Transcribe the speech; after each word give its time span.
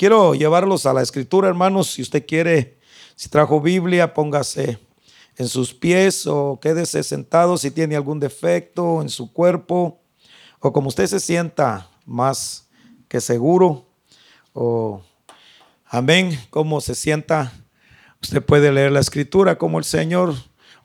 quiero 0.00 0.34
llevarlos 0.34 0.86
a 0.86 0.94
la 0.94 1.02
escritura, 1.02 1.46
hermanos. 1.46 1.88
Si 1.88 2.00
usted 2.00 2.24
quiere, 2.26 2.78
si 3.16 3.28
trajo 3.28 3.60
Biblia, 3.60 4.14
póngase 4.14 4.78
en 5.36 5.46
sus 5.46 5.74
pies 5.74 6.26
o 6.26 6.58
quédese 6.58 7.02
sentado 7.02 7.58
si 7.58 7.70
tiene 7.70 7.96
algún 7.96 8.18
defecto 8.18 9.02
en 9.02 9.10
su 9.10 9.30
cuerpo 9.30 10.00
o 10.58 10.72
como 10.72 10.88
usted 10.88 11.06
se 11.06 11.20
sienta 11.20 11.90
más 12.06 12.66
que 13.08 13.20
seguro 13.20 13.84
o 14.54 15.02
amén, 15.84 16.40
como 16.48 16.80
se 16.80 16.94
sienta. 16.94 17.52
Usted 18.22 18.42
puede 18.42 18.72
leer 18.72 18.92
la 18.92 19.00
escritura 19.00 19.58
como 19.58 19.76
el 19.76 19.84
Señor 19.84 20.34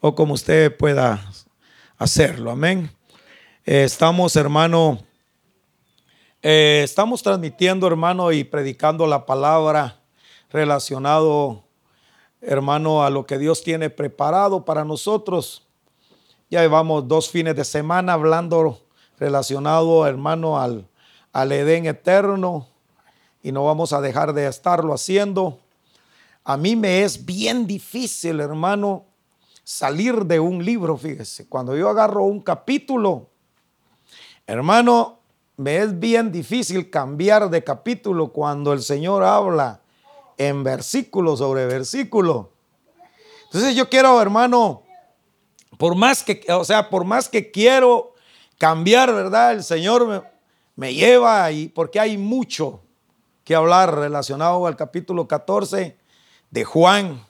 o 0.01 0.13
como 0.13 0.33
usted 0.33 0.75
pueda 0.75 1.31
hacerlo. 1.97 2.51
Amén. 2.51 2.91
Eh, 3.65 3.85
estamos, 3.85 4.35
hermano, 4.35 4.99
eh, 6.47 6.83
estamos 6.83 7.23
transmitiendo, 7.23 7.87
hermano, 7.87 8.31
y 8.31 8.43
predicando 8.43 9.07
la 9.07 9.25
palabra 9.25 9.99
relacionado, 10.51 11.63
hermano, 12.39 13.03
a 13.03 13.09
lo 13.09 13.25
que 13.25 13.39
Dios 13.39 13.63
tiene 13.63 13.89
preparado 13.89 14.63
para 14.63 14.85
nosotros. 14.85 15.67
Ya 16.51 16.61
llevamos 16.61 17.07
dos 17.07 17.31
fines 17.31 17.55
de 17.55 17.65
semana 17.65 18.13
hablando 18.13 18.79
relacionado, 19.17 20.05
hermano, 20.05 20.61
al, 20.61 20.87
al 21.33 21.51
Edén 21.51 21.87
eterno 21.87 22.67
y 23.41 23.51
no 23.51 23.65
vamos 23.65 23.91
a 23.91 23.99
dejar 23.99 24.31
de 24.33 24.45
estarlo 24.45 24.93
haciendo. 24.93 25.57
A 26.43 26.57
mí 26.57 26.75
me 26.75 27.01
es 27.01 27.25
bien 27.25 27.65
difícil, 27.65 28.39
hermano, 28.39 29.05
salir 29.63 30.25
de 30.25 30.39
un 30.39 30.63
libro, 30.63 30.95
fíjese. 30.95 31.49
Cuando 31.49 31.75
yo 31.75 31.89
agarro 31.89 32.23
un 32.25 32.39
capítulo, 32.39 33.31
hermano, 34.45 35.24
me 35.57 35.77
es 35.77 35.99
bien 35.99 36.31
difícil 36.31 36.89
cambiar 36.89 37.49
de 37.49 37.63
capítulo 37.63 38.29
cuando 38.29 38.73
el 38.73 38.81
Señor 38.81 39.23
habla 39.23 39.81
en 40.37 40.63
versículo 40.63 41.37
sobre 41.37 41.65
versículo. 41.65 42.51
Entonces 43.45 43.75
yo 43.75 43.89
quiero, 43.89 44.21
hermano, 44.21 44.83
por 45.77 45.95
más 45.95 46.23
que, 46.23 46.45
o 46.49 46.65
sea, 46.65 46.89
por 46.89 47.05
más 47.05 47.29
que 47.29 47.51
quiero 47.51 48.13
cambiar, 48.57 49.13
¿verdad? 49.13 49.53
El 49.53 49.63
Señor 49.63 50.25
me, 50.75 50.93
lleva 50.93 51.43
ahí 51.43 51.69
porque 51.69 51.99
hay 51.99 52.17
mucho 52.17 52.81
que 53.43 53.55
hablar 53.55 53.95
relacionado 53.95 54.67
al 54.67 54.75
capítulo 54.75 55.27
14 55.27 55.95
de 56.51 56.63
Juan. 56.63 57.25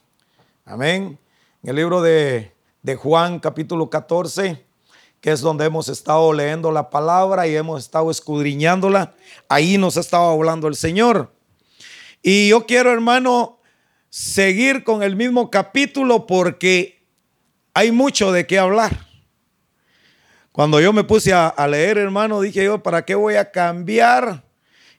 Amén. 0.66 1.20
En 1.62 1.70
el 1.70 1.76
libro 1.76 2.02
de, 2.02 2.54
de 2.82 2.96
Juan, 2.96 3.40
capítulo 3.40 3.90
14, 3.90 4.66
es 5.32 5.42
donde 5.42 5.66
hemos 5.66 5.90
estado 5.90 6.32
leyendo 6.34 6.72
la 6.72 6.90
palabra 6.90 7.48
y 7.48 7.56
hemos 7.56 7.84
estado 7.84 8.12
escudriñándola. 8.12 9.16
Ahí 9.50 9.78
nos 9.78 9.98
ha 9.98 10.02
estado 10.02 10.30
hablando 10.30 10.68
el 10.68 10.76
Señor. 10.76 11.34
Y 12.22 12.50
yo 12.50 12.66
quiero, 12.66 12.92
hermano, 12.92 13.60
seguir 14.10 14.84
con 14.84 15.04
el 15.04 15.16
mismo 15.16 15.50
capítulo 15.50 16.28
porque 16.28 17.04
hay 17.74 17.92
mucho 17.92 18.32
de 18.32 18.48
qué 18.48 18.60
hablar. 18.60 19.06
Cuando 20.52 20.80
yo 20.80 20.94
me 20.94 21.04
puse 21.04 21.34
a, 21.34 21.68
leer, 21.68 21.98
hermano, 21.98 22.40
dije 22.40 22.64
yo, 22.64 22.82
¿para 22.82 23.04
qué 23.04 23.14
voy 23.14 23.36
a 23.36 23.52
cambiar? 23.52 24.44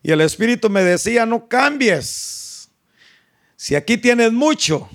Y 0.02 0.12
el 0.12 0.20
Espíritu 0.20 0.68
me 0.68 0.82
decía, 0.84 1.24
no 1.24 1.48
cambies. 1.48 2.68
Si 3.56 3.74
aquí 3.74 3.96
tienes 3.96 4.32
mucho, 4.32 4.88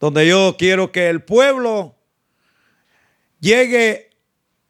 donde 0.00 0.26
yo 0.26 0.56
quiero 0.58 0.90
que 0.92 1.10
el 1.10 1.22
pueblo 1.22 1.94
llegue 3.38 4.05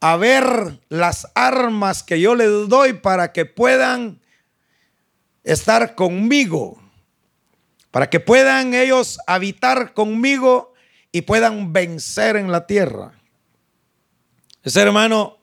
a 0.00 0.16
ver 0.16 0.80
las 0.88 1.26
armas 1.34 2.02
que 2.02 2.20
yo 2.20 2.34
les 2.34 2.68
doy 2.68 2.94
para 2.94 3.32
que 3.32 3.46
puedan 3.46 4.20
estar 5.42 5.94
conmigo, 5.94 6.80
para 7.90 8.10
que 8.10 8.20
puedan 8.20 8.74
ellos 8.74 9.18
habitar 9.26 9.94
conmigo 9.94 10.74
y 11.12 11.22
puedan 11.22 11.72
vencer 11.72 12.36
en 12.36 12.52
la 12.52 12.66
tierra. 12.66 13.12
Ese 14.62 14.82
hermano, 14.82 15.38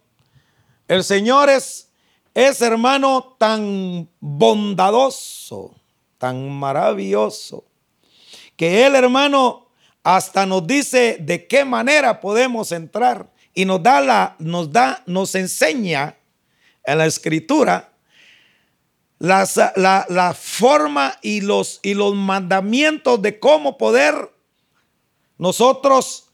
el 0.87 1.03
Señor 1.03 1.49
es, 1.49 1.89
es 2.33 2.61
hermano 2.61 3.35
tan 3.39 4.09
bondadoso, 4.19 5.75
tan 6.17 6.51
maravilloso, 6.51 7.65
que 8.55 8.85
Él 8.85 8.95
hermano 8.95 9.69
hasta 10.03 10.45
nos 10.45 10.67
dice 10.67 11.17
de 11.19 11.47
qué 11.47 11.65
manera 11.65 12.19
podemos 12.19 12.71
entrar 12.71 13.32
y 13.53 13.65
nos 13.65 13.81
da 13.83 14.01
la, 14.01 14.35
nos 14.39 14.71
da, 14.71 15.03
nos 15.05 15.35
enseña 15.35 16.15
en 16.85 16.97
la 16.97 17.05
escritura 17.05 17.93
la, 19.23 19.47
la, 20.09 20.33
forma 20.33 21.17
y 21.21 21.39
los, 21.39 21.79
y 21.81 21.93
los 21.93 22.13
mandamientos 22.13 23.21
de 23.21 23.39
cómo 23.39 23.77
poder 23.77 24.31
nosotros 25.37 26.25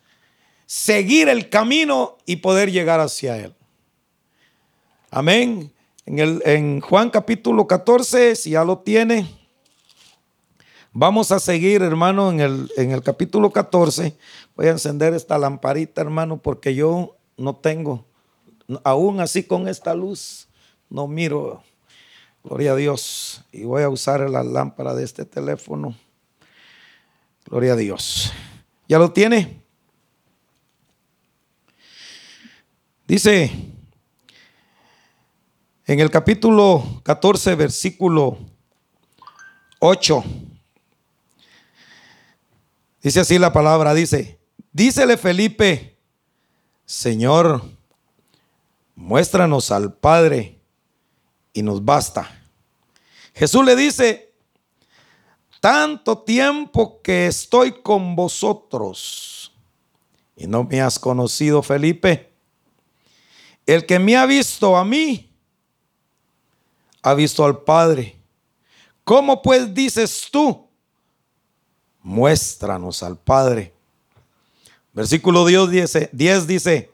seguir 0.66 1.30
el 1.30 1.50
camino 1.50 2.18
y 2.26 2.38
poder 2.38 2.72
llegar 2.72 3.00
hacia 3.00 3.38
Él. 3.38 3.54
Amén. 5.12 5.72
En, 6.08 6.18
el, 6.18 6.42
en 6.46 6.82
Juan 6.82 7.12
capítulo 7.12 7.68
14, 7.68 8.36
si 8.36 8.52
ya 8.52 8.64
lo 8.64 8.80
tiene, 8.80 9.28
vamos 10.92 11.32
a 11.32 11.40
seguir, 11.40 11.84
hermano, 11.84 12.32
en 12.32 12.40
el, 12.40 12.72
en 12.76 12.90
el 12.92 13.04
capítulo 13.04 13.52
14. 13.52 14.16
Voy 14.60 14.68
a 14.68 14.72
encender 14.72 15.14
esta 15.14 15.38
lamparita, 15.38 16.02
hermano, 16.02 16.42
porque 16.42 16.76
yo 16.76 17.16
no 17.38 17.56
tengo, 17.56 18.06
aún 18.84 19.22
así 19.22 19.44
con 19.44 19.70
esta 19.70 19.94
luz, 19.94 20.50
no 20.90 21.08
miro. 21.08 21.64
Gloria 22.44 22.74
a 22.74 22.76
Dios. 22.76 23.42
Y 23.54 23.64
voy 23.64 23.84
a 23.84 23.90
usar 23.90 24.30
la 24.30 24.44
lámpara 24.44 24.94
de 24.96 25.06
este 25.06 25.24
teléfono. 25.24 25.96
Gloria 27.46 27.72
a 27.72 27.76
Dios. 27.78 28.34
¿Ya 28.90 29.00
lo 29.00 29.14
tiene? 29.14 29.64
Dice 33.08 33.50
en 35.86 36.00
el 36.02 36.12
capítulo 36.12 37.02
14, 37.06 37.56
versículo 37.56 38.38
8. 39.80 40.22
Dice 43.02 43.22
así 43.22 43.40
la 43.40 43.54
palabra, 43.54 43.94
dice, 43.94 44.39
dícele 44.72 45.18
Felipe, 45.18 45.98
Señor, 46.86 47.64
muéstranos 48.96 49.72
al 49.72 49.94
Padre 49.94 50.60
y 51.54 51.62
nos 51.62 51.84
basta. 51.84 52.30
Jesús 53.34 53.64
le 53.64 53.76
dice, 53.76 54.34
tanto 55.60 56.20
tiempo 56.20 57.02
que 57.02 57.28
estoy 57.28 57.82
con 57.82 58.16
vosotros 58.16 59.52
y 60.36 60.48
no 60.48 60.64
me 60.64 60.82
has 60.82 60.98
conocido, 60.98 61.62
Felipe. 61.62 62.32
El 63.66 63.86
que 63.86 64.00
me 64.00 64.16
ha 64.16 64.26
visto 64.26 64.78
a 64.78 64.86
mí, 64.86 65.32
ha 67.02 67.14
visto 67.14 67.44
al 67.44 67.62
Padre. 67.64 68.16
¿Cómo 69.04 69.42
pues 69.42 69.74
dices 69.74 70.28
tú? 70.32 70.68
Muéstranos 72.02 73.04
al 73.04 73.18
Padre. 73.18 73.74
Versículo 74.94 75.46
10 75.46 75.70
dice, 75.70 76.10
10 76.14 76.48
dice, 76.48 76.92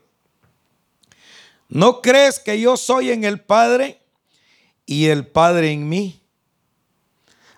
¿no 1.69 2.01
crees 2.01 2.39
que 2.39 2.59
yo 2.59 2.77
soy 2.77 3.11
en 3.11 3.23
el 3.23 3.39
Padre 3.39 4.01
y 4.85 5.05
el 5.05 5.25
Padre 5.27 5.71
en 5.71 5.87
mí? 5.87 6.21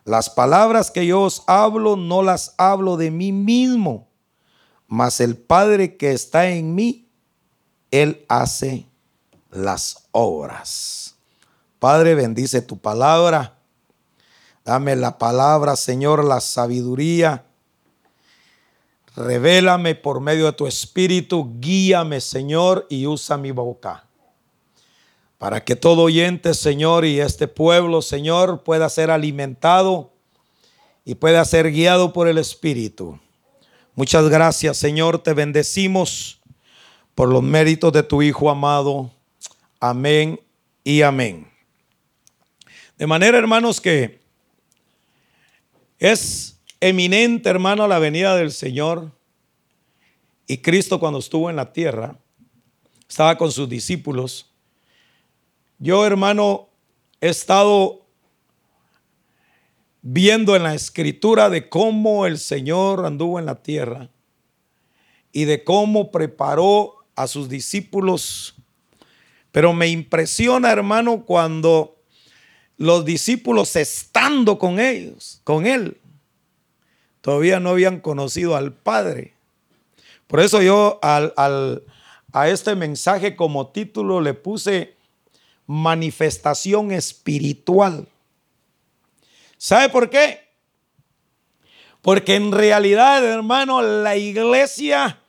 Las 0.06 0.30
palabras 0.30 0.90
que 0.90 1.06
yo 1.06 1.24
os 1.24 1.44
hablo 1.48 1.98
no 1.98 2.24
las 2.24 2.54
hablo 2.58 2.96
de 2.96 3.12
mí 3.12 3.32
mismo, 3.32 4.08
mas 4.88 5.20
el 5.20 5.36
Padre 5.36 5.98
que 5.98 6.14
está 6.14 6.48
en 6.48 6.76
mí, 6.76 7.10
Él 7.92 8.26
hace 8.30 8.86
las 9.52 10.08
obras. 10.12 11.16
Padre, 11.80 12.16
bendice 12.16 12.62
tu 12.62 12.78
palabra. 12.78 13.58
Dame 14.64 14.96
la 14.96 15.18
palabra, 15.18 15.76
Señor, 15.76 16.24
la 16.24 16.42
sabiduría. 16.42 17.47
Revélame 19.18 19.96
por 19.96 20.22
medio 20.22 20.46
de 20.46 20.54
tu 20.54 20.68
espíritu. 20.68 21.56
Guíame, 21.60 22.22
Señor, 22.22 22.86
y 22.88 23.08
usa 23.08 23.36
mi 23.36 23.50
boca. 23.50 24.06
Para 25.40 25.66
que 25.66 25.76
todo 25.76 26.04
oyente, 26.04 26.54
Señor, 26.54 27.04
y 27.04 27.20
este 27.20 27.48
pueblo, 27.48 28.04
Señor, 28.04 28.62
pueda 28.64 28.88
ser 28.90 29.10
alimentado 29.10 30.14
y 31.04 31.16
pueda 31.16 31.44
ser 31.46 31.72
guiado 31.72 32.14
por 32.14 32.28
el 32.28 32.38
Espíritu. 32.38 33.20
Muchas 33.96 34.30
gracias, 34.30 34.78
Señor. 34.78 35.18
Te 35.18 35.34
bendecimos 35.34 36.40
por 37.16 37.28
los 37.28 37.42
méritos 37.42 37.92
de 37.94 38.04
tu 38.04 38.22
Hijo 38.22 38.52
amado. 38.52 39.10
Amén 39.80 40.40
y 40.84 41.02
amén. 41.02 41.52
De 43.00 43.08
manera, 43.08 43.40
hermanos, 43.40 43.82
que 43.82 44.20
es 45.98 46.57
eminente, 46.80 47.50
hermano, 47.50 47.88
la 47.88 48.00
venida 48.00 48.36
del 48.36 48.52
Señor. 48.52 49.12
Y 50.48 50.60
Cristo 50.60 51.00
cuando 51.00 51.20
estuvo 51.20 51.50
en 51.50 51.56
la 51.56 51.74
tierra, 51.74 52.18
estaba 53.08 53.38
con 53.38 53.52
sus 53.52 53.68
discípulos. 53.68 54.52
Yo, 55.80 56.06
hermano, 56.06 56.70
he 57.22 57.30
estado 57.30 58.06
viendo 60.02 60.56
en 60.56 60.64
la 60.64 60.74
escritura 60.74 61.50
de 61.50 61.68
cómo 61.68 62.26
el 62.26 62.38
Señor 62.38 63.06
anduvo 63.06 63.40
en 63.40 63.46
la 63.46 63.62
tierra 63.62 64.10
y 65.32 65.46
de 65.46 65.64
cómo 65.64 66.12
preparó 66.12 67.06
a 67.16 67.28
sus 67.28 67.50
discípulos. 67.50 68.56
Pero 69.52 69.74
me 69.74 69.90
impresiona, 69.90 70.72
hermano, 70.72 71.26
cuando 71.26 71.98
los 72.78 73.04
discípulos 73.06 73.76
estando 73.76 74.58
con 74.58 74.80
ellos, 74.80 75.42
con 75.44 75.66
él, 75.66 75.98
todavía 77.28 77.60
no 77.60 77.72
habían 77.72 78.00
conocido 78.00 78.56
al 78.56 78.72
Padre. 78.72 79.34
Por 80.28 80.40
eso 80.40 80.62
yo 80.62 80.98
al, 81.02 81.34
a 82.32 82.48
este 82.48 82.74
mensaje 82.74 83.36
como 83.36 83.68
título 83.68 84.22
le 84.22 84.34
puse 84.34 84.96
manifestación 85.66 86.94
espiritual. 86.94 88.08
¿Sabe 89.58 89.90
por 89.90 90.10
qué? 90.10 90.48
Porque 92.02 92.36
en 92.36 92.54
realidad, 92.54 93.22
hermano, 93.26 93.82
la 93.82 94.16
iglesia 94.16 95.20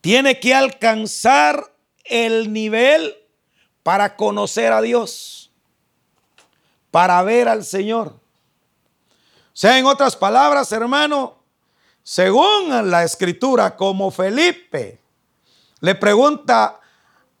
tiene 0.00 0.40
que 0.40 0.54
alcanzar 0.54 1.72
el 2.02 2.52
nivel 2.52 3.14
para 3.84 4.16
conocer 4.16 4.72
a 4.72 4.82
Dios, 4.82 5.52
para 6.90 7.22
ver 7.22 7.46
al 7.46 7.64
Señor. 7.64 8.19
Sea, 9.52 9.78
en 9.78 9.86
otras 9.86 10.16
palabras, 10.16 10.70
hermano, 10.72 11.36
según 12.02 12.90
la 12.90 13.04
escritura, 13.04 13.76
como 13.76 14.10
Felipe 14.10 14.98
le 15.80 15.94
pregunta 15.94 16.80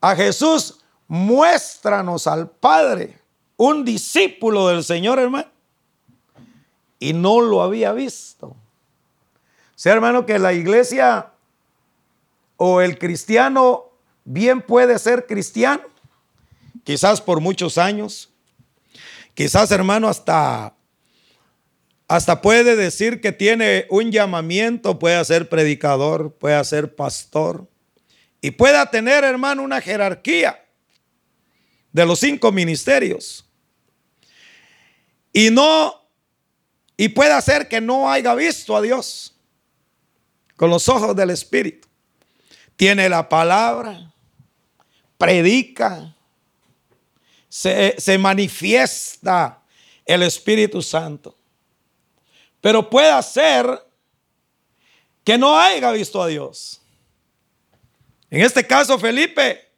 a 0.00 0.16
Jesús, 0.16 0.80
muéstranos 1.08 2.26
al 2.26 2.48
Padre, 2.48 3.18
un 3.56 3.84
discípulo 3.84 4.68
del 4.68 4.84
Señor, 4.84 5.18
hermano 5.18 5.50
y 7.00 7.14
no 7.14 7.40
lo 7.40 7.62
había 7.62 7.92
visto. 7.92 8.48
O 8.48 8.56
sea, 9.74 9.94
hermano, 9.94 10.26
que 10.26 10.38
la 10.38 10.52
iglesia 10.52 11.32
o 12.56 12.82
el 12.82 12.98
cristiano 12.98 13.86
bien 14.24 14.60
puede 14.60 14.98
ser 14.98 15.26
cristiano, 15.26 15.82
quizás 16.84 17.20
por 17.20 17.40
muchos 17.40 17.78
años, 17.78 18.28
quizás 19.34 19.70
hermano 19.70 20.08
hasta 20.08 20.74
hasta 22.10 22.42
puede 22.42 22.74
decir 22.74 23.20
que 23.20 23.30
tiene 23.30 23.86
un 23.88 24.10
llamamiento, 24.10 24.98
puede 24.98 25.24
ser 25.24 25.48
predicador, 25.48 26.34
puede 26.34 26.64
ser 26.64 26.96
pastor 26.96 27.70
y 28.40 28.50
pueda 28.50 28.90
tener 28.90 29.22
hermano 29.22 29.62
una 29.62 29.80
jerarquía 29.80 30.60
de 31.92 32.04
los 32.04 32.18
cinco 32.18 32.50
ministerios. 32.50 33.48
Y 35.32 35.50
no 35.50 36.10
y 36.96 37.10
puede 37.10 37.40
ser 37.42 37.68
que 37.68 37.80
no 37.80 38.10
haya 38.10 38.34
visto 38.34 38.76
a 38.76 38.82
Dios 38.82 39.36
con 40.56 40.68
los 40.68 40.88
ojos 40.88 41.14
del 41.14 41.30
Espíritu. 41.30 41.86
Tiene 42.74 43.08
la 43.08 43.28
palabra, 43.28 44.12
predica, 45.16 46.12
se, 47.48 47.94
se 47.98 48.18
manifiesta 48.18 49.62
el 50.04 50.24
Espíritu 50.24 50.82
Santo. 50.82 51.36
Pero 52.60 52.88
puede 52.88 53.22
ser 53.22 53.66
que 55.24 55.38
no 55.38 55.58
haya 55.58 55.92
visto 55.92 56.22
a 56.22 56.26
Dios. 56.26 56.82
En 58.30 58.42
este 58.42 58.66
caso, 58.66 58.98
Felipe, 58.98 59.68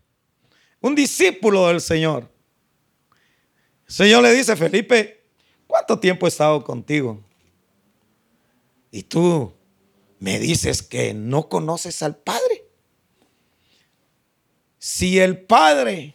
un 0.80 0.94
discípulo 0.94 1.68
del 1.68 1.80
Señor. 1.80 2.30
El 3.86 3.94
Señor 3.94 4.22
le 4.22 4.32
dice, 4.32 4.56
Felipe, 4.56 5.22
¿Cuánto 5.72 5.98
tiempo 5.98 6.26
he 6.26 6.28
estado 6.28 6.62
contigo? 6.62 7.24
Y 8.90 9.04
tú 9.04 9.54
me 10.18 10.38
dices 10.38 10.82
que 10.82 11.14
no 11.14 11.48
conoces 11.48 12.02
al 12.02 12.14
Padre. 12.14 12.66
Si 14.78 15.18
el 15.18 15.40
Padre 15.40 16.14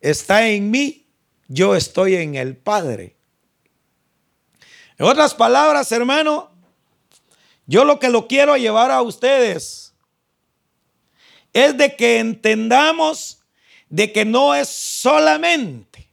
está 0.00 0.48
en 0.48 0.70
mí, 0.70 1.10
yo 1.46 1.76
estoy 1.76 2.14
en 2.14 2.36
el 2.36 2.56
Padre. 2.56 3.17
En 4.98 5.06
otras 5.06 5.34
palabras, 5.34 5.90
hermano, 5.92 6.50
yo 7.66 7.84
lo 7.84 7.98
que 7.98 8.08
lo 8.08 8.26
quiero 8.26 8.56
llevar 8.56 8.90
a 8.90 9.00
ustedes 9.02 9.94
es 11.52 11.76
de 11.78 11.96
que 11.96 12.18
entendamos 12.18 13.40
de 13.88 14.12
que 14.12 14.24
no 14.24 14.54
es 14.54 14.68
solamente 14.68 16.08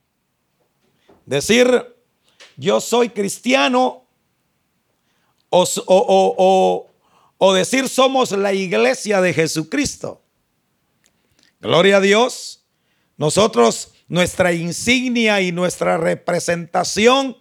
Decir 1.26 1.96
yo 2.56 2.80
soy 2.80 3.10
cristiano 3.10 4.06
o, 5.50 6.88
o, 7.38 7.54
decir 7.54 7.90
somos 7.90 8.32
la 8.32 8.54
iglesia 8.54 9.22
de 9.22 9.34
Jesucristo. 9.34 10.22
Gloria 11.60 11.98
a 11.98 12.02
Dios. 12.02 12.66
Nosotros, 13.18 13.94
nuestra 14.08 14.54
insignia 14.54 15.42
y 15.42 15.52
nuestra 15.52 15.98
representación 15.98 17.38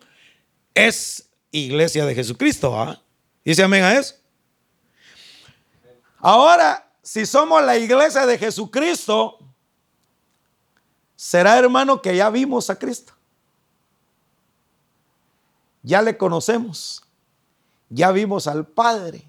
es 0.74 1.23
iglesia 1.58 2.06
de 2.06 2.14
Jesucristo. 2.14 2.80
¿ah? 2.80 3.00
Dice 3.44 3.62
amén 3.62 3.84
a 3.84 3.94
eso. 3.94 4.14
Ahora, 6.18 6.90
si 7.02 7.26
somos 7.26 7.62
la 7.62 7.76
iglesia 7.76 8.26
de 8.26 8.38
Jesucristo, 8.38 9.38
será 11.16 11.58
hermano 11.58 12.00
que 12.00 12.16
ya 12.16 12.30
vimos 12.30 12.70
a 12.70 12.78
Cristo 12.78 13.14
ya 15.84 16.02
le 16.02 16.16
conocemos, 16.16 17.04
ya 17.90 18.10
vimos 18.10 18.48
al 18.48 18.66
Padre. 18.66 19.22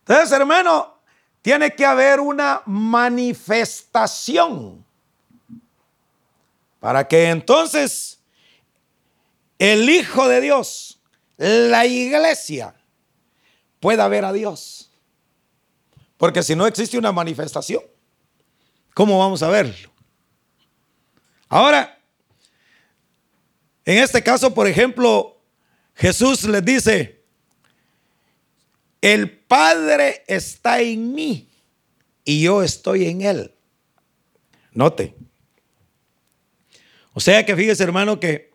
Entonces, 0.00 0.30
hermano, 0.30 0.98
tiene 1.40 1.74
que 1.74 1.86
haber 1.86 2.20
una 2.20 2.60
manifestación 2.66 4.84
para 6.78 7.08
que 7.08 7.30
entonces 7.30 8.15
el 9.58 9.88
Hijo 9.88 10.28
de 10.28 10.40
Dios, 10.40 11.00
la 11.36 11.86
iglesia, 11.86 12.74
pueda 13.80 14.08
ver 14.08 14.24
a 14.24 14.32
Dios. 14.32 14.90
Porque 16.16 16.42
si 16.42 16.56
no 16.56 16.66
existe 16.66 16.98
una 16.98 17.12
manifestación, 17.12 17.82
¿cómo 18.94 19.18
vamos 19.18 19.42
a 19.42 19.48
verlo? 19.48 19.90
Ahora, 21.48 21.98
en 23.84 23.98
este 23.98 24.22
caso, 24.22 24.52
por 24.52 24.66
ejemplo, 24.66 25.40
Jesús 25.94 26.44
les 26.44 26.64
dice, 26.64 27.24
el 29.00 29.30
Padre 29.30 30.24
está 30.26 30.80
en 30.80 31.14
mí 31.14 31.48
y 32.24 32.42
yo 32.42 32.62
estoy 32.62 33.06
en 33.06 33.22
Él. 33.22 33.54
Note. 34.72 35.14
O 37.12 37.20
sea 37.20 37.46
que 37.46 37.56
fíjese 37.56 37.82
hermano 37.82 38.18
que 38.18 38.50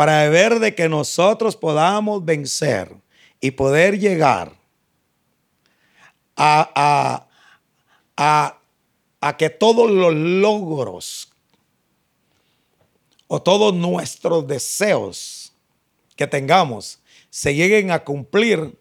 para 0.00 0.26
ver 0.30 0.60
de 0.60 0.74
que 0.74 0.88
nosotros 0.88 1.56
podamos 1.56 2.24
vencer 2.24 2.90
y 3.38 3.50
poder 3.50 3.98
llegar 3.98 4.56
a, 6.34 7.28
a, 8.16 8.58
a 9.20 9.36
que 9.36 9.50
todos 9.50 9.90
los 9.90 10.14
logros 10.14 11.30
o 13.26 13.42
todos 13.42 13.74
nuestros 13.74 14.46
deseos 14.46 15.52
que 16.16 16.26
tengamos 16.26 17.00
se 17.28 17.54
lleguen 17.54 17.90
a 17.90 18.02
cumplir, 18.02 18.80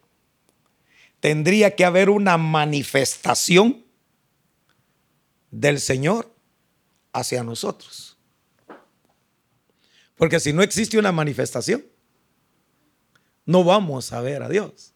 tendría 1.19 1.75
que 1.75 1.83
haber 1.83 2.09
una 2.09 2.38
manifestación 2.38 3.83
del 5.51 5.81
Señor 5.81 6.33
hacia 7.11 7.43
nosotros. 7.43 8.08
Porque 10.19 10.41
si 10.41 10.51
no 10.51 10.61
existe 10.61 10.99
una 10.99 11.13
manifestación, 11.13 11.85
no 13.45 13.63
vamos 13.63 14.11
a 14.11 14.19
ver 14.19 14.43
a 14.43 14.49
Dios. 14.49 14.93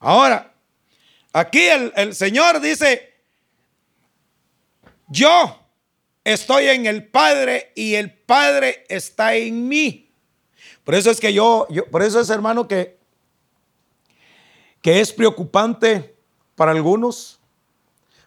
Ahora, 0.00 0.54
aquí 1.32 1.60
el, 1.60 1.92
el 1.94 2.16
Señor 2.16 2.58
dice, 2.60 3.14
yo 5.06 5.64
estoy 6.24 6.66
en 6.66 6.86
el 6.86 7.06
Padre 7.06 7.70
y 7.76 7.94
el 7.94 8.12
Padre 8.12 8.84
está 8.88 9.36
en 9.36 9.68
mí. 9.68 10.12
Por 10.82 10.96
eso 10.96 11.12
es 11.12 11.20
que 11.20 11.32
yo, 11.32 11.68
por 11.92 12.02
eso 12.02 12.18
es 12.18 12.28
hermano 12.28 12.66
que, 12.66 12.98
que 14.82 14.98
es 14.98 15.12
preocupante 15.12 16.16
para 16.56 16.72
algunos, 16.72 17.38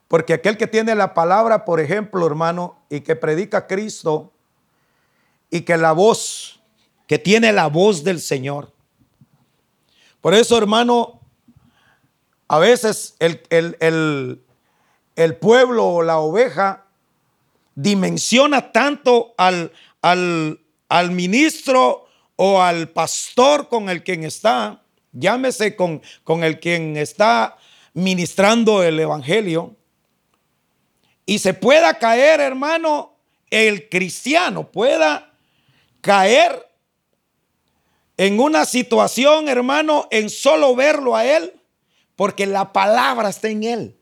porque 0.07 0.31
aquel 0.31 0.55
que 0.55 0.67
tiene 0.67 0.95
la 0.95 1.13
palabra, 1.13 1.65
por 1.65 1.81
ejemplo, 1.81 2.25
hermano, 2.25 2.81
y 2.89 3.01
que 3.01 3.17
predica 3.17 3.57
a 3.57 3.67
Cristo, 3.67 4.31
y 5.51 5.61
que 5.61 5.77
la 5.77 5.91
voz, 5.91 6.59
que 7.07 7.19
tiene 7.19 7.51
la 7.51 7.67
voz 7.67 8.03
del 8.03 8.19
Señor. 8.19 8.73
Por 10.21 10.33
eso, 10.33 10.57
hermano, 10.57 11.19
a 12.47 12.57
veces 12.57 13.15
el, 13.19 13.41
el, 13.49 14.41
el 15.15 15.35
pueblo 15.35 15.87
o 15.87 16.03
la 16.03 16.19
oveja 16.19 16.85
dimensiona 17.75 18.71
tanto 18.71 19.33
al, 19.37 19.71
al, 20.01 20.59
al 20.89 21.11
ministro 21.11 22.07
o 22.35 22.61
al 22.61 22.89
pastor 22.89 23.67
con 23.67 23.89
el 23.89 24.03
quien 24.03 24.23
está, 24.23 24.83
llámese 25.11 25.75
con, 25.75 26.01
con 26.23 26.43
el 26.43 26.59
quien 26.59 26.97
está 26.97 27.57
ministrando 27.93 28.83
el 28.83 28.99
evangelio, 28.99 29.75
y 31.25 31.39
se 31.39 31.53
pueda 31.53 31.97
caer, 31.97 32.39
hermano, 32.39 33.15
el 33.49 33.89
cristiano 33.89 34.71
pueda 34.71 35.30
caer 36.01 36.67
en 38.17 38.39
una 38.39 38.65
situación, 38.65 39.47
hermano, 39.47 40.07
en 40.11 40.29
solo 40.29 40.75
verlo 40.75 41.15
a 41.15 41.25
él, 41.25 41.53
porque 42.15 42.45
la 42.45 42.71
palabra 42.73 43.29
está 43.29 43.49
en 43.49 43.63
él. 43.63 43.97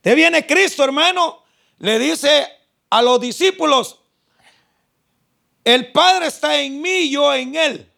Te 0.00 0.14
viene 0.14 0.46
Cristo, 0.46 0.84
hermano, 0.84 1.42
le 1.78 1.98
dice 1.98 2.46
a 2.90 3.02
los 3.02 3.20
discípulos, 3.20 4.00
el 5.64 5.90
Padre 5.90 6.28
está 6.28 6.60
en 6.60 6.80
mí, 6.80 7.10
yo 7.10 7.34
en 7.34 7.56
él. 7.56 7.92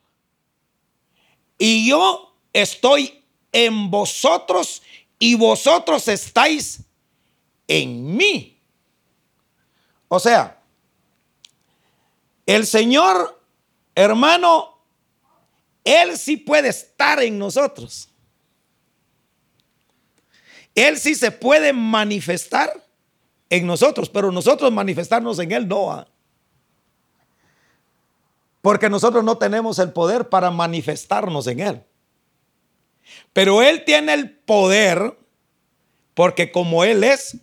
Y 1.58 1.86
yo 1.86 2.34
estoy 2.52 3.22
en 3.52 3.90
vosotros 3.90 4.80
y 5.18 5.34
vosotros 5.34 6.08
estáis 6.08 6.80
en 7.66 8.16
mí. 8.16 8.58
O 10.08 10.18
sea, 10.18 10.57
el 12.48 12.66
Señor, 12.66 13.38
hermano, 13.94 14.80
Él 15.84 16.16
sí 16.16 16.38
puede 16.38 16.70
estar 16.70 17.22
en 17.22 17.38
nosotros. 17.38 18.08
Él 20.74 20.96
sí 20.96 21.14
se 21.14 21.30
puede 21.30 21.74
manifestar 21.74 22.72
en 23.50 23.66
nosotros, 23.66 24.08
pero 24.08 24.32
nosotros 24.32 24.72
manifestarnos 24.72 25.38
en 25.40 25.52
Él 25.52 25.68
no. 25.68 25.92
¿ah? 25.92 26.08
Porque 28.62 28.88
nosotros 28.88 29.22
no 29.22 29.36
tenemos 29.36 29.78
el 29.78 29.92
poder 29.92 30.30
para 30.30 30.50
manifestarnos 30.50 31.46
en 31.48 31.60
Él. 31.60 31.82
Pero 33.34 33.60
Él 33.60 33.84
tiene 33.84 34.14
el 34.14 34.30
poder, 34.30 35.18
porque 36.14 36.50
como 36.50 36.82
Él 36.82 37.04
es, 37.04 37.36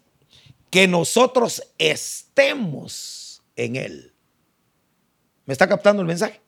que 0.72 0.88
nosotros 0.88 1.62
estemos 1.78 3.44
en 3.56 3.76
Él. 3.76 4.15
¿Me 5.46 5.54
está 5.54 5.68
captando 5.68 6.02
el 6.02 6.08
mensaje? 6.08 6.42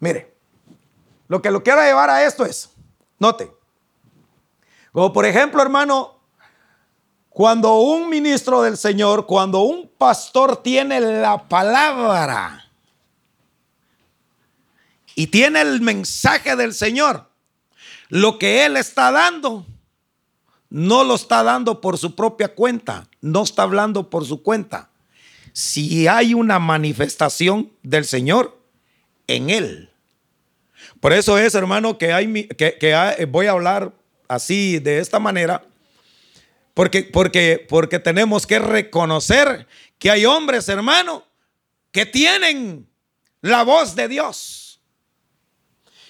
Mire, 0.00 0.34
lo 1.26 1.42
que 1.42 1.50
lo 1.50 1.62
quiero 1.62 1.82
llevar 1.82 2.10
a 2.10 2.24
esto 2.24 2.44
es, 2.44 2.70
note, 3.18 3.52
como 4.92 5.12
por 5.12 5.26
ejemplo, 5.26 5.60
hermano, 5.60 6.20
cuando 7.28 7.80
un 7.80 8.08
ministro 8.08 8.62
del 8.62 8.76
Señor, 8.76 9.26
cuando 9.26 9.60
un 9.60 9.88
pastor 9.88 10.62
tiene 10.62 11.00
la 11.00 11.48
palabra, 11.48 12.68
y 15.18 15.26
tiene 15.26 15.60
el 15.60 15.80
mensaje 15.80 16.54
del 16.54 16.72
Señor, 16.72 17.28
lo 18.08 18.38
que 18.38 18.64
Él 18.64 18.76
está 18.76 19.10
dando, 19.10 19.66
no 20.70 21.02
lo 21.02 21.16
está 21.16 21.42
dando 21.42 21.80
por 21.80 21.98
su 21.98 22.14
propia 22.14 22.54
cuenta, 22.54 23.08
no 23.20 23.42
está 23.42 23.64
hablando 23.64 24.10
por 24.10 24.24
su 24.24 24.44
cuenta. 24.44 24.90
Si 25.58 26.06
hay 26.06 26.34
una 26.34 26.60
manifestación 26.60 27.72
del 27.82 28.04
Señor 28.04 28.62
en 29.26 29.50
Él. 29.50 29.90
Por 31.00 31.12
eso 31.12 31.36
es, 31.36 31.52
hermano, 31.56 31.98
que, 31.98 32.12
hay, 32.12 32.46
que, 32.46 33.26
voy 33.28 33.46
a 33.46 33.50
hablar 33.50 33.92
así, 34.28 34.78
de 34.78 35.00
esta 35.00 35.18
manera, 35.18 35.64
porque, 36.74 37.02
porque, 37.02 37.66
porque 37.68 37.98
tenemos 37.98 38.46
que 38.46 38.60
reconocer 38.60 39.66
que 39.98 40.12
hay 40.12 40.26
hombres, 40.26 40.68
hermano, 40.68 41.24
que 41.90 42.06
tienen 42.06 42.88
la 43.40 43.64
voz 43.64 43.96
de 43.96 44.06
Dios 44.06 44.80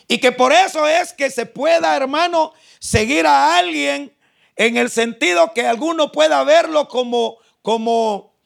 y 0.09 0.19
que 0.19 0.31
por 0.31 0.53
eso 0.53 0.87
es 0.87 1.15
que 1.15 1.31
se 1.31 1.47
pueda, 1.47 1.97
hermano, 1.97 2.53
seguir 2.81 3.27
a 3.27 3.57
alguien 3.57 4.15
en 4.57 4.77
el 4.77 4.91
sentido 4.91 5.55
que 5.55 5.67
alguno 5.67 6.13
pueda 6.13 6.45
verlo 6.45 6.87
como, 6.87 7.39
como, 7.63 8.38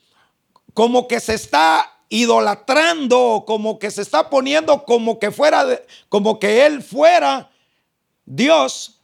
como 0.75 1.09
que 1.09 1.21
se 1.21 1.35
está 1.35 1.91
idolatrando, 2.09 3.45
como 3.47 3.79
que 3.79 3.91
se 3.91 4.03
está 4.03 4.29
poniendo 4.29 4.85
como 4.85 5.19
que 5.19 5.31
fuera, 5.31 5.67
como 6.09 6.39
que 6.39 6.67
él 6.67 6.83
fuera 6.83 7.51
Dios. 8.25 9.01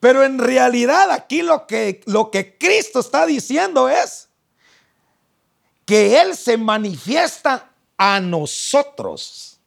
Pero 0.00 0.24
en 0.24 0.38
realidad 0.38 1.10
aquí 1.10 1.42
lo 1.42 1.66
que, 1.66 2.00
lo 2.06 2.30
que 2.30 2.56
Cristo 2.58 3.00
está 3.00 3.26
diciendo 3.26 3.88
es 3.88 4.28
que 5.86 6.20
Él 6.20 6.36
se 6.36 6.56
manifiesta 6.56 7.72
a 7.96 8.20
nosotros. 8.20 9.58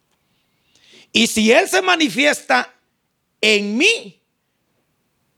Y 1.12 1.28
si 1.28 1.52
Él 1.52 1.68
se 1.68 1.82
manifiesta 1.82 2.74
en 3.42 3.78
mí, 3.78 4.22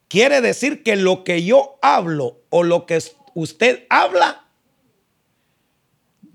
quiere 0.10 0.42
decir 0.42 0.84
que 0.84 0.96
lo 0.96 1.24
que 1.24 1.44
yo 1.44 1.80
hablo 1.82 2.42
o 2.50 2.64
lo 2.64 2.86
que 2.86 3.02
usted 3.34 3.86
habla, 3.90 4.46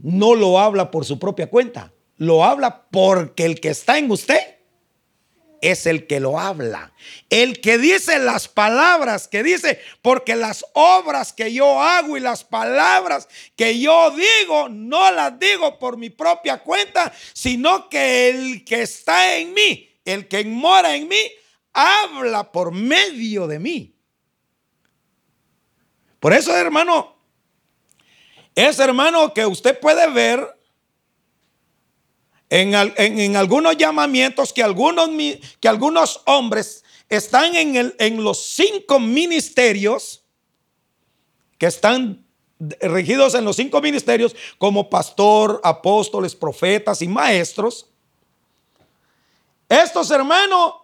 no 0.06 0.36
lo 0.36 0.60
habla 0.60 0.92
por 0.92 1.04
su 1.04 1.18
propia 1.18 1.50
cuenta, 1.50 1.92
lo 2.16 2.44
habla 2.44 2.86
porque 2.92 3.44
el 3.44 3.58
que 3.58 3.70
está 3.70 3.98
en 3.98 4.08
usted 4.08 4.38
es 5.60 5.84
el 5.86 6.06
que 6.06 6.20
lo 6.20 6.38
habla. 6.38 6.92
El 7.28 7.60
que 7.60 7.76
dice 7.76 8.20
las 8.20 8.46
palabras 8.46 9.26
que 9.26 9.42
dice, 9.42 9.80
porque 10.02 10.36
las 10.36 10.64
obras 10.74 11.32
que 11.32 11.52
yo 11.52 11.82
hago 11.82 12.16
y 12.16 12.20
las 12.20 12.44
palabras 12.44 13.26
que 13.56 13.80
yo 13.80 14.12
digo, 14.12 14.68
no 14.68 15.10
las 15.10 15.36
digo 15.40 15.76
por 15.80 15.96
mi 15.96 16.10
propia 16.10 16.62
cuenta, 16.62 17.12
sino 17.32 17.88
que 17.88 18.28
el 18.28 18.64
que 18.64 18.82
está 18.82 19.38
en 19.38 19.54
mí, 19.54 19.90
el 20.04 20.28
que 20.28 20.44
mora 20.44 20.94
en 20.94 21.08
mí, 21.08 21.32
habla 21.72 22.52
por 22.52 22.70
medio 22.70 23.48
de 23.48 23.58
mí. 23.58 23.96
Por 26.20 26.32
eso, 26.32 26.56
hermano, 26.56 27.15
es 28.56 28.78
hermano 28.78 29.34
que 29.34 29.44
usted 29.44 29.78
puede 29.78 30.10
ver 30.10 30.58
en, 32.48 33.36
algunos 33.36 33.76
llamamientos 33.76 34.52
que 34.52 34.62
algunos, 34.62 35.10
que 35.60 35.68
algunos 35.68 36.22
hombres 36.24 36.82
están 37.10 37.54
en, 37.54 38.24
los 38.24 38.38
cinco 38.38 38.98
ministerios 38.98 40.24
que 41.58 41.66
están 41.66 42.24
regidos 42.80 43.34
en 43.34 43.44
los 43.44 43.56
cinco 43.56 43.82
ministerios 43.82 44.34
como 44.56 44.88
pastor, 44.88 45.60
apóstoles, 45.62 46.34
profetas 46.34 47.02
y 47.02 47.08
maestros. 47.08 47.90
Estos 49.68 50.10
hermanos, 50.10 50.74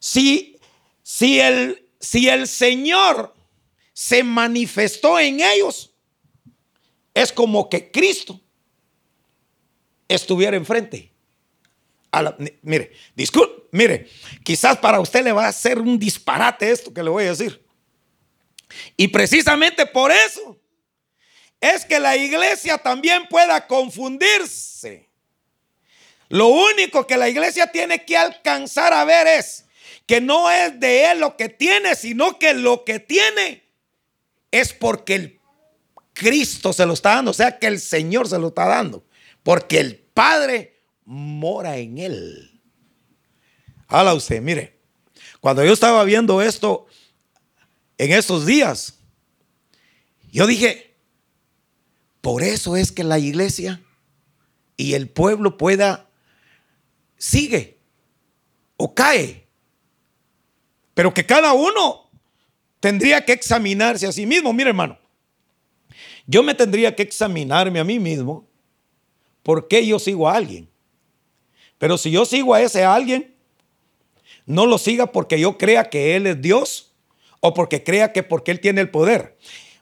si, 0.00 0.58
si, 1.04 1.38
el, 1.38 1.88
si 2.00 2.28
el 2.28 2.48
Señor 2.48 3.32
se 3.92 4.24
manifestó 4.24 5.20
en 5.20 5.40
ellos, 5.40 5.89
es 7.14 7.32
como 7.32 7.68
que 7.68 7.90
Cristo 7.90 8.40
estuviera 10.08 10.56
enfrente. 10.56 11.12
mire, 12.62 12.92
disculpe, 13.14 13.68
mire, 13.72 14.08
quizás 14.44 14.76
para 14.78 15.00
usted 15.00 15.22
le 15.22 15.32
va 15.32 15.46
a 15.46 15.52
ser 15.52 15.78
un 15.78 15.98
disparate 15.98 16.70
esto 16.70 16.92
que 16.92 17.02
le 17.02 17.10
voy 17.10 17.24
a 17.24 17.30
decir. 17.30 17.64
Y 18.96 19.08
precisamente 19.08 19.86
por 19.86 20.12
eso 20.12 20.58
es 21.60 21.84
que 21.84 22.00
la 22.00 22.16
iglesia 22.16 22.78
también 22.78 23.26
pueda 23.28 23.66
confundirse. 23.66 25.08
Lo 26.28 26.46
único 26.46 27.06
que 27.06 27.16
la 27.16 27.28
iglesia 27.28 27.66
tiene 27.72 28.04
que 28.04 28.16
alcanzar 28.16 28.92
a 28.92 29.04
ver 29.04 29.26
es 29.26 29.66
que 30.06 30.20
no 30.20 30.50
es 30.50 30.78
de 30.78 31.10
él 31.10 31.20
lo 31.20 31.36
que 31.36 31.48
tiene, 31.48 31.94
sino 31.96 32.38
que 32.38 32.54
lo 32.54 32.84
que 32.84 33.00
tiene 33.00 33.64
es 34.50 34.72
porque 34.72 35.14
el 35.14 35.39
Cristo 36.20 36.74
se 36.74 36.84
lo 36.84 36.92
está 36.92 37.14
dando, 37.14 37.30
o 37.30 37.34
sea 37.34 37.58
que 37.58 37.66
el 37.66 37.80
Señor 37.80 38.28
se 38.28 38.38
lo 38.38 38.48
está 38.48 38.66
dando, 38.66 39.06
porque 39.42 39.80
el 39.80 39.96
Padre 39.96 40.82
mora 41.06 41.78
en 41.78 41.96
él. 41.96 42.60
Hala 43.88 44.12
usted, 44.12 44.42
mire, 44.42 44.78
cuando 45.40 45.64
yo 45.64 45.72
estaba 45.72 46.04
viendo 46.04 46.42
esto 46.42 46.86
en 47.96 48.12
estos 48.12 48.44
días, 48.44 48.98
yo 50.30 50.46
dije, 50.46 50.94
por 52.20 52.42
eso 52.42 52.76
es 52.76 52.92
que 52.92 53.02
la 53.02 53.18
iglesia 53.18 53.80
y 54.76 54.92
el 54.92 55.08
pueblo 55.08 55.56
pueda, 55.56 56.10
sigue 57.16 57.78
o 58.76 58.94
cae, 58.94 59.48
pero 60.92 61.14
que 61.14 61.24
cada 61.24 61.54
uno 61.54 62.10
tendría 62.78 63.24
que 63.24 63.32
examinarse 63.32 64.06
a 64.06 64.12
sí 64.12 64.26
mismo. 64.26 64.52
Mire 64.52 64.68
hermano, 64.68 64.99
yo 66.30 66.44
me 66.44 66.54
tendría 66.54 66.94
que 66.94 67.02
examinarme 67.02 67.80
a 67.80 67.84
mí 67.84 67.98
mismo 67.98 68.48
por 69.42 69.66
qué 69.66 69.84
yo 69.84 69.98
sigo 69.98 70.28
a 70.28 70.36
alguien. 70.36 70.70
Pero 71.76 71.98
si 71.98 72.12
yo 72.12 72.24
sigo 72.24 72.54
a 72.54 72.62
ese 72.62 72.84
alguien, 72.84 73.34
no 74.46 74.64
lo 74.64 74.78
siga 74.78 75.10
porque 75.10 75.40
yo 75.40 75.58
crea 75.58 75.90
que 75.90 76.14
Él 76.14 76.28
es 76.28 76.40
Dios 76.40 76.92
o 77.40 77.52
porque 77.52 77.82
crea 77.82 78.12
que 78.12 78.22
porque 78.22 78.52
Él 78.52 78.60
tiene 78.60 78.80
el 78.80 78.90
poder. 78.90 79.36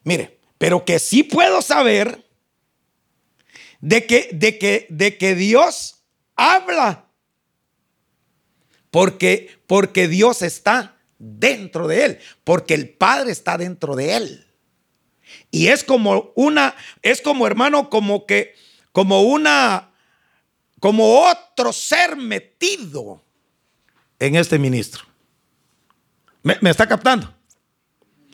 Mire, 0.05 0.39
pero 0.57 0.87
que 0.87 0.99
sí 0.99 1.23
puedo 1.23 1.61
saber 1.61 2.25
de 3.83 4.07
que, 4.07 4.31
de 4.33 4.57
que, 4.57 4.87
de 4.89 5.19
que 5.19 5.35
Dios 5.35 6.03
habla. 6.35 7.11
Porque, 8.91 9.51
porque 9.67 10.09
Dios 10.09 10.41
está 10.41 10.97
dentro 11.19 11.89
de 11.89 12.07
él, 12.07 12.19
porque 12.43 12.73
el 12.73 12.89
Padre 12.89 13.33
está 13.33 13.59
dentro 13.59 13.97
de 13.97 14.17
él. 14.17 14.48
Y 15.51 15.69
es 15.69 15.83
como 15.83 16.33
una, 16.35 16.75
es 17.03 17.23
como 17.23 17.47
hermano, 17.47 17.89
como 17.89 18.27
que, 18.27 18.55
como 18.93 19.23
una, 19.23 19.91
como 20.81 21.21
otro 21.21 21.73
ser 21.73 22.17
metido 22.17 23.23
en 24.19 24.37
este 24.37 24.59
ministro. 24.59 25.05
¿Me, 26.43 26.71
está 26.71 26.87
captando? 26.87 27.33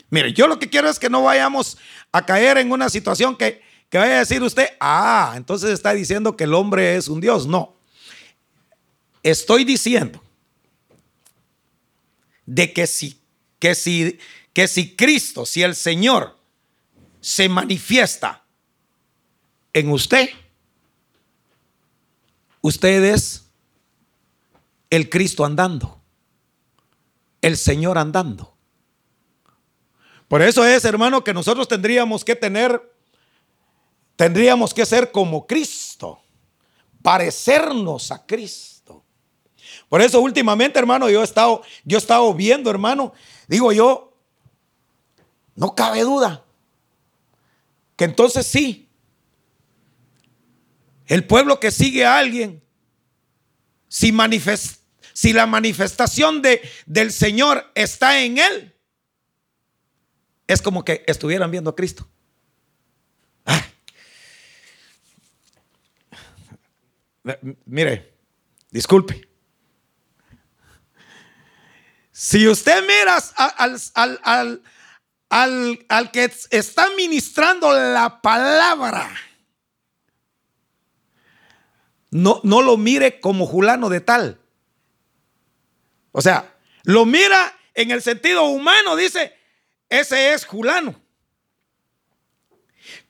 Mire, 0.09 0.33
yo 0.33 0.47
lo 0.47 0.59
que 0.59 0.69
quiero 0.69 0.89
es 0.89 0.99
que 0.99 1.09
no 1.09 1.23
vayamos 1.23 1.77
a 2.11 2.25
caer 2.25 2.57
en 2.57 2.71
una 2.71 2.89
situación 2.89 3.35
que, 3.35 3.61
que 3.89 3.97
vaya 3.97 4.15
a 4.15 4.19
decir 4.19 4.41
usted, 4.43 4.69
ah, 4.79 5.33
entonces 5.35 5.71
está 5.71 5.93
diciendo 5.93 6.37
que 6.37 6.43
el 6.43 6.53
hombre 6.53 6.95
es 6.95 7.07
un 7.07 7.19
Dios. 7.19 7.47
No. 7.47 7.75
Estoy 9.23 9.63
diciendo 9.63 10.21
de 12.45 12.71
que 12.71 12.85
si, 12.87 13.19
que 13.59 13.73
si, 13.73 14.19
que 14.53 14.67
si 14.67 14.95
Cristo, 14.95 15.45
si 15.45 15.63
el 15.63 15.75
Señor 15.75 16.34
se 17.25 17.49
manifiesta 17.49 18.43
en 19.73 19.89
usted, 19.89 20.29
usted 22.61 23.03
es 23.03 23.49
el 24.91 25.09
Cristo 25.09 25.43
andando, 25.43 25.99
el 27.41 27.57
Señor 27.57 27.97
andando. 27.97 28.53
Por 30.27 30.43
eso 30.43 30.63
es, 30.63 30.85
hermano, 30.85 31.23
que 31.23 31.33
nosotros 31.33 31.67
tendríamos 31.67 32.23
que 32.23 32.35
tener, 32.35 32.93
tendríamos 34.15 34.71
que 34.71 34.85
ser 34.85 35.11
como 35.11 35.47
Cristo, 35.47 36.21
parecernos 37.01 38.11
a 38.11 38.23
Cristo. 38.23 39.03
Por 39.89 39.99
eso 39.99 40.21
últimamente, 40.21 40.77
hermano, 40.77 41.09
yo 41.09 41.21
he 41.21 41.25
estado, 41.25 41.63
yo 41.85 41.97
he 41.97 42.01
estado 42.01 42.31
viendo, 42.35 42.69
hermano, 42.69 43.13
digo 43.47 43.71
yo, 43.71 44.13
no 45.55 45.73
cabe 45.73 46.01
duda 46.01 46.44
que 47.95 48.05
entonces 48.05 48.45
sí, 48.45 48.89
el 51.07 51.25
pueblo 51.25 51.59
que 51.59 51.71
sigue 51.71 52.05
a 52.05 52.17
alguien, 52.17 52.63
si, 53.87 54.13
si 55.13 55.33
la 55.33 55.45
manifestación 55.45 56.41
de, 56.41 56.61
del 56.85 57.11
Señor 57.11 57.71
está 57.75 58.19
en 58.21 58.37
él, 58.37 58.75
es 60.47 60.61
como 60.61 60.83
que 60.83 61.03
estuvieran 61.07 61.51
viendo 61.51 61.69
a 61.69 61.75
Cristo. 61.75 62.07
Ah. 63.45 63.65
Mire, 67.65 68.13
disculpe. 68.71 69.27
Si 72.11 72.47
usted 72.47 72.81
mira 72.87 73.17
al, 73.55 74.19
al, 74.23 74.61
que 76.11 76.31
está 76.51 76.89
ministrando 76.95 77.73
la 77.73 78.21
palabra, 78.21 79.15
no, 82.11 82.39
no 82.43 82.61
lo 82.61 82.77
mire 82.77 83.19
como 83.19 83.45
Julano 83.45 83.89
de 83.89 84.01
tal. 84.01 84.39
O 86.11 86.21
sea, 86.21 86.55
lo 86.83 87.05
mira 87.05 87.57
en 87.73 87.91
el 87.91 88.01
sentido 88.01 88.43
humano, 88.43 88.95
dice, 88.95 89.37
ese 89.89 90.33
es 90.33 90.45
Julano. 90.45 91.01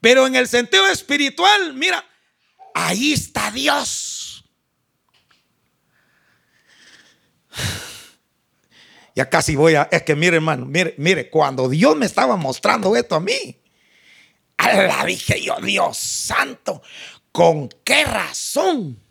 Pero 0.02 0.26
en 0.26 0.36
el 0.36 0.48
sentido 0.48 0.88
espiritual, 0.88 1.74
mira, 1.74 2.04
ahí 2.74 3.14
está 3.14 3.52
Dios. 3.52 4.44
Ya 9.16 9.30
casi 9.30 9.56
voy 9.56 9.76
a, 9.76 9.88
es 9.92 10.04
que 10.04 10.14
mire 10.14 10.36
hermano, 10.36 10.66
mire, 10.66 10.94
mire, 10.98 11.30
cuando 11.30 11.70
Dios 11.70 11.96
me 11.96 12.06
estaba 12.06 12.36
mostrando 12.36 12.96
esto 12.98 13.16
a 13.16 13.22
mí, 13.22 13.62
la 14.58 15.06
dije 15.06 15.42
yo, 15.42 15.56
Dios 15.62 15.98
santo, 15.98 16.82
¿con 17.32 17.70
qué 17.86 18.04
razón? 18.04 19.02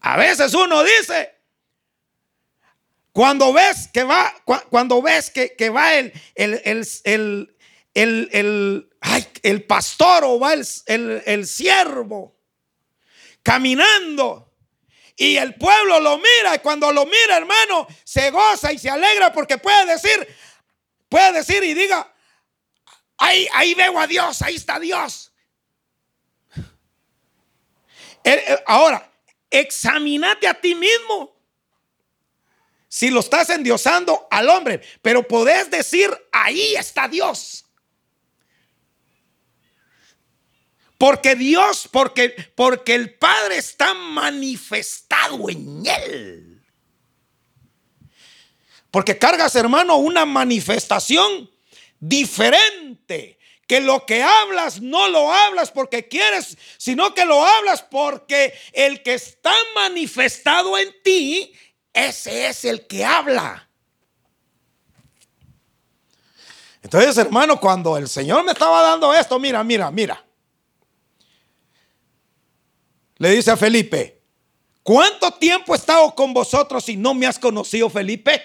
A 0.00 0.16
veces 0.16 0.54
uno 0.54 0.82
dice, 0.82 1.34
cuando 3.12 3.52
ves 3.52 3.88
que 3.92 4.04
va, 4.04 4.32
cuando 4.70 5.02
ves 5.02 5.30
que, 5.30 5.68
va 5.68 5.96
el, 5.96 6.12
el, 6.34 6.58
el, 9.42 9.64
pastor 9.64 10.24
o 10.24 10.38
va 10.38 10.54
el, 10.54 11.22
el 11.26 11.46
siervo 11.46 12.38
caminando 13.42 14.49
y 15.20 15.36
el 15.36 15.54
pueblo 15.54 16.00
lo 16.00 16.16
mira 16.16 16.54
y 16.54 16.60
cuando 16.60 16.90
lo 16.90 17.04
mira, 17.04 17.36
hermano, 17.36 17.86
se 18.04 18.30
goza 18.30 18.72
y 18.72 18.78
se 18.78 18.88
alegra 18.88 19.30
porque 19.30 19.58
puede 19.58 19.84
decir, 19.84 20.26
puede 21.10 21.32
decir 21.32 21.62
y 21.62 21.74
diga, 21.74 22.10
ahí, 23.18 23.46
ahí 23.52 23.74
veo 23.74 24.00
a 24.00 24.06
Dios, 24.06 24.40
ahí 24.40 24.56
está 24.56 24.80
Dios. 24.80 25.30
Eh, 26.56 26.62
eh, 28.24 28.62
ahora, 28.66 29.12
examínate 29.50 30.48
a 30.48 30.58
ti 30.58 30.74
mismo 30.74 31.36
si 32.88 33.10
lo 33.10 33.20
estás 33.20 33.50
endiosando 33.50 34.26
al 34.30 34.48
hombre, 34.48 34.80
pero 35.02 35.28
podés 35.28 35.70
decir, 35.70 36.10
ahí 36.32 36.74
está 36.76 37.08
Dios. 37.08 37.66
Porque 41.00 41.34
Dios, 41.34 41.88
porque, 41.90 42.28
porque 42.54 42.94
el 42.94 43.14
Padre 43.14 43.56
está 43.56 43.94
manifestado 43.94 45.48
en 45.48 45.82
él. 45.86 46.62
Porque 48.90 49.18
cargas, 49.18 49.56
hermano, 49.56 49.96
una 49.96 50.26
manifestación 50.26 51.50
diferente. 51.98 53.38
Que 53.66 53.80
lo 53.80 54.04
que 54.04 54.22
hablas 54.22 54.82
no 54.82 55.08
lo 55.08 55.32
hablas 55.32 55.70
porque 55.70 56.06
quieres, 56.06 56.58
sino 56.76 57.14
que 57.14 57.24
lo 57.24 57.46
hablas 57.46 57.80
porque 57.80 58.52
el 58.74 59.02
que 59.02 59.14
está 59.14 59.54
manifestado 59.74 60.76
en 60.76 60.94
ti 61.02 61.54
ese 61.94 62.48
es 62.48 62.66
el 62.66 62.86
que 62.86 63.06
habla. 63.06 63.70
Entonces, 66.82 67.16
hermano, 67.16 67.58
cuando 67.58 67.96
el 67.96 68.06
Señor 68.06 68.44
me 68.44 68.52
estaba 68.52 68.82
dando 68.82 69.14
esto, 69.14 69.38
mira, 69.38 69.64
mira, 69.64 69.90
mira. 69.90 70.26
Le 73.20 73.32
dice 73.32 73.50
a 73.50 73.56
Felipe, 73.58 74.22
¿cuánto 74.82 75.30
tiempo 75.32 75.74
he 75.74 75.76
estado 75.76 76.14
con 76.14 76.32
vosotros 76.32 76.88
y 76.88 76.96
no 76.96 77.12
me 77.12 77.26
has 77.26 77.38
conocido, 77.38 77.90
Felipe? 77.90 78.40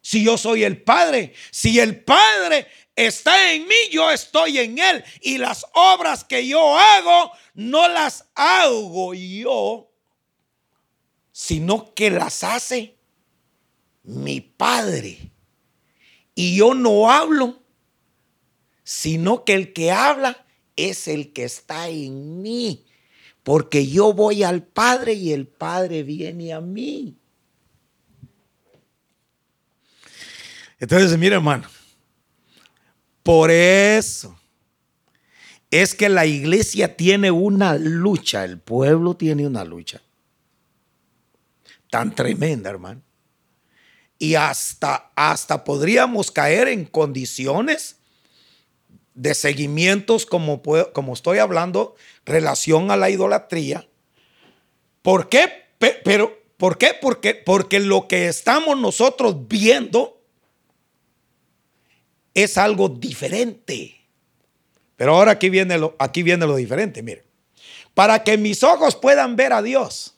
Si 0.00 0.22
yo 0.22 0.38
soy 0.38 0.62
el 0.62 0.80
Padre, 0.80 1.34
si 1.50 1.80
el 1.80 2.04
Padre 2.04 2.68
está 2.94 3.52
en 3.52 3.66
mí, 3.66 3.74
yo 3.90 4.08
estoy 4.12 4.58
en 4.58 4.78
Él. 4.78 5.02
Y 5.22 5.38
las 5.38 5.66
obras 5.74 6.22
que 6.22 6.46
yo 6.46 6.78
hago, 6.78 7.32
no 7.54 7.88
las 7.88 8.26
hago 8.36 9.12
yo, 9.12 9.90
sino 11.32 11.92
que 11.92 12.08
las 12.08 12.44
hace 12.44 12.94
mi 14.04 14.40
Padre. 14.40 15.18
Y 16.36 16.54
yo 16.54 16.74
no 16.74 17.10
hablo, 17.10 17.60
sino 18.84 19.44
que 19.44 19.54
el 19.54 19.72
que 19.72 19.90
habla 19.90 20.46
es 20.76 21.08
el 21.08 21.32
que 21.32 21.42
está 21.42 21.88
en 21.88 22.40
mí. 22.40 22.86
Porque 23.42 23.86
yo 23.86 24.12
voy 24.12 24.42
al 24.42 24.62
Padre 24.62 25.14
y 25.14 25.32
el 25.32 25.46
Padre 25.46 26.02
viene 26.02 26.52
a 26.52 26.60
mí. 26.60 27.16
Entonces, 30.78 31.16
mira 31.18 31.36
hermano, 31.36 31.68
por 33.22 33.50
eso 33.50 34.36
es 35.70 35.94
que 35.94 36.08
la 36.08 36.26
iglesia 36.26 36.96
tiene 36.96 37.30
una 37.30 37.74
lucha, 37.76 38.44
el 38.44 38.58
pueblo 38.58 39.14
tiene 39.14 39.46
una 39.46 39.64
lucha 39.64 40.02
tan 41.92 42.14
tremenda, 42.14 42.70
hermano. 42.70 43.02
Y 44.18 44.34
hasta, 44.34 45.12
hasta 45.14 45.62
podríamos 45.62 46.30
caer 46.30 46.68
en 46.68 46.86
condiciones 46.86 47.96
de 49.14 49.34
seguimientos 49.34 50.26
como, 50.26 50.62
como 50.92 51.12
estoy 51.12 51.38
hablando, 51.38 51.96
relación 52.24 52.90
a 52.90 52.96
la 52.96 53.10
idolatría. 53.10 53.86
¿Por 55.02 55.28
qué? 55.28 55.62
Pero, 55.78 56.40
¿por 56.56 56.78
qué? 56.78 56.94
Porque, 57.44 57.80
lo 57.80 58.06
que 58.06 58.28
estamos 58.28 58.78
nosotros 58.78 59.48
viendo 59.48 60.20
es 62.34 62.56
algo 62.56 62.88
diferente. 62.88 64.00
Pero 64.96 65.16
ahora 65.16 65.32
aquí 65.32 65.50
viene 65.50 65.76
lo, 65.76 65.96
aquí 65.98 66.22
viene 66.22 66.46
lo 66.46 66.56
diferente, 66.56 67.02
mire. 67.02 67.24
Para 67.94 68.22
que 68.22 68.38
mis 68.38 68.62
ojos 68.62 68.96
puedan 68.96 69.36
ver 69.36 69.52
a 69.52 69.60
Dios 69.60 70.16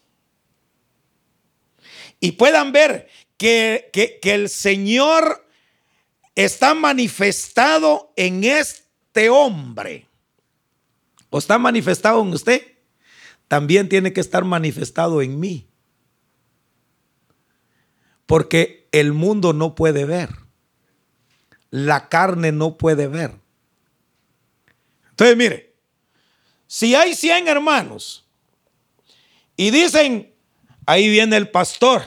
y 2.20 2.32
puedan 2.32 2.70
ver 2.72 3.08
que, 3.36 3.90
que, 3.92 4.34
el 4.34 4.48
Señor 4.48 5.48
está 6.36 6.74
manifestado 6.74 8.12
en 8.16 8.44
este 8.44 8.83
hombre. 9.30 10.08
o 11.30 11.38
está 11.38 11.58
manifestado 11.58 12.22
en 12.22 12.28
usted, 12.28 12.62
también 13.48 13.88
tiene 13.88 14.12
que 14.12 14.20
estar 14.20 14.44
manifestado 14.44 15.22
en 15.22 15.40
mí. 15.40 15.66
Porque 18.26 18.88
el 18.92 19.12
mundo 19.12 19.52
no 19.52 19.74
puede 19.74 20.04
ver. 20.04 20.30
La 21.70 22.08
carne 22.08 22.52
no 22.52 22.76
puede 22.76 23.08
ver. 23.08 23.32
Entonces, 25.10 25.36
mire, 25.36 25.74
si 26.66 26.94
hay 26.94 27.14
100 27.14 27.48
hermanos 27.48 28.26
y 29.56 29.70
dicen, 29.70 30.34
ahí 30.86 31.08
viene 31.08 31.36
el 31.36 31.50
pastor, 31.50 32.02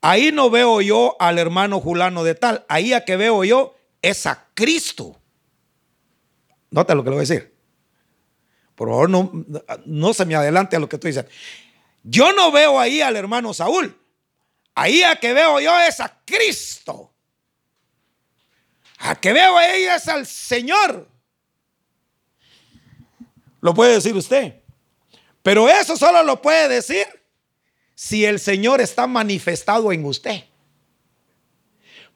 ahí 0.00 0.30
no 0.32 0.50
veo 0.50 0.80
yo 0.80 1.16
al 1.18 1.38
hermano 1.38 1.80
Julano 1.80 2.22
de 2.24 2.34
tal, 2.34 2.64
ahí 2.68 2.92
a 2.92 3.04
que 3.04 3.16
veo 3.16 3.44
yo 3.44 3.76
es 4.02 4.26
a 4.26 4.48
Cristo. 4.54 5.19
Nota 6.70 6.94
lo 6.94 7.02
que 7.02 7.10
le 7.10 7.16
voy 7.16 7.24
a 7.24 7.28
decir. 7.28 7.54
Por 8.74 8.88
favor, 8.88 9.10
no, 9.10 9.30
no 9.84 10.14
se 10.14 10.24
me 10.24 10.34
adelante 10.34 10.76
a 10.76 10.78
lo 10.78 10.88
que 10.88 10.98
tú 10.98 11.06
dices. 11.06 11.26
Yo 12.02 12.32
no 12.32 12.50
veo 12.50 12.78
ahí 12.78 13.00
al 13.00 13.16
hermano 13.16 13.52
Saúl. 13.52 13.96
Ahí 14.74 15.02
a 15.02 15.16
que 15.16 15.32
veo 15.32 15.60
yo 15.60 15.78
es 15.80 16.00
a 16.00 16.20
Cristo. 16.24 17.12
A 18.98 19.14
que 19.16 19.32
veo 19.32 19.56
ahí 19.56 19.84
es 19.84 20.08
al 20.08 20.26
Señor. 20.26 21.08
Lo 23.60 23.74
puede 23.74 23.94
decir 23.94 24.14
usted. 24.14 24.62
Pero 25.42 25.68
eso 25.68 25.96
solo 25.96 26.22
lo 26.22 26.40
puede 26.40 26.68
decir 26.68 27.06
si 27.94 28.24
el 28.24 28.38
Señor 28.40 28.80
está 28.80 29.06
manifestado 29.06 29.92
en 29.92 30.04
usted. 30.04 30.44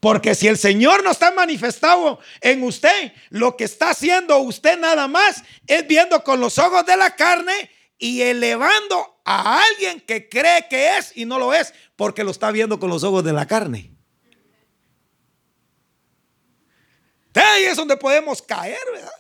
Porque 0.04 0.34
si 0.34 0.48
el 0.48 0.58
Señor 0.58 1.02
no 1.02 1.12
está 1.12 1.30
manifestado 1.30 2.18
en 2.42 2.62
usted, 2.62 3.14
lo 3.30 3.56
que 3.56 3.64
está 3.64 3.88
haciendo 3.88 4.36
usted 4.36 4.78
nada 4.78 5.08
más 5.08 5.42
es 5.66 5.86
viendo 5.86 6.22
con 6.22 6.40
los 6.40 6.58
ojos 6.58 6.84
de 6.84 6.94
la 6.94 7.16
carne 7.16 7.70
y 7.96 8.20
elevando 8.20 9.18
a 9.24 9.62
alguien 9.64 10.02
que 10.02 10.28
cree 10.28 10.68
que 10.68 10.98
es 10.98 11.16
y 11.16 11.24
no 11.24 11.38
lo 11.38 11.54
es, 11.54 11.72
porque 11.96 12.22
lo 12.22 12.32
está 12.32 12.50
viendo 12.50 12.78
con 12.78 12.90
los 12.90 13.02
ojos 13.02 13.24
de 13.24 13.32
la 13.32 13.46
carne. 13.46 13.96
Ahí 17.32 17.64
es 17.64 17.76
donde 17.78 17.96
podemos 17.96 18.42
caer, 18.42 18.84
¿verdad? 18.92 19.10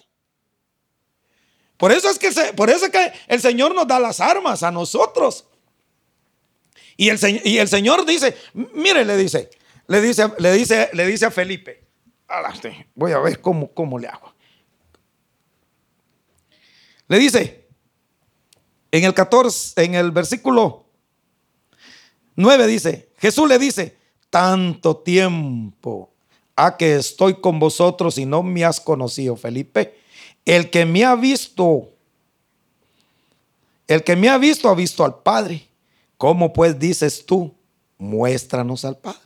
Por 1.78 1.92
eso 1.92 2.10
es 2.10 2.18
que, 2.18 2.30
por 2.52 2.68
eso 2.68 2.90
que 2.90 3.10
el 3.28 3.40
Señor 3.40 3.74
nos 3.74 3.88
da 3.88 3.98
las 3.98 4.20
armas 4.20 4.62
a 4.62 4.70
nosotros. 4.70 5.46
Y 6.98 7.08
el 7.08 7.68
Señor 7.68 8.04
dice, 8.04 8.36
mire, 8.52 9.02
le 9.06 9.16
dice, 9.16 9.48
le 9.86 10.00
dice, 10.00 10.30
le 10.38 10.52
dice, 10.52 10.90
le 10.92 11.06
dice 11.06 11.26
a 11.26 11.30
Felipe, 11.30 11.84
voy 12.94 13.12
a 13.12 13.18
ver 13.18 13.40
cómo, 13.40 13.68
cómo 13.72 13.98
le 13.98 14.08
hago. 14.08 14.32
Le 17.08 17.18
dice, 17.18 17.66
en 18.90 19.04
el 19.04 19.12
14, 19.12 19.84
en 19.84 19.94
el 19.94 20.10
versículo 20.10 20.84
9 22.36 22.66
dice, 22.66 23.10
Jesús 23.18 23.48
le 23.48 23.58
dice, 23.58 23.96
tanto 24.30 24.96
tiempo 24.96 26.10
a 26.56 26.76
que 26.76 26.96
estoy 26.96 27.40
con 27.40 27.58
vosotros 27.58 28.18
y 28.18 28.26
no 28.26 28.42
me 28.42 28.64
has 28.64 28.80
conocido, 28.80 29.36
Felipe. 29.36 29.98
El 30.44 30.70
que 30.70 30.84
me 30.84 31.04
ha 31.04 31.14
visto, 31.14 31.90
el 33.86 34.02
que 34.02 34.16
me 34.16 34.28
ha 34.28 34.38
visto 34.38 34.68
ha 34.68 34.74
visto 34.74 35.04
al 35.04 35.22
Padre. 35.22 35.68
¿Cómo 36.16 36.52
pues 36.52 36.78
dices 36.78 37.24
tú, 37.26 37.54
muéstranos 37.98 38.84
al 38.84 38.96
Padre? 38.98 39.23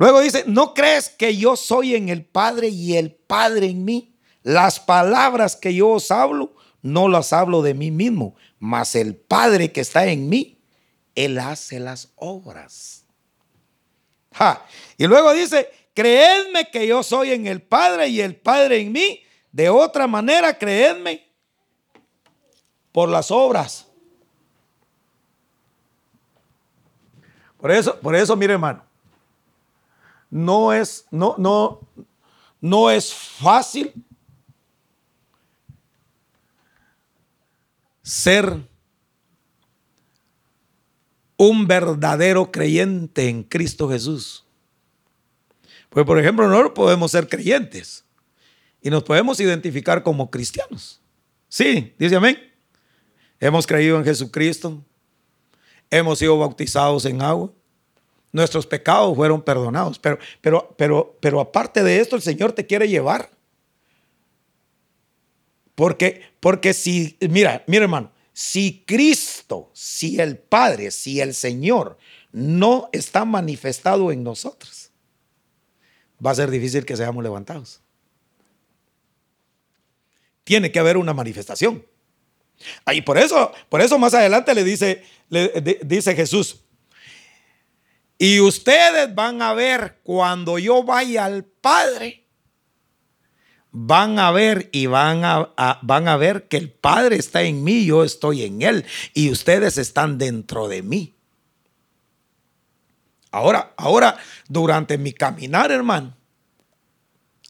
Luego 0.00 0.22
dice, 0.22 0.44
¿no 0.46 0.72
crees 0.72 1.10
que 1.10 1.36
yo 1.36 1.56
soy 1.56 1.94
en 1.94 2.08
el 2.08 2.24
Padre 2.24 2.68
y 2.68 2.96
el 2.96 3.12
Padre 3.12 3.66
en 3.66 3.84
mí? 3.84 4.16
Las 4.42 4.80
palabras 4.80 5.56
que 5.56 5.74
yo 5.74 5.90
os 5.90 6.10
hablo, 6.10 6.54
no 6.80 7.06
las 7.06 7.34
hablo 7.34 7.60
de 7.60 7.74
mí 7.74 7.90
mismo, 7.90 8.34
mas 8.58 8.94
el 8.94 9.14
Padre 9.14 9.72
que 9.72 9.82
está 9.82 10.06
en 10.06 10.30
mí, 10.30 10.58
Él 11.14 11.38
hace 11.38 11.80
las 11.80 12.14
obras. 12.16 13.04
Y 14.96 15.06
luego 15.06 15.34
dice, 15.34 15.70
creedme 15.92 16.70
que 16.70 16.86
yo 16.86 17.02
soy 17.02 17.32
en 17.32 17.46
el 17.46 17.60
Padre 17.60 18.08
y 18.08 18.22
el 18.22 18.36
Padre 18.36 18.80
en 18.80 18.92
mí. 18.92 19.20
De 19.52 19.68
otra 19.68 20.06
manera, 20.06 20.56
creedme 20.56 21.30
por 22.90 23.10
las 23.10 23.30
obras. 23.30 23.86
Por 27.58 27.70
eso, 27.70 28.00
por 28.00 28.16
eso, 28.16 28.34
mire 28.34 28.54
hermano, 28.54 28.88
no 30.30 30.72
es, 30.72 31.06
no, 31.10 31.34
no, 31.38 31.80
no 32.60 32.90
es 32.90 33.12
fácil 33.12 33.92
ser 38.02 38.68
un 41.36 41.66
verdadero 41.66 42.50
creyente 42.52 43.28
en 43.28 43.42
Cristo 43.42 43.88
Jesús. 43.88 44.44
Pues 45.88 46.06
por 46.06 46.18
ejemplo, 46.18 46.48
no 46.48 46.74
podemos 46.74 47.10
ser 47.10 47.28
creyentes 47.28 48.04
y 48.80 48.90
nos 48.90 49.02
podemos 49.02 49.40
identificar 49.40 50.02
como 50.02 50.30
cristianos. 50.30 51.00
Sí, 51.48 51.94
dice 51.98 52.16
amén. 52.16 52.38
Hemos 53.40 53.66
creído 53.66 53.96
en 53.96 54.04
Jesucristo, 54.04 54.84
hemos 55.88 56.18
sido 56.18 56.38
bautizados 56.38 57.06
en 57.06 57.22
agua, 57.22 57.52
nuestros 58.32 58.66
pecados 58.66 59.14
fueron 59.16 59.42
perdonados. 59.42 59.98
Pero, 59.98 60.18
pero, 60.40 60.74
pero, 60.76 61.16
pero 61.20 61.40
aparte 61.40 61.82
de 61.82 62.00
esto, 62.00 62.16
el 62.16 62.22
Señor 62.22 62.52
te 62.52 62.66
quiere 62.66 62.88
llevar. 62.88 63.30
Porque, 65.74 66.22
porque 66.40 66.74
si, 66.74 67.16
mira, 67.20 67.64
mira 67.66 67.84
hermano, 67.84 68.12
si 68.32 68.84
Cristo, 68.86 69.70
si 69.72 70.20
el 70.20 70.38
Padre, 70.38 70.90
si 70.90 71.20
el 71.20 71.34
Señor 71.34 71.98
no 72.32 72.88
está 72.92 73.24
manifestado 73.24 74.12
en 74.12 74.22
nosotros, 74.22 74.90
va 76.24 76.30
a 76.30 76.34
ser 76.34 76.50
difícil 76.50 76.84
que 76.84 76.96
seamos 76.96 77.22
levantados. 77.22 77.80
Tiene 80.44 80.70
que 80.70 80.78
haber 80.78 80.96
una 80.96 81.14
manifestación. 81.14 81.84
Y 82.92 83.00
por 83.02 83.16
eso, 83.18 83.52
por 83.68 83.80
eso 83.80 83.98
más 83.98 84.14
adelante 84.14 84.54
le 84.54 84.64
dice, 84.64 85.02
le, 85.28 85.78
dice 85.82 86.14
Jesús, 86.14 86.60
y 88.22 88.38
ustedes 88.38 89.14
van 89.14 89.40
a 89.40 89.54
ver 89.54 89.98
cuando 90.02 90.58
yo 90.58 90.82
vaya 90.82 91.24
al 91.24 91.42
Padre, 91.42 92.26
van 93.70 94.18
a 94.18 94.30
ver 94.30 94.68
y 94.72 94.84
van 94.84 95.24
a, 95.24 95.54
van 95.80 96.06
a 96.06 96.18
ver 96.18 96.46
que 96.46 96.58
el 96.58 96.70
Padre 96.70 97.16
está 97.16 97.40
en 97.40 97.64
mí, 97.64 97.86
yo 97.86 98.04
estoy 98.04 98.42
en 98.42 98.60
Él 98.60 98.84
y 99.14 99.30
ustedes 99.30 99.78
están 99.78 100.18
dentro 100.18 100.68
de 100.68 100.82
mí. 100.82 101.14
Ahora, 103.30 103.72
ahora, 103.78 104.18
durante 104.48 104.98
mi 104.98 105.14
caminar, 105.14 105.72
hermano, 105.72 106.14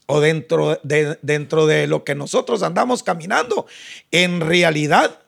o 0.05 0.21
dentro 0.21 0.79
de, 0.83 1.19
dentro 1.21 1.65
de 1.65 1.85
lo 1.85 2.05
que 2.05 2.15
nosotros 2.15 2.63
andamos 2.63 3.03
caminando, 3.03 3.67
en 4.09 4.39
realidad 4.39 5.19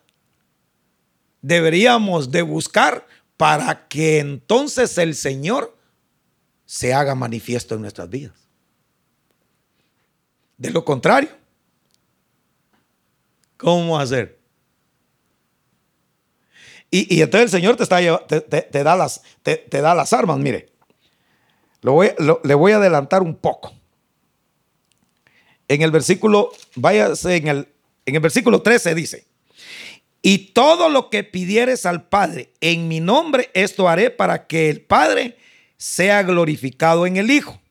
deberíamos 1.41 2.31
de 2.31 2.43
buscar 2.43 3.05
para 3.43 3.89
que 3.89 4.19
entonces 4.19 4.97
el 4.97 5.15
Señor 5.15 5.75
se 6.65 6.93
haga 6.93 7.13
manifiesto 7.13 7.75
en 7.75 7.81
nuestras 7.81 8.09
vidas. 8.09 8.47
De 10.55 10.71
lo 10.71 10.85
contrario, 10.85 11.27
¿cómo 13.57 13.99
hacer? 13.99 14.39
Y, 16.89 17.21
entonces 17.21 17.53
el 17.53 17.59
Señor 17.59 17.75
te, 17.75 18.39
te, 18.39 18.83
da, 18.85 18.95
las, 18.95 19.21
te, 19.41 19.67
da 19.69 19.93
las 19.93 20.13
armas. 20.13 20.37
Mire, 20.37 20.71
lo 21.81 21.99
le 22.01 22.53
voy 22.53 22.71
a 22.71 22.77
adelantar 22.77 23.21
un 23.21 23.35
poco. 23.35 23.73
En 25.67 25.81
el 25.81 25.91
versículo, 25.91 26.53
váyase 26.75 27.35
en 27.35 27.47
el, 27.49 27.73
en 28.05 28.15
el 28.15 28.21
versículo 28.21 28.61
13 28.61 28.95
dice, 28.95 29.27
y 30.25 30.53
todo 30.53 30.87
lo 30.87 31.09
que 31.09 31.25
pidieres 31.25 31.85
al 31.85 32.07
Padre 32.07 32.53
en 32.61 32.87
mi 32.87 33.01
nombre, 33.01 33.51
esto 33.53 33.89
haré 33.89 34.09
para 34.09 34.47
que 34.47 34.69
el 34.69 34.81
Padre 34.81 35.37
sea 35.75 36.23
glorificado 36.23 37.05
en 37.05 37.17
el 37.17 37.29
Hijo. 37.29 37.61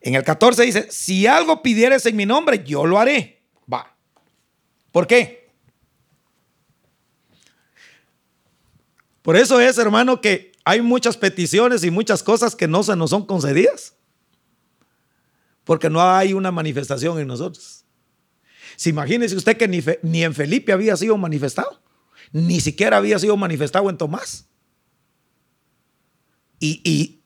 En 0.00 0.14
el 0.14 0.24
14 0.24 0.62
dice, 0.62 0.90
si 0.90 1.26
algo 1.26 1.62
pidieres 1.62 2.06
en 2.06 2.16
mi 2.16 2.24
nombre, 2.24 2.64
yo 2.64 2.86
lo 2.86 2.98
haré. 2.98 3.42
Va. 3.70 3.94
¿Por 4.90 5.06
qué? 5.06 5.52
Por 9.20 9.36
eso 9.36 9.60
es, 9.60 9.76
hermano, 9.76 10.22
que 10.22 10.52
hay 10.64 10.80
muchas 10.80 11.18
peticiones 11.18 11.84
y 11.84 11.90
muchas 11.90 12.22
cosas 12.22 12.56
que 12.56 12.66
no 12.66 12.82
se 12.82 12.96
nos 12.96 13.10
son 13.10 13.26
concedidas. 13.26 13.94
Porque 15.64 15.90
no 15.90 16.00
hay 16.00 16.32
una 16.32 16.50
manifestación 16.50 17.20
en 17.20 17.28
nosotros. 17.28 17.81
Si 18.76 18.90
imagínese 18.90 19.36
usted 19.36 19.56
que 19.56 19.68
ni, 19.68 20.22
en 20.22 20.34
Felipe 20.34 20.72
había 20.72 20.96
sido 20.96 21.16
manifestado, 21.16 21.80
ni 22.32 22.60
siquiera 22.60 22.96
había 22.96 23.18
sido 23.18 23.36
manifestado 23.36 23.88
en 23.90 23.98
Tomás. 23.98 24.48
Y, 26.58 27.20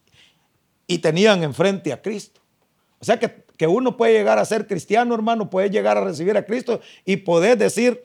y, 0.88 0.98
tenían 0.98 1.42
enfrente 1.42 1.92
a 1.92 2.00
Cristo. 2.00 2.40
O 2.98 3.04
sea 3.04 3.18
que, 3.18 3.44
que 3.56 3.66
uno 3.66 3.96
puede 3.96 4.14
llegar 4.14 4.38
a 4.38 4.44
ser 4.44 4.66
cristiano, 4.66 5.14
hermano, 5.14 5.50
puede 5.50 5.68
llegar 5.68 5.98
a 5.98 6.04
recibir 6.04 6.36
a 6.36 6.46
Cristo 6.46 6.80
y 7.04 7.18
poder 7.18 7.58
decir 7.58 8.02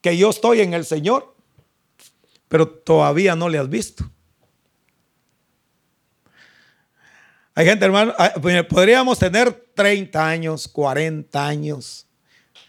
que 0.00 0.16
yo 0.16 0.30
estoy 0.30 0.60
en 0.60 0.72
el 0.72 0.84
Señor, 0.86 1.34
pero 2.48 2.68
todavía 2.68 3.36
no 3.36 3.48
le 3.48 3.58
has 3.58 3.68
visto. 3.68 4.10
Hay 7.54 7.66
gente, 7.66 7.84
hermano, 7.84 8.14
ah, 8.18 8.32
podríamos 8.68 9.18
tener 9.18 9.52
30 9.74 10.28
años, 10.28 10.68
40 10.68 11.46
años, 11.46 12.06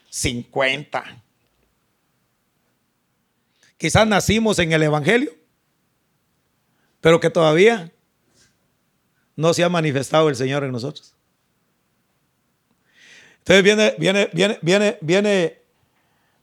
50. 0.10 1.24
Quizás 3.78 4.08
nacimos 4.08 4.60
en 4.60 4.72
el 4.74 4.84
Evangelio, 4.84 5.32
pero 7.00 7.20
que 7.20 7.30
todavía 7.30 7.92
no 9.36 9.54
se 9.54 9.64
ha 9.64 9.70
manifestado 9.70 10.30
el 10.30 10.36
Señor 10.36 10.64
en 10.64 10.72
nosotros. 10.72 11.14
Entonces 13.40 13.64
viene, 13.64 13.96
viene, 13.98 14.30
viene, 14.34 14.60
viene, 14.62 14.98
viene, 15.02 15.62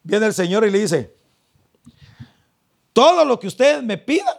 viene 0.02 0.26
el 0.26 0.34
Señor 0.34 0.66
y 0.66 0.70
le 0.70 0.80
dice, 0.80 1.14
todo 2.92 3.24
lo 3.24 3.38
que 3.38 3.46
ustedes 3.46 3.82
me 3.82 3.98
pidan, 3.98 4.36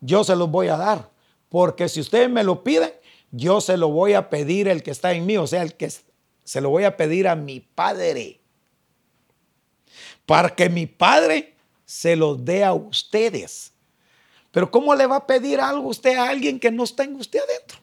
yo 0.00 0.24
se 0.24 0.34
los 0.34 0.50
voy 0.50 0.68
a 0.68 0.76
dar. 0.76 1.17
Porque 1.48 1.88
si 1.88 2.00
ustedes 2.00 2.28
me 2.28 2.44
lo 2.44 2.62
piden, 2.62 2.92
yo 3.30 3.60
se 3.60 3.76
lo 3.76 3.88
voy 3.88 4.14
a 4.14 4.30
pedir 4.30 4.68
el 4.68 4.82
que 4.82 4.90
está 4.90 5.12
en 5.12 5.26
mí, 5.26 5.36
o 5.36 5.46
sea, 5.46 5.62
el 5.62 5.74
que 5.74 5.90
se 6.44 6.60
lo 6.60 6.70
voy 6.70 6.84
a 6.84 6.96
pedir 6.96 7.28
a 7.28 7.36
mi 7.36 7.60
Padre. 7.60 8.40
Para 10.26 10.54
que 10.54 10.68
mi 10.68 10.86
Padre 10.86 11.54
se 11.84 12.16
los 12.16 12.44
dé 12.44 12.64
a 12.64 12.74
ustedes. 12.74 13.72
Pero 14.50 14.70
¿cómo 14.70 14.94
le 14.94 15.06
va 15.06 15.16
a 15.16 15.26
pedir 15.26 15.60
algo 15.60 15.88
usted 15.88 16.16
a 16.16 16.28
alguien 16.28 16.58
que 16.58 16.70
no 16.70 16.84
está 16.84 17.04
en 17.04 17.16
usted 17.16 17.40
adentro? 17.40 17.78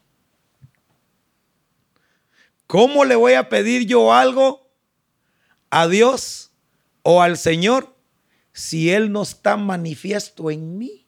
¿Cómo 2.67 3.05
le 3.05 3.15
voy 3.15 3.33
a 3.33 3.49
pedir 3.49 3.85
yo 3.85 4.11
algo 4.11 4.67
a 5.69 5.87
Dios 5.87 6.51
o 7.03 7.21
al 7.21 7.37
Señor 7.37 7.95
si 8.51 8.89
Él 8.91 9.11
no 9.11 9.21
está 9.21 9.57
manifiesto 9.57 10.49
en 10.49 10.77
mí? 10.77 11.04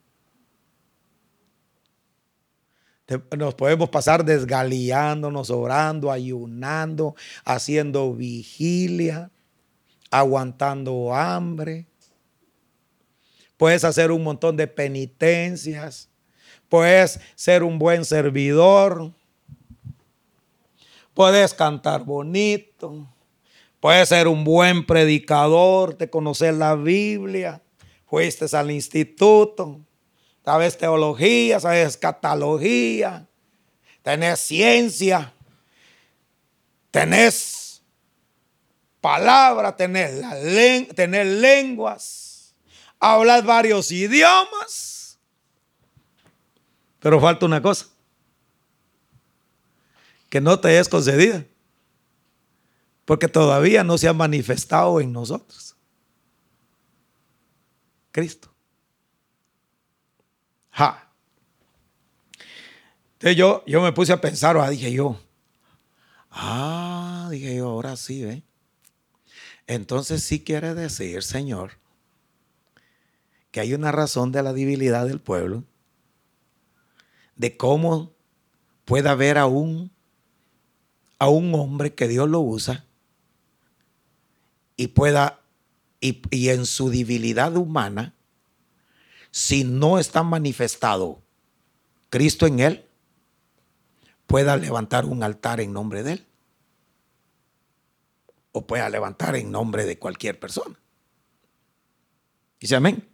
Nos 3.37 3.55
podemos 3.55 3.89
pasar 3.89 4.25
desgaleándonos, 4.25 5.49
orando, 5.49 6.11
ayunando, 6.11 7.15
haciendo 7.45 8.13
vigilia, 8.13 9.31
aguantando 10.11 11.15
hambre. 11.15 11.85
Puedes 13.55 13.85
hacer 13.85 14.11
un 14.11 14.23
montón 14.23 14.57
de 14.57 14.67
penitencias. 14.67 16.09
Puedes 16.67 17.21
ser 17.35 17.63
un 17.63 17.79
buen 17.79 18.03
servidor. 18.03 19.13
Puedes 21.13 21.53
cantar 21.53 22.03
bonito. 22.03 23.07
Puedes 23.79 24.09
ser 24.09 24.27
un 24.27 24.43
buen 24.43 24.85
predicador, 24.85 25.97
de 25.97 26.09
conocer 26.09 26.55
la 26.55 26.75
Biblia. 26.75 27.61
Fuiste 28.05 28.45
al 28.55 28.69
instituto 28.69 29.86
sabes 30.47 30.77
teología, 30.77 31.59
sabes 31.59 31.97
catalogía, 31.97 33.27
tenés 34.01 34.39
ciencia, 34.39 35.33
tenés 36.89 37.83
palabra, 39.01 39.75
tenés, 39.75 40.21
la 40.21 41.23
lenguas, 41.25 42.55
hablas 42.97 43.43
varios 43.43 43.91
idiomas, 43.91 45.19
pero 46.99 47.19
falta 47.19 47.45
una 47.45 47.61
cosa, 47.61 47.87
que 50.29 50.39
no 50.39 50.57
te 50.61 50.79
es 50.79 50.87
concedida, 50.87 51.43
porque 53.03 53.27
todavía 53.27 53.83
no 53.83 53.97
se 53.97 54.07
ha 54.07 54.13
manifestado 54.13 55.01
en 55.01 55.11
nosotros. 55.11 55.75
Cristo. 58.13 58.56
Entonces 63.13 63.35
yo, 63.35 63.63
yo 63.65 63.81
me 63.81 63.91
puse 63.91 64.13
a 64.13 64.21
pensar, 64.21 64.57
ah, 64.57 64.69
dije 64.69 64.91
yo, 64.91 65.19
ah, 66.29 67.27
dije 67.31 67.55
yo, 67.55 67.69
ahora 67.69 67.95
sí, 67.95 68.23
¿ve? 68.23 68.43
Entonces 69.65 70.23
sí 70.23 70.43
quiere 70.43 70.75
decir, 70.75 71.23
Señor, 71.23 71.71
que 73.51 73.59
hay 73.59 73.73
una 73.73 73.91
razón 73.91 74.31
de 74.31 74.43
la 74.43 74.53
debilidad 74.53 75.07
del 75.07 75.19
pueblo, 75.19 75.63
de 77.35 77.57
cómo 77.57 78.13
puede 78.85 79.09
haber 79.09 79.37
a 79.39 79.47
un, 79.47 79.91
a 81.17 81.27
un 81.27 81.53
hombre 81.55 81.95
que 81.95 82.07
Dios 82.07 82.29
lo 82.29 82.39
usa 82.39 82.85
y 84.75 84.89
pueda, 84.89 85.41
y, 85.99 86.21
y 86.29 86.49
en 86.49 86.67
su 86.67 86.89
debilidad 86.91 87.57
humana, 87.57 88.13
si 89.37 89.63
no 89.63 89.99
está 89.99 90.23
manifestado 90.23 91.21
Cristo 92.09 92.47
en 92.47 92.59
él, 92.59 92.87
pueda 94.25 94.57
levantar 94.57 95.05
un 95.05 95.21
altar 95.21 95.61
en 95.61 95.73
nombre 95.73 96.01
de 96.01 96.13
él. 96.13 96.25
O 98.51 98.65
pueda 98.65 98.89
levantar 98.89 99.35
en 99.35 99.51
nombre 99.51 99.85
de 99.85 99.99
cualquier 99.99 100.39
persona. 100.39 100.75
Dice 102.59 102.77
amén. 102.77 103.07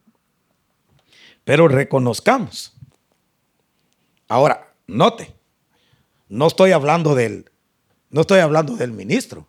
Pero 1.44 1.68
reconozcamos. 1.68 2.74
Ahora, 4.30 4.74
note, 4.88 5.36
no 6.30 6.48
estoy 6.48 6.72
hablando 6.72 7.16
del, 7.16 7.52
no 8.12 8.22
estoy 8.22 8.40
hablando 8.40 8.78
del 8.78 8.94
ministro. 8.94 9.46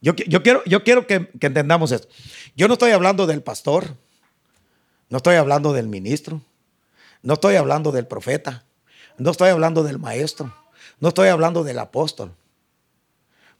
Yo, 0.00 0.14
quiero, 0.16 0.64
yo 0.64 0.82
quiero 0.82 1.06
que, 1.06 1.28
que 1.28 1.46
entendamos 1.46 1.92
esto. 1.92 2.08
Yo 2.56 2.68
no 2.68 2.72
estoy 2.72 2.92
hablando 2.92 3.26
del 3.26 3.42
pastor. 3.42 4.02
No 5.08 5.18
estoy 5.18 5.36
hablando 5.36 5.72
del 5.72 5.88
ministro. 5.88 6.40
No 7.22 7.34
estoy 7.34 7.56
hablando 7.56 7.92
del 7.92 8.06
profeta. 8.06 8.64
No 9.18 9.30
estoy 9.30 9.50
hablando 9.50 9.82
del 9.82 9.98
maestro. 9.98 10.54
No 11.00 11.08
estoy 11.08 11.28
hablando 11.28 11.64
del 11.64 11.78
apóstol. 11.78 12.34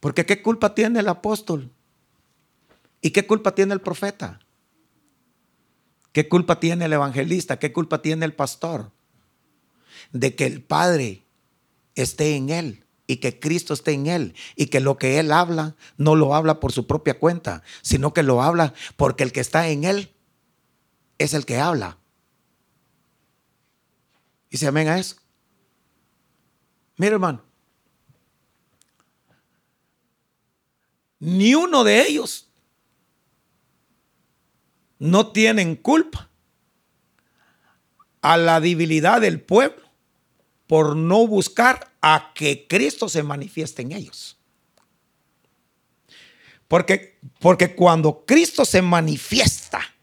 Porque 0.00 0.26
¿qué 0.26 0.42
culpa 0.42 0.74
tiene 0.74 1.00
el 1.00 1.08
apóstol? 1.08 1.70
¿Y 3.00 3.10
qué 3.10 3.26
culpa 3.26 3.54
tiene 3.54 3.74
el 3.74 3.80
profeta? 3.80 4.40
¿Qué 6.12 6.28
culpa 6.28 6.60
tiene 6.60 6.84
el 6.84 6.92
evangelista? 6.92 7.58
¿Qué 7.58 7.72
culpa 7.72 8.00
tiene 8.00 8.24
el 8.24 8.34
pastor? 8.34 8.92
De 10.12 10.34
que 10.34 10.46
el 10.46 10.62
Padre 10.62 11.26
esté 11.94 12.36
en 12.36 12.50
él 12.50 12.84
y 13.06 13.16
que 13.16 13.38
Cristo 13.38 13.74
esté 13.74 13.92
en 13.92 14.06
él 14.06 14.34
y 14.56 14.66
que 14.66 14.80
lo 14.80 14.96
que 14.96 15.18
él 15.18 15.32
habla 15.32 15.76
no 15.96 16.14
lo 16.14 16.34
habla 16.34 16.60
por 16.60 16.72
su 16.72 16.86
propia 16.86 17.18
cuenta, 17.18 17.62
sino 17.82 18.14
que 18.14 18.22
lo 18.22 18.42
habla 18.42 18.74
porque 18.96 19.24
el 19.24 19.32
que 19.32 19.40
está 19.40 19.68
en 19.68 19.84
él 19.84 20.13
es 21.18 21.34
el 21.34 21.46
que 21.46 21.58
habla. 21.58 21.98
Y 24.50 24.56
se 24.56 24.66
amén 24.66 24.88
a 24.88 24.98
eso. 24.98 25.16
Mira, 26.96 27.14
hermano. 27.14 27.42
Ni 31.18 31.54
uno 31.54 31.84
de 31.84 32.02
ellos 32.02 32.48
no 34.98 35.32
tienen 35.32 35.76
culpa 35.76 36.30
a 38.20 38.36
la 38.36 38.60
debilidad 38.60 39.20
del 39.20 39.40
pueblo 39.40 39.82
por 40.66 40.96
no 40.96 41.26
buscar 41.26 41.92
a 42.00 42.32
que 42.34 42.66
Cristo 42.66 43.08
se 43.08 43.22
manifieste 43.22 43.82
en 43.82 43.92
ellos. 43.92 44.38
Porque, 46.68 47.18
porque 47.40 47.74
cuando 47.74 48.24
Cristo 48.24 48.64
se 48.64 48.82
manifiesta 48.82 49.93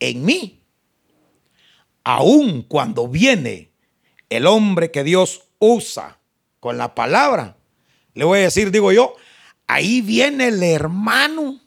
en 0.00 0.24
mí, 0.24 0.64
aun 2.02 2.62
cuando 2.62 3.06
viene 3.06 3.72
el 4.28 4.46
hombre 4.46 4.90
que 4.90 5.04
Dios 5.04 5.42
usa 5.58 6.18
con 6.58 6.78
la 6.78 6.94
palabra, 6.94 7.56
le 8.14 8.24
voy 8.24 8.40
a 8.40 8.42
decir, 8.42 8.70
digo 8.70 8.92
yo, 8.92 9.14
ahí 9.66 10.00
viene 10.00 10.48
el 10.48 10.62
hermano. 10.62 11.60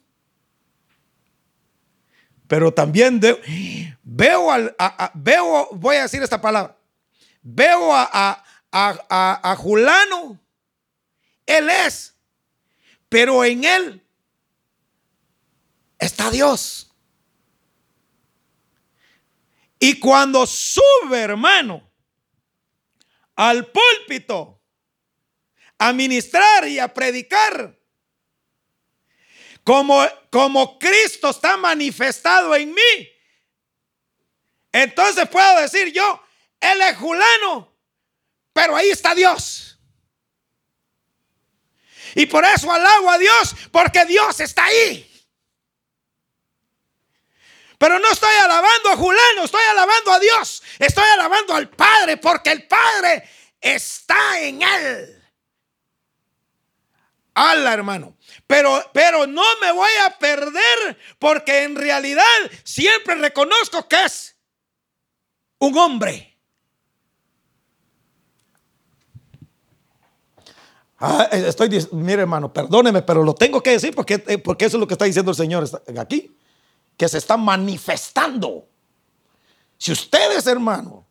Pero 2.47 2.73
también 2.73 3.21
veo, 4.03 4.51
al, 4.51 4.75
veo, 5.13 5.69
voy 5.71 5.95
a 5.95 6.03
decir 6.03 6.21
esta 6.21 6.41
palabra, 6.41 6.77
veo 7.41 7.93
a, 7.93 8.43
a 8.71 9.55
Julano, 9.57 10.39
él 11.45 11.69
es, 11.69 12.15
pero 13.09 13.43
en 13.43 13.63
él 13.63 14.03
está 15.99 16.29
Dios. 16.29 16.92
Y 19.83 19.99
cuando 19.99 20.47
sube, 20.47 21.19
hermano, 21.19 21.91
al 23.35 23.69
púlpito 23.69 24.63
a 25.77 25.91
ministrar 25.91 26.65
y 26.69 26.79
a 26.79 26.87
predicar, 26.87 27.77
como, 29.65 30.01
como 30.31 30.79
Cristo 30.79 31.31
está 31.31 31.57
manifestado 31.57 32.55
en 32.55 32.73
mí, 32.73 33.09
entonces 34.71 35.27
puedo 35.27 35.59
decir 35.59 35.91
yo, 35.91 36.23
él 36.61 36.79
es 36.79 36.95
Julano, 36.95 37.77
pero 38.53 38.77
ahí 38.77 38.89
está 38.89 39.13
Dios. 39.13 39.77
Y 42.15 42.25
por 42.25 42.45
eso 42.45 42.71
alabo 42.71 43.11
a 43.11 43.17
Dios, 43.17 43.53
porque 43.69 44.05
Dios 44.05 44.39
está 44.39 44.63
ahí. 44.63 45.12
Pero 47.83 47.99
no 47.99 48.09
estoy 48.11 48.33
alabando 48.41 48.91
a 48.91 48.95
Julano, 48.95 49.43
estoy 49.43 49.61
alabando 49.69 50.13
a 50.13 50.17
Dios. 50.17 50.63
Estoy 50.79 51.03
alabando 51.03 51.53
al 51.53 51.67
Padre, 51.67 52.15
porque 52.15 52.53
el 52.53 52.65
Padre 52.65 53.27
está 53.59 54.39
en 54.39 54.61
él. 54.61 55.21
Ala, 57.33 57.73
hermano. 57.73 58.15
Pero, 58.47 58.81
pero 58.93 59.27
no 59.27 59.43
me 59.59 59.73
voy 59.73 59.91
a 60.05 60.17
perder 60.17 60.97
porque 61.19 61.63
en 61.63 61.75
realidad 61.75 62.23
siempre 62.63 63.15
reconozco 63.15 63.85
que 63.89 64.01
es 64.05 64.37
un 65.59 65.77
hombre. 65.77 66.39
Ah, 70.99 71.27
eh, 71.33 71.43
estoy, 71.49 71.85
mire 71.91 72.21
hermano, 72.21 72.53
perdóneme, 72.53 73.01
pero 73.01 73.23
lo 73.23 73.35
tengo 73.35 73.61
que 73.61 73.71
decir 73.71 73.93
porque, 73.93 74.23
eh, 74.25 74.37
porque 74.37 74.63
eso 74.63 74.77
es 74.77 74.79
lo 74.79 74.87
que 74.87 74.93
está 74.93 75.03
diciendo 75.03 75.31
el 75.31 75.35
Señor 75.35 75.69
aquí, 75.99 76.33
que 76.97 77.07
se 77.07 77.17
está 77.17 77.37
manifestando. 77.37 78.67
Si 79.77 79.91
ustedes, 79.91 80.47
hermano, 80.47 81.05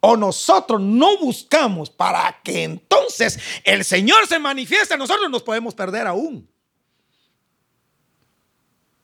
o 0.00 0.16
nosotros 0.16 0.80
no 0.80 1.18
buscamos 1.18 1.90
para 1.90 2.40
que 2.42 2.62
entonces 2.62 3.38
el 3.64 3.84
Señor 3.84 4.26
se 4.26 4.38
manifieste, 4.38 4.96
nosotros 4.96 5.30
nos 5.30 5.42
podemos 5.42 5.74
perder 5.74 6.06
aún 6.06 6.48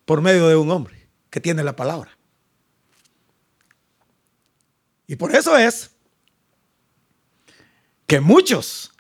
por 0.05 0.21
medio 0.21 0.49
de 0.49 0.57
un 0.57 0.71
hombre 0.71 1.09
que 1.31 1.41
tiene 1.41 1.65
la 1.65 1.75
palabra. 1.75 2.17
Y 5.07 5.17
por 5.17 5.35
eso 5.35 5.57
es 5.57 5.91
que 8.07 8.21
muchos 8.21 8.93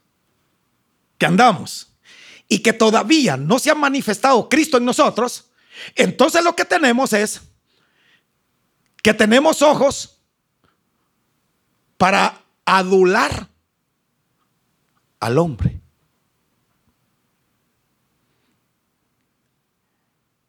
que 1.19 1.27
andamos 1.27 1.95
y 2.49 2.61
que 2.61 2.73
todavía 2.73 3.37
no 3.37 3.59
se 3.59 3.71
ha 3.71 3.75
manifestado 3.75 4.49
Cristo 4.49 4.79
en 4.79 4.85
nosotros, 4.85 5.52
entonces 5.95 6.43
lo 6.45 6.55
que 6.55 6.65
tenemos 6.65 7.13
es 7.13 7.43
que 9.03 9.13
tenemos 9.13 9.63
ojos 9.63 10.23
para 11.97 12.45
adular 12.65 13.49
al 15.21 15.39
hombre. 15.39 15.81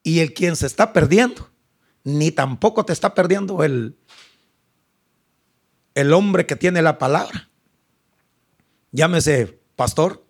Y 0.03 0.19
el 0.19 0.33
quien 0.33 0.55
se 0.55 0.67
está 0.67 0.93
perdiendo, 0.93 1.49
ni 2.03 2.31
tampoco 2.31 2.85
te 2.85 2.93
está 2.93 3.15
perdiendo 3.15 3.63
el, 3.63 3.97
el 5.95 6.13
hombre 6.13 6.45
que 6.45 6.55
tiene 6.55 6.81
la 6.81 6.97
palabra. 6.97 7.49
Llámese 8.91 9.59
pastor. 9.75 10.25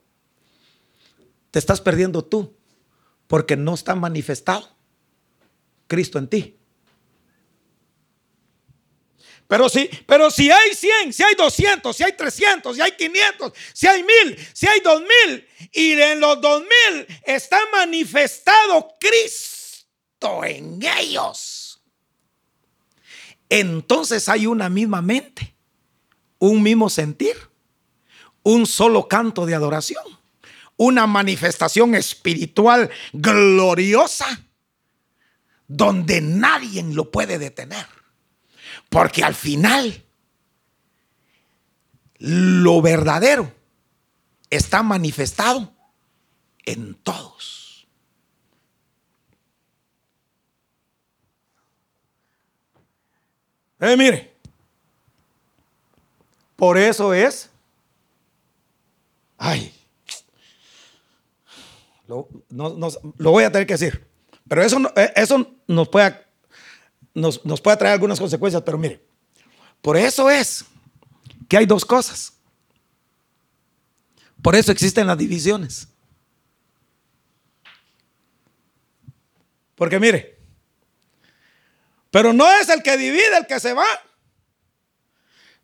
Te 1.51 1.59
estás 1.59 1.81
perdiendo 1.81 2.23
tú 2.23 2.55
porque 3.27 3.57
no 3.57 3.73
está 3.73 3.95
manifestado 3.95 4.72
Cristo 5.93 6.17
en 6.17 6.27
ti. 6.27 6.57
Pero 9.47 9.69
si, 9.69 9.87
pero 10.07 10.31
si 10.31 10.49
hay 10.49 10.73
100, 10.73 11.13
si 11.13 11.21
hay 11.21 11.35
200, 11.35 11.95
si 11.95 12.03
hay 12.03 12.13
300, 12.13 12.75
si 12.75 12.81
hay 12.81 12.91
500, 12.93 13.53
si 13.71 13.85
hay 13.85 14.01
1000, 14.01 14.47
si 14.51 14.65
hay 14.65 14.79
2000 14.79 15.47
y 15.71 15.91
en 15.91 16.19
los 16.19 16.41
2000 16.41 16.67
está 17.23 17.59
manifestado 17.71 18.95
Cristo 18.99 20.43
en 20.43 20.79
ellos. 20.97 21.83
Entonces 23.47 24.27
hay 24.27 24.47
una 24.47 24.69
misma 24.69 25.03
mente, 25.03 25.55
un 26.39 26.63
mismo 26.63 26.89
sentir, 26.89 27.35
un 28.41 28.65
solo 28.65 29.07
canto 29.07 29.45
de 29.45 29.53
adoración, 29.53 30.03
una 30.77 31.05
manifestación 31.05 31.93
espiritual 31.93 32.89
gloriosa 33.11 34.43
donde 35.75 36.21
nadie 36.21 36.83
lo 36.83 37.09
puede 37.09 37.39
detener. 37.39 37.87
Porque 38.89 39.23
al 39.23 39.33
final, 39.33 40.03
lo 42.19 42.81
verdadero 42.81 43.51
está 44.49 44.83
manifestado 44.83 45.73
en 46.65 46.93
todos. 46.95 47.87
Eh, 53.79 53.97
mire, 53.97 54.31
por 56.55 56.77
eso 56.77 57.13
es, 57.13 57.49
ay, 59.37 59.73
lo, 62.07 62.29
lo 62.49 63.31
voy 63.31 63.43
a 63.43 63.51
tener 63.51 63.67
que 63.67 63.73
decir, 63.73 64.12
pero 64.53 64.63
eso, 64.63 64.79
eh, 64.95 65.11
eso 65.15 65.51
nos 65.65 65.89
puede 65.89 66.15
nos, 67.15 67.39
puede 67.39 67.75
traer 67.75 67.93
algunas 67.93 68.19
consecuencias, 68.19 68.61
pero 68.61 68.77
mire, 68.77 69.03
por 69.81 69.97
eso 69.97 70.29
es 70.29 70.63
que 71.49 71.57
hay 71.57 71.65
dos 71.65 71.83
cosas. 71.83 72.33
Por 74.43 74.55
eso 74.55 74.71
existen 74.71 75.07
las 75.07 75.17
divisiones. 75.17 75.87
Porque 79.73 79.99
mire, 79.99 80.37
pero 82.11 82.31
no 82.31 82.47
es 82.51 82.69
el 82.69 82.83
que 82.83 82.95
divide 82.95 83.35
el 83.35 83.47
que 83.47 83.59
se 83.59 83.73
va, 83.73 83.87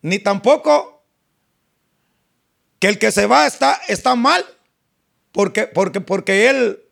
ni 0.01 0.17
tampoco 0.17 1.05
que 2.79 2.87
el 2.87 2.97
que 2.97 3.11
se 3.11 3.27
va 3.27 3.45
está, 3.45 3.79
está 3.87 4.15
mal, 4.15 4.43
porque, 5.31 5.67
porque, 5.67 6.01
porque, 6.01 6.49
él, 6.49 6.88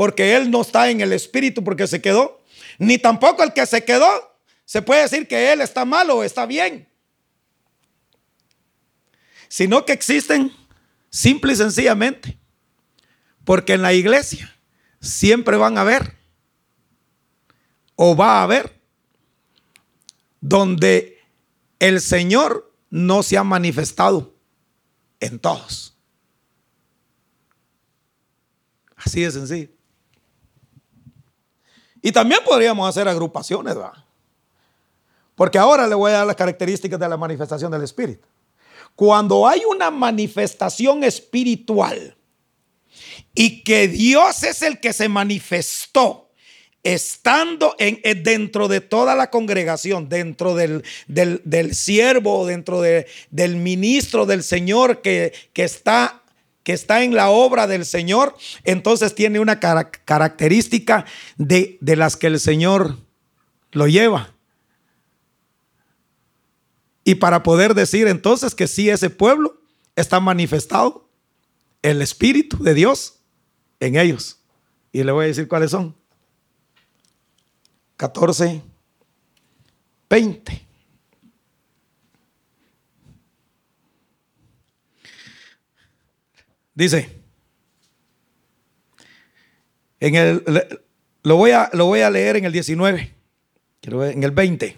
porque 0.00 0.34
él 0.34 0.50
no 0.50 0.62
está 0.62 0.88
en 0.88 1.02
el 1.02 1.12
espíritu, 1.12 1.62
porque 1.62 1.86
se 1.86 2.00
quedó 2.00 2.42
ni 2.78 2.96
tampoco 2.96 3.42
el 3.42 3.52
que 3.52 3.66
se 3.66 3.84
quedó 3.84 4.34
se 4.64 4.80
puede 4.80 5.02
decir 5.02 5.28
que 5.28 5.52
él 5.52 5.60
está 5.60 5.84
mal 5.84 6.08
o 6.08 6.24
está 6.24 6.46
bien. 6.46 6.88
Sino 9.48 9.84
que 9.84 9.92
existen 9.92 10.56
simple 11.10 11.52
y 11.52 11.56
sencillamente. 11.56 12.38
Porque 13.44 13.74
en 13.74 13.82
la 13.82 13.92
iglesia 13.92 14.56
siempre 15.02 15.58
van 15.58 15.76
a 15.76 15.82
haber 15.82 16.16
o 17.94 18.16
va 18.16 18.38
a 18.38 18.44
haber 18.44 18.80
donde 20.40 21.18
el 21.78 22.00
Señor 22.00 22.74
no 22.88 23.22
se 23.22 23.36
ha 23.36 23.44
manifestado 23.44 24.34
en 25.20 25.38
todos. 25.38 25.94
Así 28.96 29.20
de 29.20 29.30
sencillo. 29.30 29.79
Y 32.02 32.12
también 32.12 32.40
podríamos 32.44 32.88
hacer 32.88 33.08
agrupaciones, 33.08 33.74
¿verdad? 33.74 34.04
Porque 35.34 35.58
ahora 35.58 35.86
le 35.86 35.94
voy 35.94 36.10
a 36.10 36.18
dar 36.18 36.26
las 36.26 36.36
características 36.36 36.98
de 36.98 37.08
la 37.08 37.16
manifestación 37.16 37.70
del 37.70 37.82
Espíritu. 37.82 38.26
Cuando 38.94 39.46
hay 39.46 39.62
una 39.64 39.90
manifestación 39.90 41.04
espiritual 41.04 42.16
y 43.34 43.62
que 43.62 43.88
Dios 43.88 44.42
es 44.42 44.62
el 44.62 44.80
que 44.80 44.92
se 44.92 45.08
manifestó, 45.08 46.28
estando 46.82 47.74
en, 47.78 48.00
eh, 48.04 48.14
dentro 48.14 48.68
de 48.68 48.80
toda 48.80 49.14
la 49.14 49.30
congregación, 49.30 50.08
dentro 50.08 50.54
del, 50.54 50.82
del, 51.06 51.74
siervo, 51.74 52.46
dentro 52.46 52.80
del 52.80 53.56
ministro 53.56 54.26
del 54.26 54.42
Señor 54.42 55.02
que, 55.02 55.32
que 55.52 55.64
está 55.64 56.22
que 56.62 56.72
está 56.72 57.02
en 57.02 57.14
la 57.14 57.30
obra 57.30 57.66
del 57.66 57.84
Señor, 57.84 58.36
entonces 58.64 59.14
tiene 59.14 59.40
una 59.40 59.60
característica 59.60 61.06
de, 61.36 61.78
de 61.80 61.96
las 61.96 62.16
que 62.16 62.26
el 62.26 62.38
Señor 62.38 62.98
lo 63.72 63.86
lleva. 63.86 64.34
Y 67.04 67.16
para 67.16 67.42
poder 67.42 67.74
decir 67.74 68.06
entonces 68.06 68.54
que 68.54 68.68
sí, 68.68 68.90
ese 68.90 69.10
pueblo 69.10 69.60
está 69.96 70.20
manifestado 70.20 71.08
el 71.82 72.02
Espíritu 72.02 72.62
de 72.62 72.74
Dios 72.74 73.20
en 73.80 73.96
ellos. 73.96 74.38
Y 74.92 75.02
le 75.02 75.12
voy 75.12 75.24
a 75.24 75.28
decir 75.28 75.48
cuáles 75.48 75.70
son. 75.70 75.96
14, 77.96 78.62
20. 80.08 80.69
Dice, 86.74 87.20
en 89.98 90.14
el, 90.14 90.44
lo, 91.22 91.36
voy 91.36 91.50
a, 91.50 91.70
lo 91.72 91.86
voy 91.86 92.00
a 92.00 92.10
leer 92.10 92.36
en 92.36 92.44
el 92.44 92.52
19, 92.52 93.14
en 93.82 94.22
el 94.24 94.30
20. 94.30 94.76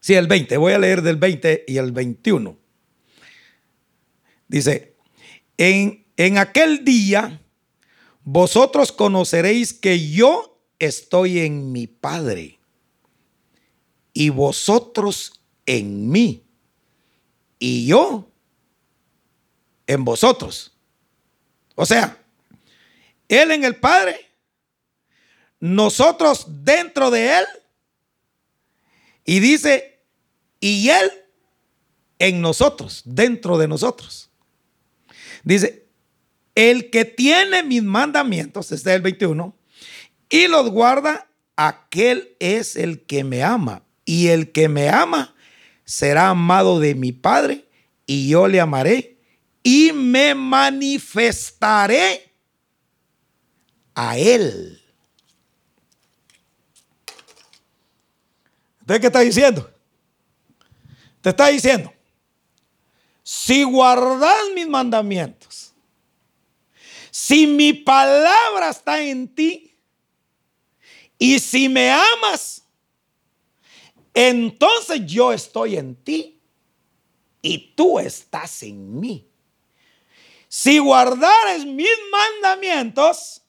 Sí, 0.00 0.14
el 0.14 0.26
20, 0.26 0.56
voy 0.56 0.72
a 0.72 0.78
leer 0.78 1.02
del 1.02 1.16
20 1.16 1.64
y 1.68 1.76
el 1.76 1.92
21. 1.92 2.58
Dice, 4.48 4.96
en, 5.56 6.04
en 6.16 6.38
aquel 6.38 6.84
día 6.84 7.40
vosotros 8.24 8.92
conoceréis 8.92 9.72
que 9.72 10.10
yo 10.10 10.62
estoy 10.78 11.40
en 11.40 11.70
mi 11.70 11.86
Padre 11.86 12.58
y 14.12 14.30
vosotros 14.30 15.40
en 15.66 16.08
mí 16.10 16.44
y 17.58 17.86
yo 17.86 18.29
en 19.90 20.04
vosotros. 20.04 20.72
O 21.74 21.84
sea, 21.84 22.16
Él 23.28 23.50
en 23.50 23.64
el 23.64 23.74
Padre, 23.74 24.30
nosotros 25.58 26.46
dentro 26.48 27.10
de 27.10 27.38
Él, 27.38 27.44
y 29.24 29.40
dice, 29.40 30.00
y 30.60 30.90
Él 30.90 31.10
en 32.20 32.40
nosotros, 32.40 33.02
dentro 33.04 33.58
de 33.58 33.66
nosotros. 33.66 34.30
Dice, 35.42 35.88
el 36.54 36.90
que 36.90 37.04
tiene 37.04 37.64
mis 37.64 37.82
mandamientos, 37.82 38.70
este 38.70 38.90
es 38.90 38.96
el 38.96 39.02
21, 39.02 39.56
y 40.28 40.46
los 40.46 40.70
guarda, 40.70 41.28
aquel 41.56 42.36
es 42.38 42.76
el 42.76 43.02
que 43.06 43.24
me 43.24 43.42
ama. 43.42 43.82
Y 44.04 44.28
el 44.28 44.52
que 44.52 44.68
me 44.68 44.88
ama 44.88 45.34
será 45.84 46.28
amado 46.28 46.78
de 46.78 46.94
mi 46.94 47.10
Padre, 47.10 47.64
y 48.06 48.28
yo 48.28 48.46
le 48.46 48.60
amaré 48.60 49.19
y 49.62 49.92
me 49.92 50.34
manifestaré 50.34 52.32
a 53.94 54.16
Él. 54.16 54.80
¿Entonces 58.80 59.00
qué 59.00 59.06
está 59.06 59.20
diciendo? 59.20 59.70
Te 61.20 61.30
está 61.30 61.48
diciendo, 61.48 61.92
si 63.22 63.62
guardas 63.62 64.36
mis 64.54 64.66
mandamientos, 64.66 65.72
si 67.10 67.46
mi 67.46 67.72
palabra 67.72 68.70
está 68.70 69.02
en 69.02 69.28
ti 69.28 69.76
y 71.18 71.38
si 71.38 71.68
me 71.68 71.90
amas, 71.90 72.64
entonces 74.14 75.04
yo 75.06 75.32
estoy 75.32 75.76
en 75.76 75.94
ti 75.94 76.40
y 77.42 77.74
tú 77.76 77.98
estás 77.98 78.62
en 78.62 78.98
mí. 78.98 79.29
Si 80.52 80.80
guardares 80.80 81.64
mis 81.64 81.88
mandamientos 82.10 83.40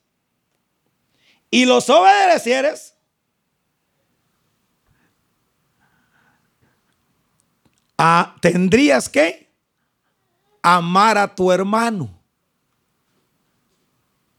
y 1.49 1.65
los 1.65 1.89
obedecieres, 1.89 2.93
ah, 7.97 8.35
tendrías 8.39 9.09
que 9.09 9.51
amar 10.61 11.17
a 11.17 11.33
tu 11.33 11.51
hermano, 11.51 12.21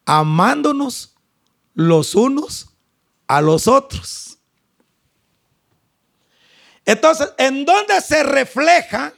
amándonos 0.07 1.17
los 1.75 2.15
unos 2.15 2.69
a 3.27 3.41
los 3.41 3.67
otros. 3.67 4.39
Entonces, 6.85 7.29
¿en 7.39 7.65
dónde 7.65 8.01
se 8.03 8.23
refleja 8.23 9.13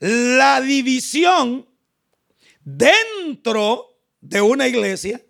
la 0.00 0.60
división 0.60 1.68
dentro 2.64 3.96
de 4.20 4.40
una 4.40 4.68
iglesia 4.68 5.20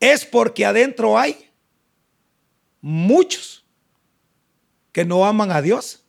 es 0.00 0.24
porque 0.24 0.64
adentro 0.64 1.18
hay 1.18 1.50
muchos 2.80 3.64
que 4.92 5.04
no 5.04 5.24
aman 5.24 5.50
a 5.50 5.62
Dios, 5.62 6.04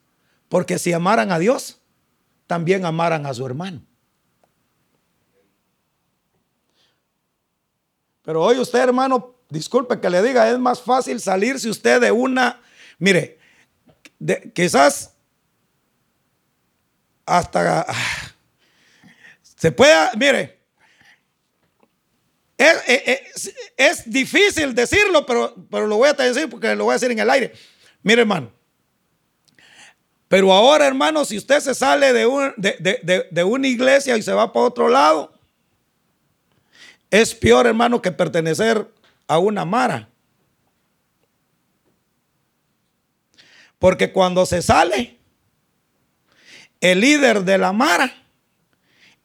porque 0.48 0.80
si 0.80 0.94
amaran 0.94 1.32
a 1.32 1.40
Dios, 1.40 1.82
también 2.48 2.86
amaran 2.86 3.26
a 3.26 3.34
su 3.34 3.46
hermano. 3.46 3.82
Pero 8.24 8.44
hoy 8.44 8.60
usted, 8.60 8.80
hermano, 8.80 9.36
disculpe 9.50 10.00
que 10.00 10.10
le 10.10 10.22
diga, 10.22 10.50
es 10.50 10.60
más 10.60 10.82
fácil 10.82 11.20
salirse 11.20 11.70
usted 11.70 12.00
de 12.00 12.12
una, 12.12 12.62
mire, 13.00 13.40
quizás 14.54 15.16
hasta 17.26 17.86
ah, 17.88 18.29
se 19.60 19.74
puede, 19.74 19.94
mire, 20.16 20.58
es, 23.76 24.10
difícil 24.10 24.74
decirlo, 24.74 25.26
pero, 25.26 25.54
pero 25.70 25.86
lo 25.86 25.98
voy 25.98 26.08
a 26.08 26.14
decir 26.14 26.50
porque 26.50 26.74
lo 26.78 26.86
voy 26.86 26.94
a 26.94 26.96
decir 26.96 27.12
en 27.12 27.20
el 27.20 27.30
aire. 27.30 27.52
Mire, 28.02 28.22
hermano. 28.22 28.54
Pero 30.30 30.54
ahora, 30.54 30.88
hermano, 30.88 31.26
si 31.26 31.38
usted 31.38 31.60
se 31.60 31.76
sale 31.76 32.14
de, 32.14 32.54
de, 32.56 33.28
de 33.30 33.44
una 33.44 33.68
iglesia 33.68 34.16
y 34.16 34.22
se 34.22 34.32
va 34.32 34.54
para 34.54 34.66
otro 34.66 34.88
lado, 34.88 35.34
es 37.12 37.36
peor, 37.36 37.68
hermano, 37.68 38.02
que 38.02 38.14
pertenecer 38.14 38.90
a 39.28 39.40
una 39.40 39.66
mara. 39.66 40.08
Porque 43.78 44.14
cuando 44.14 44.46
se 44.46 44.62
sale, 44.62 45.18
el 46.80 47.02
líder 47.02 47.44
de 47.44 47.58
la 47.58 47.74
mara 47.74 48.20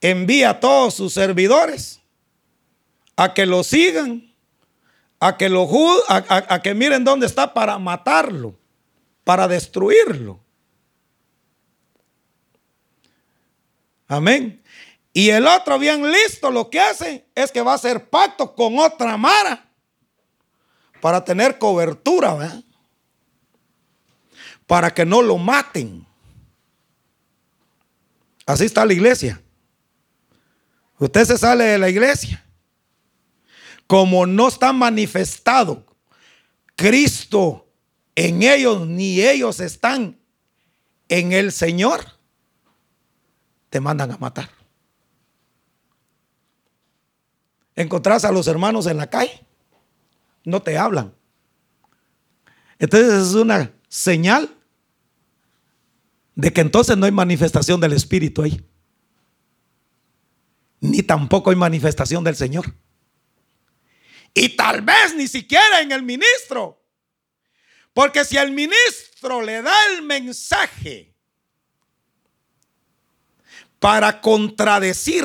envía 0.00 0.50
a 0.50 0.60
todos 0.60 0.94
sus 0.94 1.14
servidores 1.14 2.00
a 3.16 3.32
que 3.32 3.46
lo 3.46 3.62
sigan, 3.62 4.32
a 5.20 5.36
que 5.36 5.48
lo 5.48 5.68
a, 6.08 6.54
a 6.54 6.62
que 6.62 6.74
miren 6.74 7.04
dónde 7.04 7.26
está 7.26 7.54
para 7.54 7.78
matarlo, 7.78 8.58
para 9.24 9.48
destruirlo. 9.48 10.40
Amén. 14.06 14.62
Y 15.12 15.30
el 15.30 15.46
otro 15.46 15.78
bien 15.78 16.10
listo 16.10 16.50
lo 16.50 16.68
que 16.68 16.80
hace 16.80 17.24
es 17.34 17.52
que 17.52 17.62
va 17.62 17.72
a 17.72 17.76
hacer 17.76 18.10
pacto 18.10 18.54
con 18.54 18.78
otra 18.78 19.16
mara 19.16 19.64
para 21.00 21.24
tener 21.24 21.58
cobertura, 21.58 22.62
para 24.66 24.92
que 24.92 25.04
no 25.04 25.22
lo 25.22 25.38
maten. 25.38 26.04
Así 28.46 28.64
está 28.64 28.84
la 28.84 28.92
iglesia. 28.92 29.40
Usted 31.04 31.26
se 31.26 31.36
sale 31.36 31.64
de 31.64 31.78
la 31.78 31.90
iglesia. 31.90 32.42
Como 33.86 34.24
no 34.24 34.48
está 34.48 34.72
manifestado 34.72 35.84
Cristo 36.76 37.68
en 38.14 38.42
ellos, 38.42 38.86
ni 38.86 39.20
ellos 39.20 39.60
están 39.60 40.18
en 41.10 41.32
el 41.32 41.52
Señor, 41.52 42.06
te 43.68 43.80
mandan 43.80 44.12
a 44.12 44.16
matar. 44.16 44.48
Encontrás 47.76 48.24
a 48.24 48.32
los 48.32 48.46
hermanos 48.46 48.86
en 48.86 48.96
la 48.96 49.10
calle, 49.10 49.46
no 50.42 50.62
te 50.62 50.78
hablan. 50.78 51.12
Entonces 52.78 53.28
es 53.28 53.34
una 53.34 53.70
señal 53.88 54.56
de 56.34 56.50
que 56.50 56.62
entonces 56.62 56.96
no 56.96 57.04
hay 57.04 57.12
manifestación 57.12 57.78
del 57.78 57.92
Espíritu 57.92 58.42
ahí 58.42 58.64
ni 60.84 61.02
tampoco 61.02 61.48
hay 61.48 61.56
manifestación 61.56 62.22
del 62.24 62.36
Señor. 62.36 62.74
Y 64.34 64.50
tal 64.50 64.82
vez 64.82 65.14
ni 65.16 65.26
siquiera 65.28 65.80
en 65.80 65.92
el 65.92 66.02
ministro. 66.02 66.82
Porque 67.94 68.22
si 68.24 68.36
el 68.36 68.50
ministro 68.52 69.40
le 69.40 69.62
da 69.62 69.74
el 69.92 70.02
mensaje 70.02 71.14
para 73.78 74.20
contradecir 74.20 75.24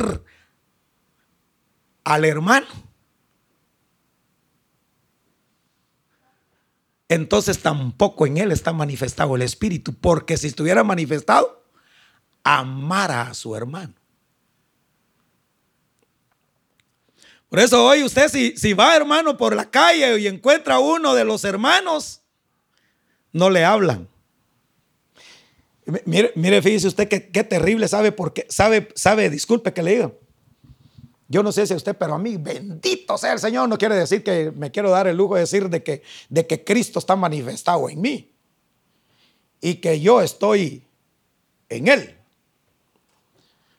al 2.06 2.24
hermano, 2.24 2.68
entonces 7.10 7.60
tampoco 7.60 8.26
en 8.26 8.38
él 8.38 8.54
está 8.54 8.72
manifestado 8.72 9.36
el 9.36 9.42
Espíritu. 9.42 9.94
Porque 9.94 10.38
si 10.38 10.48
estuviera 10.48 10.86
manifestado, 10.86 11.66
amara 12.46 13.24
a 13.24 13.34
su 13.34 13.58
hermano. 13.58 13.99
Por 17.50 17.60
eso 17.60 17.84
hoy 17.84 18.04
usted 18.04 18.30
si, 18.30 18.56
si 18.56 18.74
va 18.74 18.96
hermano 18.96 19.36
por 19.36 19.56
la 19.56 19.70
calle 19.70 20.20
y 20.20 20.28
encuentra 20.28 20.76
a 20.76 20.80
uno 20.80 21.16
de 21.16 21.26
los 21.26 21.44
hermanos, 21.44 22.22
no 23.32 23.50
le 23.50 23.66
hablan. 23.66 24.08
Mire, 26.06 26.62
fíjese 26.62 26.88
usted 26.88 27.08
qué, 27.08 27.44
terrible 27.44 27.88
sabe 27.88 28.12
porque 28.12 28.46
sabe, 28.50 28.90
sabe, 28.96 29.30
disculpe 29.30 29.74
que 29.74 29.82
le 29.82 29.92
diga. 29.92 30.12
Yo 31.28 31.44
no 31.44 31.52
sé 31.52 31.66
si 31.68 31.74
usted, 31.74 31.96
pero 31.96 32.16
a 32.16 32.20
mí, 32.20 32.38
bendito 32.38 33.18
sea 33.18 33.34
el 33.34 33.40
Señor, 33.40 33.70
no 33.70 33.78
quiere 33.78 33.96
decir 33.96 34.24
que 34.24 34.52
me 34.56 34.72
quiero 34.72 34.90
dar 34.90 35.08
el 35.08 35.18
lujo 35.18 35.36
de 35.36 35.42
decir 35.42 35.70
de 35.70 35.84
que, 35.84 36.02
de 36.28 36.46
que 36.46 36.64
Cristo 36.64 37.00
está 37.00 37.16
manifestado 37.16 37.90
en 37.90 38.02
mí 38.02 38.32
y 39.62 39.76
que 39.76 40.00
yo 40.00 40.22
estoy 40.22 40.84
en 41.70 41.88
Él. 41.88 42.16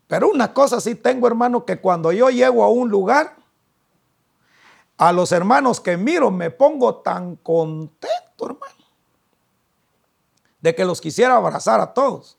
Pero 0.07 0.29
una 0.29 0.53
cosa 0.53 0.81
sí 0.81 0.95
tengo, 0.95 1.27
hermano, 1.27 1.65
que 1.65 1.79
cuando 1.79 2.13
yo 2.13 2.31
llego 2.31 2.65
a 2.65 2.69
un 2.69 2.89
lugar, 2.89 3.37
a 5.01 5.15
los 5.15 5.33
hermanos 5.33 5.81
que 5.81 5.97
miro 5.97 6.31
me 6.31 6.51
pongo 6.51 6.97
tan 6.97 7.37
contento, 7.37 8.45
hermano, 8.45 8.85
de 10.61 10.75
que 10.75 10.85
los 10.85 11.01
quisiera 11.01 11.37
abrazar 11.37 11.81
a 11.81 11.95
todos. 11.95 12.37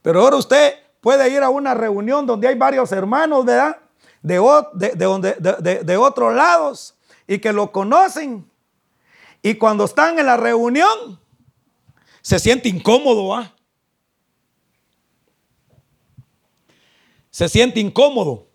Pero 0.00 0.20
ahora 0.20 0.36
usted 0.36 0.74
puede 1.00 1.28
ir 1.28 1.42
a 1.42 1.50
una 1.50 1.74
reunión 1.74 2.24
donde 2.24 2.46
hay 2.46 2.54
varios 2.54 2.92
hermanos, 2.92 3.44
¿verdad? 3.44 3.76
De, 4.22 4.38
de, 4.74 5.82
de, 5.82 5.96
otros 5.96 6.32
lados 6.32 6.94
y 7.26 7.40
que 7.40 7.52
lo 7.52 7.72
conocen. 7.72 8.48
Y 9.42 9.56
cuando 9.56 9.86
están 9.86 10.20
en 10.20 10.26
la 10.26 10.36
reunión, 10.36 11.18
se 12.22 12.38
siente 12.38 12.68
incómodo, 12.68 13.34
¿ah? 13.34 13.52
se 17.28 17.48
siente 17.48 17.80
incómodo. 17.80 18.46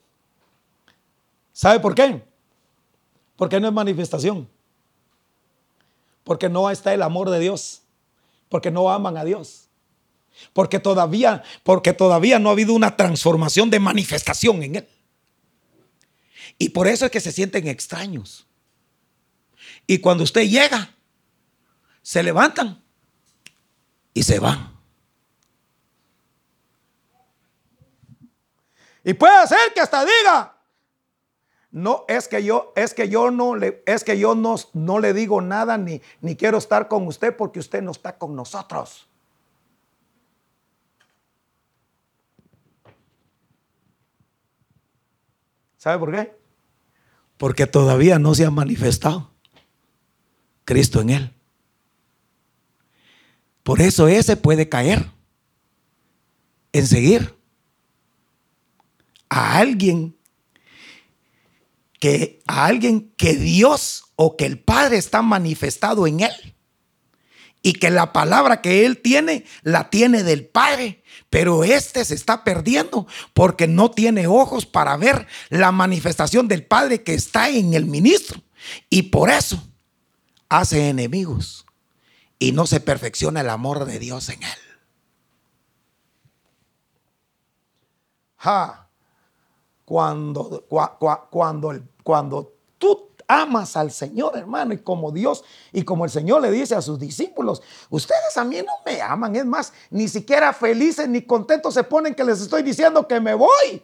¿Sabe 1.51 1.81
por 1.81 1.93
qué? 1.93 2.34
Porque 3.35 3.59
no 3.59 3.67
es 3.67 3.73
manifestación. 3.73 4.49
Porque 6.23 6.49
no 6.49 6.69
está 6.69 6.93
el 6.93 7.01
amor 7.01 7.29
de 7.29 7.39
Dios. 7.39 7.81
Porque 8.49 8.71
no 8.71 8.89
aman 8.91 9.17
a 9.17 9.23
Dios. 9.23 9.67
Porque 10.53 10.79
todavía, 10.79 11.43
porque 11.63 11.93
todavía 11.93 12.39
no 12.39 12.49
ha 12.49 12.53
habido 12.53 12.73
una 12.73 12.95
transformación 12.95 13.69
de 13.69 13.79
manifestación 13.79 14.63
en 14.63 14.75
él. 14.77 14.87
Y 16.57 16.69
por 16.69 16.87
eso 16.87 17.05
es 17.05 17.11
que 17.11 17.19
se 17.19 17.31
sienten 17.31 17.67
extraños. 17.67 18.45
Y 19.87 19.99
cuando 19.99 20.23
usted 20.23 20.47
llega, 20.47 20.93
se 22.01 22.23
levantan 22.23 22.81
y 24.13 24.23
se 24.23 24.39
van. 24.39 24.73
Y 29.03 29.13
puede 29.13 29.47
ser 29.47 29.73
que 29.73 29.81
hasta 29.81 30.03
diga, 30.03 30.54
no 31.75 32.05
es 32.07 32.29
que 32.29 32.41
yo 32.41 32.71
es 32.77 32.93
que 32.93 33.09
yo 33.09 33.31
no 33.31 33.53
le 33.53 33.83
es 33.85 34.05
que 34.05 34.17
yo 34.17 34.33
no, 34.33 34.55
no 34.71 34.99
le 34.99 35.13
digo 35.13 35.41
nada 35.41 35.77
ni 35.77 36.01
ni 36.21 36.37
quiero 36.37 36.57
estar 36.57 36.87
con 36.87 37.05
usted 37.05 37.35
porque 37.35 37.59
usted 37.59 37.81
no 37.81 37.91
está 37.91 38.17
con 38.17 38.33
nosotros. 38.33 39.09
¿Sabe 45.75 45.99
por 45.99 46.13
qué? 46.13 46.33
Porque 47.35 47.67
todavía 47.67 48.19
no 48.19 48.33
se 48.35 48.45
ha 48.45 48.51
manifestado 48.51 49.31
Cristo 50.63 51.01
en 51.01 51.09
él. 51.09 51.33
Por 53.63 53.81
eso 53.81 54.07
ese 54.07 54.37
puede 54.37 54.69
caer 54.69 55.11
en 56.71 56.87
seguir 56.87 57.35
a 59.27 59.57
alguien 59.57 60.14
que 61.99 62.41
a 62.47 62.65
alguien 62.65 63.13
que 63.17 63.35
Dios 63.35 64.05
o 64.15 64.37
que 64.37 64.45
el 64.45 64.59
Padre 64.59 64.97
está 64.97 65.21
manifestado 65.21 66.07
en 66.07 66.21
él. 66.21 66.55
Y 67.61 67.73
que 67.73 67.89
la 67.89 68.13
palabra 68.13 68.61
que 68.61 68.85
él 68.85 69.01
tiene 69.01 69.45
la 69.63 69.89
tiene 69.89 70.23
del 70.23 70.45
Padre, 70.45 71.03
pero 71.31 71.63
este 71.63 72.05
se 72.05 72.13
está 72.13 72.43
perdiendo 72.43 73.07
porque 73.33 73.67
no 73.67 73.89
tiene 73.89 74.27
ojos 74.27 74.67
para 74.67 74.95
ver 74.97 75.25
la 75.49 75.71
manifestación 75.71 76.47
del 76.47 76.63
Padre 76.63 77.01
que 77.01 77.15
está 77.15 77.49
en 77.49 77.73
el 77.73 77.85
ministro. 77.87 78.39
Y 78.89 79.03
por 79.03 79.31
eso 79.31 79.67
hace 80.47 80.89
enemigos 80.89 81.65
y 82.37 82.51
no 82.51 82.67
se 82.67 82.79
perfecciona 82.79 83.41
el 83.41 83.49
amor 83.49 83.85
de 83.85 83.97
Dios 83.97 84.29
en 84.29 84.43
él. 84.43 84.59
Cuando, 89.85 90.65
cuando, 91.29 91.79
cuando 92.03 92.53
tú 92.77 93.09
amas 93.27 93.77
al 93.77 93.91
Señor, 93.91 94.37
hermano, 94.37 94.73
y 94.73 94.79
como 94.79 95.11
Dios 95.11 95.43
y 95.71 95.83
como 95.83 96.05
el 96.05 96.11
Señor 96.11 96.41
le 96.41 96.51
dice 96.51 96.75
a 96.75 96.81
sus 96.81 96.99
discípulos, 96.99 97.61
ustedes 97.89 98.35
a 98.35 98.43
mí 98.43 98.57
no 98.57 98.73
me 98.85 99.01
aman, 99.01 99.35
es 99.35 99.45
más, 99.45 99.73
ni 99.89 100.07
siquiera 100.07 100.53
felices 100.53 101.07
ni 101.07 101.21
contentos 101.21 101.73
se 101.73 101.83
ponen 101.83 102.13
que 102.13 102.23
les 102.23 102.41
estoy 102.41 102.63
diciendo 102.63 103.07
que 103.07 103.19
me 103.19 103.33
voy. 103.33 103.83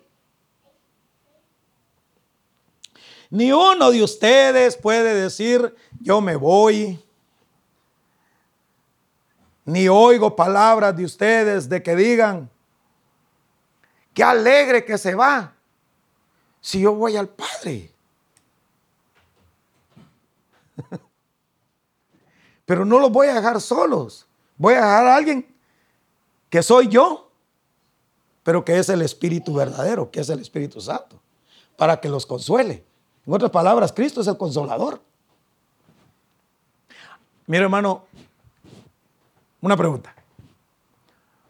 Ni 3.30 3.54
uno 3.54 3.92
de 3.92 4.04
ustedes 4.04 4.76
puede 4.76 5.14
decir, 5.16 5.74
yo 6.02 6.20
me 6.20 6.36
voy 6.36 7.02
ni 9.66 9.88
oigo 9.88 10.36
palabras 10.36 10.96
de 10.98 11.06
ustedes 11.06 11.70
de 11.70 11.82
que 11.82 11.96
digan, 11.96 12.50
qué 14.14 14.24
alegre 14.24 14.84
que 14.84 14.98
se 14.98 15.16
va, 15.16 15.56
si 16.62 16.80
yo 16.80 16.94
voy 16.94 17.18
al 17.18 17.28
Padre. 17.28 17.92
Pero 22.66 22.86
no 22.86 23.00
los 23.00 23.12
voy 23.12 23.28
a 23.28 23.34
dejar 23.34 23.60
solos, 23.60 24.26
voy 24.58 24.76
a 24.76 24.78
dejar 24.78 25.08
a 25.08 25.16
alguien 25.16 25.46
que 26.50 26.64
soy 26.64 26.88
yo, 26.88 27.30
pero 28.44 28.64
que 28.66 28.78
es 28.78 28.90
el 28.90 29.02
Espíritu 29.02 29.54
verdadero, 29.54 30.10
que 30.12 30.20
es 30.20 30.30
el 30.30 30.40
Espíritu 30.40 30.82
Santo, 30.82 31.20
para 31.78 32.00
que 32.00 32.10
los 32.10 32.26
consuele. 32.26 32.84
En 33.26 33.34
otras 33.34 33.52
palabras, 33.52 33.94
Cristo 33.94 34.22
es 34.22 34.28
el 34.28 34.38
consolador. 34.38 35.02
Mira, 37.46 37.64
hermano, 37.64 38.06
una 39.62 39.78
pregunta. 39.78 40.14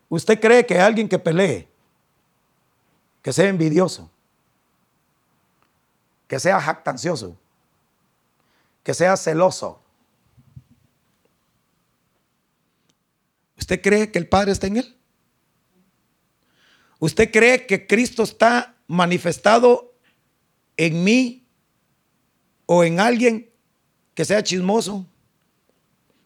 ¿Usted 0.10 0.40
cree 0.40 0.66
que 0.66 0.80
alguien 0.80 1.08
que 1.08 1.18
pelee, 1.18 1.68
que 3.22 3.32
sea 3.32 3.48
envidioso, 3.48 4.10
que 6.32 6.40
sea 6.40 6.62
jactancioso, 6.62 7.38
que 8.84 8.94
sea 8.94 9.18
celoso, 9.18 9.84
¿usted 13.58 13.82
cree 13.82 14.14
que 14.14 14.18
el 14.18 14.30
Padre 14.30 14.54
está 14.54 14.68
en 14.68 14.78
él? 14.78 14.98
¿Usted 17.00 17.30
cree 17.34 17.68
que 17.68 17.86
Cristo 17.86 18.24
está 18.24 18.78
manifestado 18.88 19.94
en 20.78 21.04
mí 21.04 21.46
o 22.66 22.86
en 22.86 23.02
alguien 23.02 23.52
que 24.14 24.24
sea 24.24 24.42
chismoso, 24.42 25.06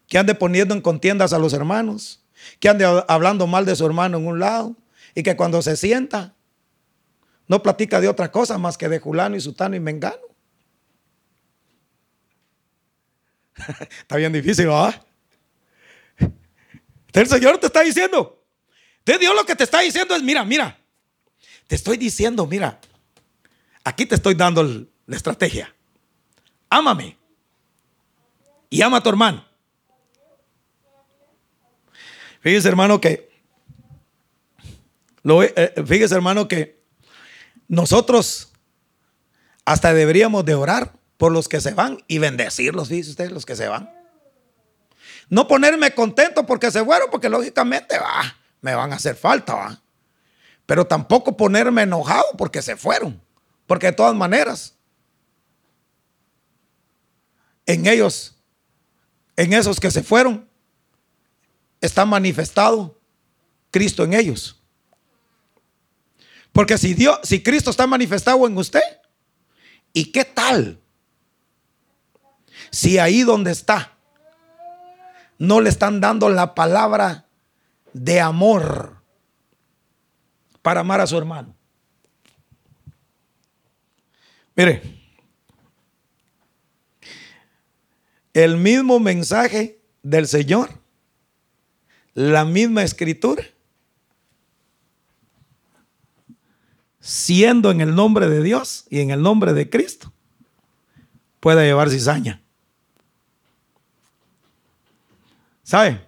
que 0.05 0.19
ande 0.19 0.35
poniendo 0.35 0.75
en 0.75 0.81
contiendas 0.81 1.33
a 1.33 1.39
los 1.39 1.51
hermanos, 1.51 2.23
que 2.59 2.69
ande 2.69 2.85
hablando 3.07 3.47
mal 3.47 3.65
de 3.65 3.75
su 3.75 3.83
hermano 3.83 4.19
en 4.19 4.27
un 4.27 4.39
lado 4.39 4.75
y 5.15 5.23
que 5.23 5.35
cuando 5.35 5.63
se 5.63 5.75
sienta 5.75 6.34
no 7.47 7.61
platica 7.61 8.01
de 8.01 8.07
otra 8.07 8.31
cosa 8.31 8.57
más 8.57 8.77
que 8.77 8.89
de 8.89 8.99
Julano 8.99 9.35
y 9.35 9.41
Sutano 9.41 9.75
y 9.75 9.79
Mengano. 9.79 10.17
está 13.79 14.17
bien 14.17 14.33
difícil, 14.33 14.67
¿verdad? 14.67 15.01
El 17.13 17.27
Señor 17.27 17.57
te 17.59 17.67
está 17.67 17.81
diciendo, 17.81 18.43
de 19.05 19.17
Dios 19.17 19.33
lo 19.35 19.45
que 19.45 19.55
te 19.55 19.63
está 19.63 19.79
diciendo 19.79 20.15
es, 20.15 20.23
mira, 20.23 20.43
mira, 20.43 20.77
te 21.67 21.75
estoy 21.75 21.97
diciendo, 21.97 22.45
mira, 22.45 22.79
aquí 23.83 24.05
te 24.05 24.15
estoy 24.15 24.35
dando 24.35 24.63
la 25.05 25.15
estrategia. 25.15 25.73
Ámame 26.69 27.17
y 28.69 28.81
ama 28.81 28.97
a 28.97 29.03
tu 29.03 29.09
hermano. 29.09 29.45
Fíjese, 32.41 32.67
hermano, 32.67 32.99
que. 32.99 33.29
Eh, 35.23 35.73
fíjese, 35.87 36.13
hermano, 36.13 36.47
que 36.47 36.84
nosotros 37.67 38.51
hasta 39.65 39.93
deberíamos 39.93 40.45
de 40.45 40.55
orar 40.55 40.93
por 41.17 41.31
los 41.31 41.47
que 41.47 41.61
se 41.61 41.73
van 41.73 42.03
y 42.07 42.19
bendecirlos, 42.19 42.89
fíjese 42.89 43.11
usted, 43.11 43.31
los 43.31 43.45
que 43.45 43.55
se 43.55 43.67
van. 43.67 43.91
No 45.29 45.47
ponerme 45.47 45.91
contento 45.91 46.45
porque 46.45 46.69
se 46.71 46.83
fueron, 46.83 47.09
porque 47.09 47.29
lógicamente 47.29 47.97
va, 47.97 48.37
me 48.61 48.75
van 48.75 48.93
a 48.93 48.97
hacer 48.97 49.15
falta. 49.15 49.81
Pero 50.65 50.85
tampoco 50.85 51.35
ponerme 51.35 51.83
enojado 51.83 52.25
porque 52.37 52.61
se 52.61 52.75
fueron. 52.75 53.21
Porque 53.65 53.87
de 53.87 53.93
todas 53.93 54.13
maneras, 54.13 54.75
en 57.65 57.87
ellos, 57.87 58.35
en 59.35 59.53
esos 59.53 59.79
que 59.79 59.89
se 59.89 60.03
fueron, 60.03 60.47
está 61.81 62.05
manifestado 62.05 62.99
Cristo 63.71 64.03
en 64.03 64.13
ellos. 64.13 64.61
Porque 66.55 66.77
si 66.77 66.93
Dios, 66.93 67.19
si 67.23 67.43
Cristo 67.43 67.69
está 67.69 67.85
manifestado 67.85 68.47
en 68.47 68.57
usted, 68.57 68.79
¿y 69.91 70.13
qué 70.13 70.23
tal? 70.23 70.79
Si 72.71 72.97
ahí 72.97 73.23
donde 73.23 73.51
está 73.51 73.91
no 75.37 75.59
le 75.59 75.67
están 75.69 75.99
dando 75.99 76.29
la 76.29 76.55
palabra 76.55 77.27
de 77.91 78.21
amor 78.21 79.03
para 80.61 80.79
amar 80.79 81.01
a 81.01 81.07
su 81.07 81.17
hermano. 81.17 81.53
Mire, 84.55 84.81
el 88.33 88.55
mismo 88.55 89.01
mensaje 89.01 89.81
del 90.03 90.25
Señor 90.25 90.85
la 92.13 92.45
misma 92.45 92.83
escritura, 92.83 93.43
siendo 97.05 97.69
en 97.69 97.81
el 97.81 97.93
nombre 97.93 98.27
de 98.27 98.41
Dios 98.41 98.87
y 98.89 98.99
en 98.99 99.11
el 99.11 99.21
nombre 99.21 99.53
de 99.53 99.69
Cristo, 99.69 100.11
puede 101.39 101.63
llevar 101.63 101.91
cizaña. 101.91 102.41
¿Sabe? 105.61 106.03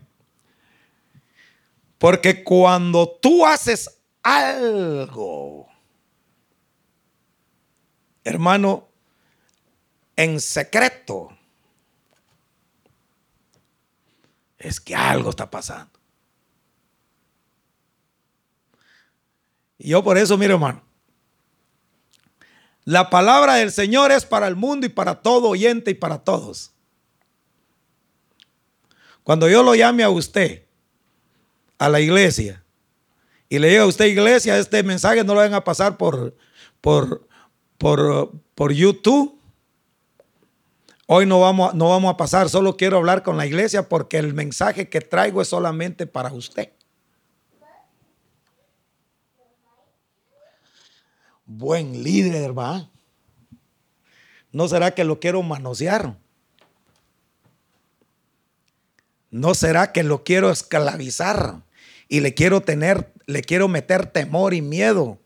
Porque 2.00 2.44
cuando 2.44 3.08
tú 3.22 3.46
haces 3.46 4.02
algo, 4.24 5.68
hermano, 8.24 8.88
en 10.16 10.42
secreto, 10.42 11.30
es 14.58 14.80
que 14.80 14.96
algo 14.96 15.30
está 15.30 15.48
pasando. 15.48 15.92
Y 19.78 19.90
yo 19.90 20.04
por 20.04 20.18
eso, 20.18 20.36
mire 20.40 20.54
hermano, 20.54 20.87
La 22.88 23.10
palabra 23.10 23.56
del 23.56 23.74
Señor 23.74 24.14
es 24.14 24.24
para 24.24 24.48
el 24.48 24.56
mundo 24.56 24.86
y 24.86 24.90
para 24.90 25.16
todo 25.16 25.50
oyente 25.50 25.92
y 25.92 25.94
para 25.94 26.20
todos. 26.20 26.72
Cuando 29.24 29.50
yo 29.50 29.62
lo 29.62 29.76
llame 29.76 30.06
a 30.06 30.10
usted, 30.10 30.64
a 31.80 31.90
la 31.90 32.00
iglesia, 32.00 32.64
y 33.50 33.60
le 33.60 33.68
diga 33.68 33.82
a 33.82 33.88
usted, 33.88 34.06
iglesia, 34.06 34.58
este 34.58 34.84
mensaje 34.84 35.26
no 35.26 35.34
lo 35.34 35.42
van 35.42 35.54
a 35.54 35.66
pasar 35.66 35.98
por, 35.98 36.34
por, 36.80 37.28
por, 37.78 38.32
por 38.56 38.72
YouTube. 38.72 39.38
Hoy 41.08 41.26
no 41.26 41.42
vamos, 41.42 41.74
no 41.74 41.90
vamos 41.90 42.14
a 42.14 42.16
pasar, 42.16 42.48
solo 42.48 42.78
quiero 42.78 42.96
hablar 42.96 43.22
con 43.22 43.36
la 43.36 43.46
iglesia 43.46 43.90
porque 43.90 44.18
el 44.18 44.34
mensaje 44.34 44.88
que 44.88 45.02
traigo 45.02 45.42
es 45.42 45.50
solamente 45.50 46.08
para 46.08 46.32
usted. 46.32 46.72
Buen 51.48 52.04
líder, 52.04 52.58
va. 52.58 52.90
¿No 54.52 54.68
será 54.68 54.94
que 54.94 55.06
lo 55.06 55.22
quiero 55.22 55.42
manosear? 55.44 56.18
¿No 59.32 59.56
será 59.56 59.94
que 59.94 60.04
lo 60.04 60.26
quiero 60.26 60.52
esclavizar 60.52 61.62
y 62.10 62.20
le 62.20 62.34
quiero 62.34 62.60
tener, 62.62 63.14
le 63.28 63.42
quiero 63.42 63.70
meter 63.70 64.08
temor 64.08 64.54
y 64.54 64.62
miedo? 64.62 65.20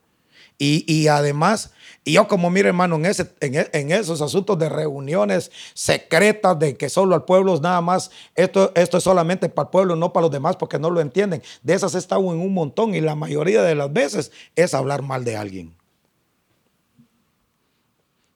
Y, 0.64 1.08
además, 1.08 1.72
y 2.04 2.12
yo 2.12 2.28
como 2.28 2.48
mire 2.48 2.68
hermano, 2.68 2.94
en, 2.94 3.06
ese, 3.06 3.32
en, 3.40 3.90
esos 3.90 4.22
asuntos 4.22 4.56
de 4.60 4.68
reuniones 4.68 5.50
secretas 5.74 6.56
de 6.56 6.76
que 6.76 6.88
solo 6.88 7.16
al 7.16 7.24
pueblo 7.24 7.52
es 7.52 7.60
nada 7.60 7.80
más, 7.80 8.12
esto, 8.36 8.70
esto 8.76 8.98
es 8.98 9.02
solamente 9.02 9.48
para 9.48 9.66
el 9.66 9.70
pueblo, 9.70 9.96
no 9.96 10.12
para 10.12 10.22
los 10.22 10.30
demás 10.30 10.54
porque 10.54 10.78
no 10.78 10.88
lo 10.88 11.00
entienden. 11.00 11.42
De 11.64 11.74
esas 11.74 11.96
he 11.96 11.98
estado 11.98 12.20
en 12.32 12.38
un 12.38 12.54
montón 12.54 12.94
y 12.94 13.00
la 13.00 13.16
mayoría 13.16 13.64
de 13.64 13.74
las 13.74 13.92
veces 13.92 14.30
es 14.54 14.72
hablar 14.72 15.02
mal 15.02 15.24
de 15.24 15.36
alguien. 15.36 15.81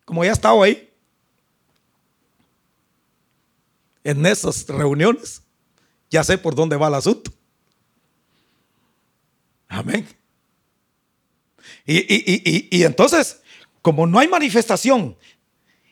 Como 0.06 0.24
ya 0.24 0.30
he 0.30 0.32
estado 0.32 0.62
ahí, 0.62 0.90
en 4.04 4.24
esas 4.24 4.66
reuniones, 4.68 5.42
ya 6.08 6.22
sé 6.22 6.38
por 6.38 6.54
dónde 6.54 6.76
va 6.76 6.86
el 6.86 6.94
asunto. 6.94 7.32
Amén. 9.66 10.08
Y, 11.84 12.84
entonces, 12.84 13.40
como 13.82 14.06
no 14.06 14.20
hay 14.20 14.28
manifestación 14.28 15.16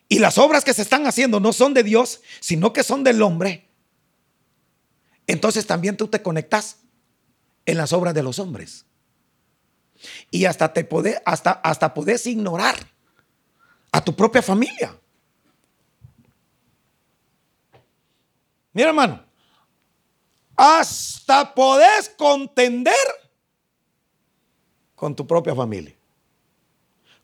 y 0.08 0.20
las 0.20 0.38
obras 0.38 0.64
que 0.64 0.72
se 0.72 0.82
están 0.82 1.08
haciendo 1.08 1.40
no 1.40 1.52
son 1.52 1.74
de 1.74 1.82
Dios, 1.82 2.20
sino 2.38 2.72
que 2.72 2.84
son 2.84 3.02
del 3.02 3.20
hombre, 3.20 3.68
entonces 5.26 5.66
también 5.66 5.96
tú 5.96 6.06
te 6.06 6.22
conectas 6.22 6.78
en 7.66 7.78
las 7.78 7.92
obras 7.92 8.14
de 8.14 8.22
los 8.22 8.38
hombres. 8.38 8.86
Y 10.30 10.44
hasta 10.44 10.72
te 10.72 10.84
podés, 10.84 11.20
hasta, 11.24 11.50
hasta 11.50 11.94
podés 11.94 12.26
ignorar 12.26 12.93
a 13.94 14.00
tu 14.00 14.12
propia 14.12 14.42
familia. 14.42 14.92
Mira, 18.72 18.88
hermano, 18.88 19.24
hasta 20.56 21.54
podés 21.54 22.08
contender 22.08 23.06
con 24.96 25.14
tu 25.14 25.24
propia 25.24 25.54
familia, 25.54 25.94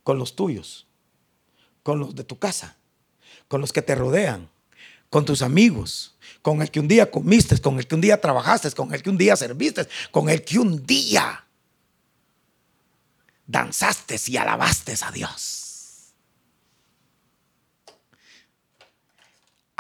con 0.05 0.17
los 0.17 0.37
tuyos, 0.37 0.87
con 1.83 1.99
los 1.99 2.15
de 2.15 2.23
tu 2.23 2.39
casa, 2.39 2.77
con 3.49 3.61
los 3.61 3.73
que 3.73 3.83
te 3.83 3.97
rodean, 3.97 4.49
con 5.09 5.25
tus 5.25 5.43
amigos, 5.43 6.17
con 6.41 6.63
el 6.63 6.71
que 6.71 6.79
un 6.79 6.87
día 6.87 7.11
comiste, 7.11 7.61
con 7.61 7.81
el 7.81 7.89
que 7.89 7.97
un 7.97 8.01
día 8.01 8.21
trabajaste, 8.21 8.71
con 8.71 8.95
el 8.95 9.03
que 9.03 9.11
un 9.11 9.19
día 9.19 9.35
serviste, 9.35 9.89
con 10.13 10.29
el 10.29 10.45
que 10.45 10.61
un 10.61 10.87
día 10.87 11.45
danzaste 13.49 14.21
y 14.29 14.37
alabaste 14.37 14.95
a 15.03 15.11
Dios. 15.11 15.60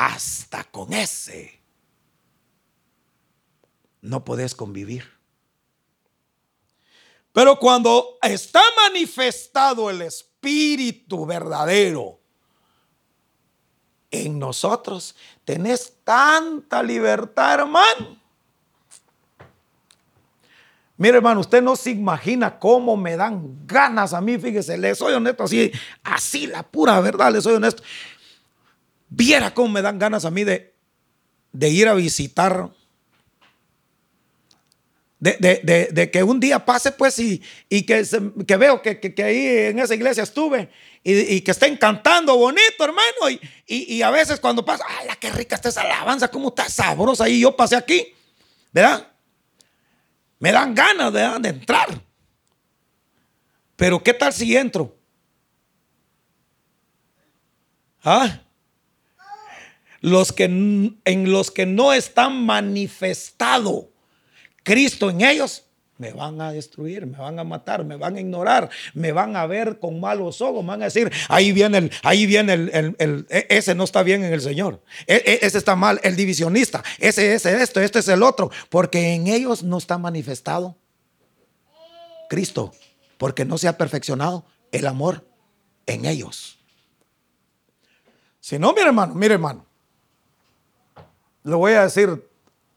Hasta 0.00 0.64
con 0.64 0.94
ese 0.94 1.60
no 4.00 4.24
podés 4.24 4.54
convivir. 4.54 5.04
Pero 7.34 7.58
cuando 7.58 8.16
está 8.22 8.62
manifestado 8.88 9.90
el 9.90 10.00
Espíritu 10.00 11.26
verdadero 11.26 12.18
en 14.10 14.38
nosotros, 14.38 15.14
tenés 15.44 15.92
tanta 16.02 16.82
libertad, 16.82 17.60
hermano. 17.60 18.18
Mire, 20.96 21.18
hermano, 21.18 21.40
usted 21.40 21.62
no 21.62 21.76
se 21.76 21.90
imagina 21.90 22.58
cómo 22.58 22.96
me 22.96 23.18
dan 23.18 23.66
ganas 23.66 24.14
a 24.14 24.22
mí, 24.22 24.38
fíjese, 24.38 24.78
le 24.78 24.94
soy 24.94 25.12
honesto, 25.12 25.42
así, 25.42 25.70
así 26.02 26.46
la 26.46 26.62
pura 26.62 26.98
verdad, 27.00 27.30
le 27.30 27.42
soy 27.42 27.56
honesto. 27.56 27.82
Viera 29.10 29.52
cómo 29.52 29.68
me 29.68 29.82
dan 29.82 29.98
ganas 29.98 30.24
a 30.24 30.30
mí 30.30 30.44
de, 30.44 30.72
de 31.52 31.68
ir 31.68 31.88
a 31.88 31.94
visitar 31.94 32.70
de, 35.20 36.10
que 36.10 36.22
un 36.22 36.40
día 36.40 36.64
pase, 36.64 36.92
pues, 36.92 37.18
y, 37.18 37.42
y 37.68 37.82
que, 37.82 38.02
que, 38.46 38.56
veo 38.56 38.80
que, 38.80 38.98
que, 38.98 39.22
ahí 39.22 39.46
en 39.68 39.78
esa 39.78 39.94
iglesia 39.94 40.22
estuve 40.22 40.70
y, 41.04 41.42
que 41.42 41.50
estén 41.50 41.76
cantando 41.76 42.36
bonito, 42.36 42.82
hermano. 42.82 43.38
Y, 43.66 44.00
a 44.00 44.10
veces 44.10 44.40
cuando 44.40 44.64
pasa, 44.64 44.84
¡ay, 44.88 45.08
qué 45.20 45.30
rica 45.30 45.56
está 45.56 45.68
esa 45.68 45.82
alabanza! 45.82 46.28
¿Cómo 46.28 46.48
está 46.48 46.68
sabrosa? 46.68 47.28
Y 47.28 47.40
yo 47.40 47.54
pasé 47.54 47.76
aquí, 47.76 48.14
¿verdad? 48.72 49.08
Me 50.38 50.52
dan 50.52 50.74
ganas 50.74 51.12
de 51.12 51.48
entrar. 51.50 51.88
Pero 53.76 54.02
¿qué 54.02 54.14
tal 54.14 54.32
si 54.32 54.56
entro? 54.56 54.96
¿Ah? 58.02 58.40
Los 60.00 60.32
que, 60.32 60.44
en 60.44 61.32
los 61.32 61.50
que 61.50 61.66
no 61.66 61.92
están 61.92 62.44
manifestado 62.44 63.90
Cristo 64.62 65.10
en 65.10 65.20
ellos, 65.20 65.64
me 66.00 66.14
van 66.14 66.40
a 66.40 66.50
destruir, 66.50 67.04
me 67.04 67.18
van 67.18 67.38
a 67.38 67.44
matar, 67.44 67.84
me 67.84 67.94
van 67.96 68.16
a 68.16 68.20
ignorar, 68.20 68.70
me 68.94 69.12
van 69.12 69.36
a 69.36 69.46
ver 69.46 69.78
con 69.78 70.00
malos 70.00 70.40
ojos, 70.40 70.62
me 70.62 70.68
van 70.68 70.80
a 70.80 70.86
decir, 70.86 71.12
ahí 71.28 71.52
viene 71.52 71.76
el, 71.76 71.92
ahí 72.02 72.24
viene 72.24 72.54
el, 72.54 73.26
e, 73.28 73.46
ese 73.50 73.74
no 73.74 73.84
está 73.84 74.02
bien 74.02 74.24
en 74.24 74.32
el 74.32 74.40
Señor, 74.40 74.82
e, 75.06 75.16
e, 75.16 75.46
ese 75.46 75.58
está 75.58 75.76
mal, 75.76 76.00
el 76.02 76.16
divisionista, 76.16 76.82
ese 76.98 77.34
es 77.34 77.44
esto, 77.44 77.82
este 77.82 77.98
es 77.98 78.08
el 78.08 78.22
otro, 78.22 78.50
porque 78.70 79.12
en 79.12 79.26
ellos 79.26 79.62
no 79.62 79.76
está 79.76 79.98
manifestado 79.98 80.78
Cristo, 82.30 82.72
porque 83.18 83.44
no 83.44 83.58
se 83.58 83.68
ha 83.68 83.76
perfeccionado 83.76 84.46
el 84.72 84.86
amor 84.86 85.26
en 85.84 86.06
ellos. 86.06 86.58
Si 88.40 88.58
no, 88.58 88.72
mire 88.72 88.86
hermano, 88.86 89.14
mire 89.14 89.34
hermano, 89.34 89.66
le 91.42 91.54
voy 91.54 91.72
a 91.72 91.82
decir 91.82 92.30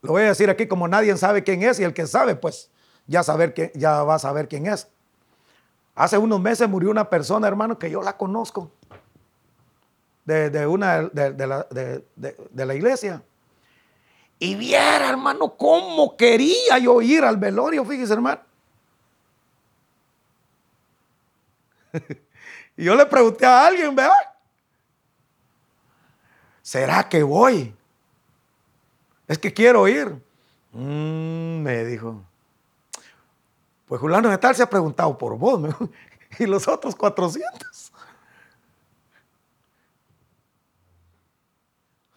lo 0.04 0.12
voy 0.12 0.22
a 0.22 0.26
decir 0.26 0.50
aquí 0.50 0.66
como 0.68 0.86
nadie 0.86 1.16
sabe 1.16 1.42
quién 1.42 1.62
es 1.62 1.80
y 1.80 1.82
el 1.82 1.94
que 1.94 2.06
sabe, 2.06 2.36
pues 2.36 2.70
ya, 3.06 3.22
saber 3.22 3.54
ya 3.74 4.02
va 4.02 4.16
a 4.16 4.18
saber 4.18 4.48
quién 4.48 4.66
es. 4.66 4.86
Hace 5.94 6.18
unos 6.18 6.42
meses 6.42 6.68
murió 6.68 6.90
una 6.90 7.08
persona, 7.08 7.48
hermano, 7.48 7.78
que 7.78 7.90
yo 7.90 8.02
la 8.02 8.14
conozco, 8.14 8.70
de, 10.26 10.66
una, 10.66 11.04
de, 11.04 11.46
la, 11.46 11.66
de 11.70 12.66
la 12.66 12.74
iglesia. 12.74 13.22
Y 14.38 14.56
viera, 14.56 15.08
hermano, 15.08 15.56
cómo 15.56 16.18
quería 16.18 16.76
yo 16.78 17.00
ir 17.00 17.24
al 17.24 17.38
velorio, 17.38 17.82
fíjese, 17.86 18.12
hermano. 18.12 18.42
y 22.76 22.84
yo 22.84 22.94
le 22.94 23.06
pregunté 23.06 23.46
a 23.46 23.66
alguien, 23.66 23.96
vea, 23.96 24.12
¿será 26.60 27.08
que 27.08 27.22
voy? 27.22 27.74
Es 29.26 29.38
que 29.38 29.52
quiero 29.52 29.88
ir. 29.88 30.22
Mm, 30.72 31.62
me 31.62 31.84
dijo. 31.84 32.22
Pues 33.86 34.00
Juliano 34.00 34.28
de 34.28 34.38
tal 34.38 34.54
se 34.54 34.62
ha 34.62 34.70
preguntado 34.70 35.16
por 35.16 35.38
vos. 35.38 35.74
y 36.38 36.46
los 36.46 36.66
otros 36.68 36.96
400. 36.96 37.92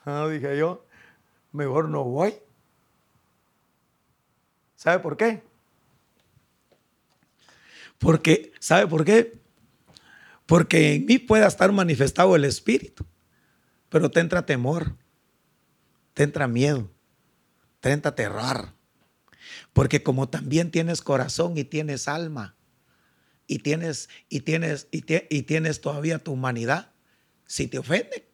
Ah, 0.05 0.27
dije 0.29 0.57
yo, 0.57 0.85
mejor 1.51 1.89
no 1.89 2.03
voy. 2.03 2.33
¿Sabe 4.75 4.99
por 4.99 5.17
qué? 5.17 5.43
Porque, 7.97 8.53
¿sabe 8.59 8.87
por 8.87 9.03
qué? 9.03 9.37
Porque 10.45 10.95
en 10.95 11.05
mí 11.05 11.17
pueda 11.19 11.47
estar 11.47 11.71
manifestado 11.73 12.35
el 12.35 12.45
Espíritu, 12.45 13.05
pero 13.89 14.09
te 14.09 14.21
entra 14.21 14.45
temor, 14.45 14.95
te 16.13 16.23
entra 16.23 16.47
miedo, 16.47 16.89
Trenta 17.79 18.15
terror. 18.15 18.73
Porque 19.73 20.03
como 20.03 20.29
también 20.29 20.71
tienes 20.71 21.01
corazón 21.01 21.57
y 21.57 21.63
tienes 21.63 22.07
alma, 22.07 22.57
y 23.47 23.59
tienes, 23.59 24.09
y 24.29 24.41
tienes, 24.41 24.87
y, 24.91 25.01
tienes 25.43 25.81
todavía 25.81 26.19
tu 26.19 26.33
humanidad, 26.33 26.91
si 27.45 27.67
te 27.67 27.79
ofende, 27.79 28.29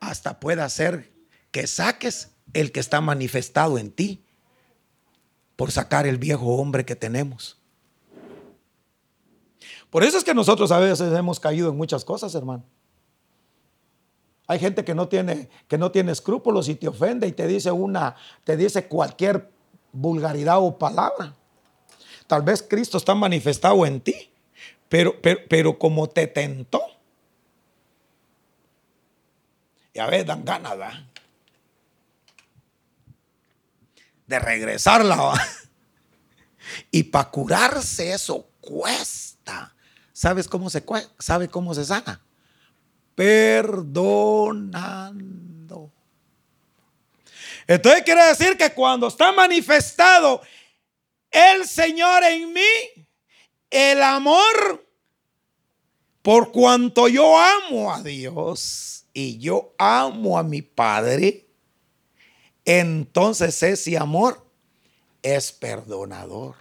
hasta 0.00 0.40
puede 0.40 0.68
ser 0.70 1.12
que 1.50 1.66
saques 1.66 2.30
el 2.54 2.72
que 2.72 2.80
está 2.80 3.00
manifestado 3.00 3.78
en 3.78 3.90
ti 3.90 4.24
por 5.56 5.72
sacar 5.72 6.06
el 6.06 6.16
viejo 6.16 6.56
hombre 6.56 6.84
que 6.84 6.96
tenemos. 6.96 7.58
Por 9.90 10.04
eso 10.04 10.18
es 10.18 10.24
que 10.24 10.34
nosotros 10.34 10.72
a 10.72 10.78
veces 10.78 11.12
hemos 11.12 11.38
caído 11.38 11.70
en 11.70 11.76
muchas 11.76 12.04
cosas, 12.04 12.34
hermano. 12.34 12.64
Hay 14.46 14.58
gente 14.58 14.84
que 14.84 14.94
no 14.94 15.08
tiene, 15.08 15.48
que 15.66 15.76
no 15.76 15.90
tiene 15.90 16.12
escrúpulos 16.12 16.68
y 16.68 16.76
te 16.76 16.88
ofende 16.88 17.26
y 17.26 17.32
te 17.32 17.46
dice 17.46 17.70
una, 17.72 18.14
te 18.44 18.56
dice 18.56 18.86
cualquier 18.86 19.50
vulgaridad 19.92 20.58
o 20.58 20.78
palabra. 20.78 21.34
Tal 22.26 22.42
vez 22.42 22.62
Cristo 22.62 22.98
está 22.98 23.14
manifestado 23.14 23.84
en 23.86 24.00
ti, 24.00 24.30
pero, 24.88 25.20
pero, 25.20 25.40
pero 25.48 25.78
como 25.78 26.08
te 26.08 26.26
tentó. 26.26 26.82
Y 29.92 29.98
a 29.98 30.06
veces 30.06 30.26
dan 30.26 30.44
ganas. 30.44 30.76
De 34.26 34.38
regresarla. 34.38 35.32
Y 36.90 37.04
para 37.04 37.30
curarse 37.30 38.12
eso 38.12 38.48
cuesta. 38.60 39.74
¿Sabes 40.12 40.48
cómo 40.48 40.68
se 40.68 40.84
sabe 41.18 41.48
cómo 41.48 41.74
se 41.74 41.84
sana? 41.84 42.25
Perdonando. 43.16 44.96
Entonces 47.66 48.04
quiere 48.04 48.24
decir 48.26 48.56
que 48.56 48.72
cuando 48.72 49.08
está 49.08 49.32
manifestado 49.32 50.40
el 51.32 51.66
Señor 51.66 52.22
en 52.22 52.52
mí, 52.52 53.06
el 53.70 54.02
amor, 54.02 54.86
por 56.22 56.52
cuanto 56.52 57.08
yo 57.08 57.36
amo 57.36 57.92
a 57.92 58.02
Dios 58.02 59.06
y 59.12 59.38
yo 59.38 59.74
amo 59.78 60.38
a 60.38 60.44
mi 60.44 60.62
Padre, 60.62 61.46
entonces 62.64 63.62
ese 63.62 63.96
amor 63.96 64.46
es 65.22 65.52
perdonador, 65.52 66.54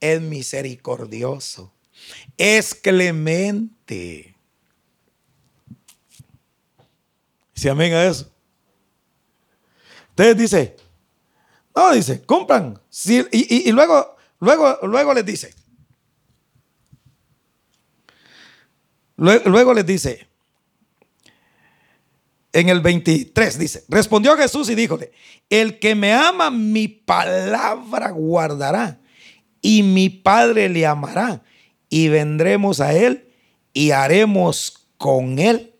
es 0.00 0.20
misericordioso, 0.20 1.72
es 2.38 2.74
clemente. 2.74 4.29
Si 7.60 7.68
amén 7.68 7.92
a 7.92 8.06
eso. 8.06 8.26
Entonces 10.08 10.36
dice, 10.38 10.76
no, 11.76 11.92
dice, 11.92 12.22
compran. 12.22 12.80
y, 13.30 13.70
luego, 13.70 14.16
luego, 14.38 14.78
luego 14.84 15.12
les 15.12 15.26
dice, 15.26 15.54
luego, 19.16 19.50
luego 19.50 19.74
les 19.74 19.84
dice, 19.84 20.26
en 22.54 22.70
el 22.70 22.80
23 22.80 23.58
dice, 23.58 23.84
respondió 23.90 24.34
Jesús 24.38 24.70
y 24.70 24.74
díjole, 24.74 25.12
el 25.50 25.78
que 25.78 25.94
me 25.94 26.14
ama 26.14 26.50
mi 26.50 26.88
palabra 26.88 28.10
guardará 28.10 28.98
y 29.60 29.82
mi 29.82 30.08
Padre 30.08 30.70
le 30.70 30.86
amará 30.86 31.42
y 31.90 32.08
vendremos 32.08 32.80
a 32.80 32.94
él 32.94 33.34
y 33.74 33.90
haremos 33.90 34.88
con 34.96 35.38
él 35.38 35.74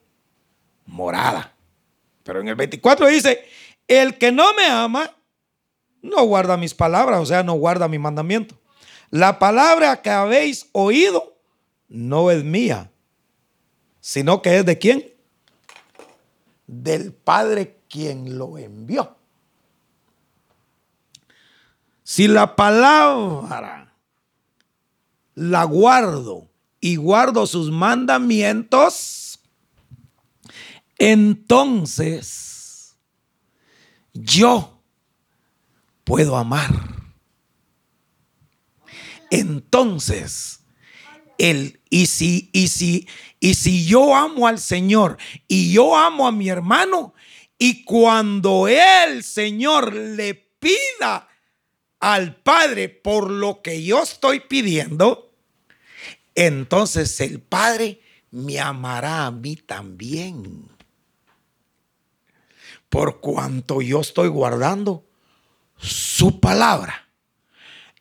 morada. 0.85 1.50
Pero 2.23 2.41
en 2.41 2.49
el 2.49 2.55
24 2.55 3.07
dice, 3.07 3.45
el 3.89 4.19
que 4.19 4.33
no 4.33 4.55
me 4.55 4.67
ama 4.67 5.11
no 6.03 6.25
guarda 6.25 6.57
mis 6.57 6.75
palabras, 6.75 7.21
o 7.21 7.27
sea, 7.27 7.43
no 7.43 7.55
guarda 7.55 7.89
mi 7.89 7.99
mandamiento. 7.99 8.59
La 9.11 9.39
palabra 9.39 10.01
que 10.03 10.11
habéis 10.11 10.69
oído 10.73 11.37
no 11.89 12.31
es 12.31 12.45
mía, 12.45 12.91
sino 14.01 14.41
que 14.41 14.59
es 14.59 14.65
de 14.65 14.79
quién? 14.79 15.13
Del 16.67 17.13
Padre 17.13 17.77
quien 17.89 18.39
lo 18.39 18.57
envió. 18.57 19.17
Si 22.05 22.29
la 22.29 22.57
palabra 22.57 23.95
la 25.35 25.65
guardo 25.65 26.49
y 26.81 26.97
guardo 26.97 27.47
sus 27.47 27.71
mandamientos, 27.71 29.20
entonces 31.01 32.95
yo 34.13 34.83
puedo 36.05 36.37
amar. 36.37 36.71
Entonces, 39.31 40.61
el, 41.39 41.81
y 41.89 42.07
si, 42.07 42.51
y 42.53 42.69
si, 42.69 43.09
y 43.41 43.55
si 43.55 43.87
yo 43.87 44.15
amo 44.15 44.47
al 44.47 44.59
Señor 44.59 45.17
y 45.49 45.73
yo 45.73 45.97
amo 45.97 46.29
a 46.29 46.33
mi 46.33 46.51
hermano, 46.51 47.15
y 47.59 47.83
cuando 47.85 48.69
el 48.69 49.25
Señor 49.25 49.95
le 49.95 50.35
pida 50.35 51.29
al 51.99 52.37
Padre 52.37 52.91
por 52.91 53.31
lo 53.31 53.63
que 53.63 53.83
yo 53.83 54.03
estoy 54.03 54.41
pidiendo, 54.41 55.33
entonces 56.35 57.19
el 57.21 57.41
Padre 57.41 58.03
me 58.31 58.61
amará 58.61 59.25
a 59.27 59.31
mí 59.31 59.57
también. 59.57 60.80
Por 62.91 63.21
cuanto 63.21 63.81
yo 63.81 64.01
estoy 64.01 64.29
guardando 64.29 65.07
su 65.79 66.41
palabra. 66.41 67.09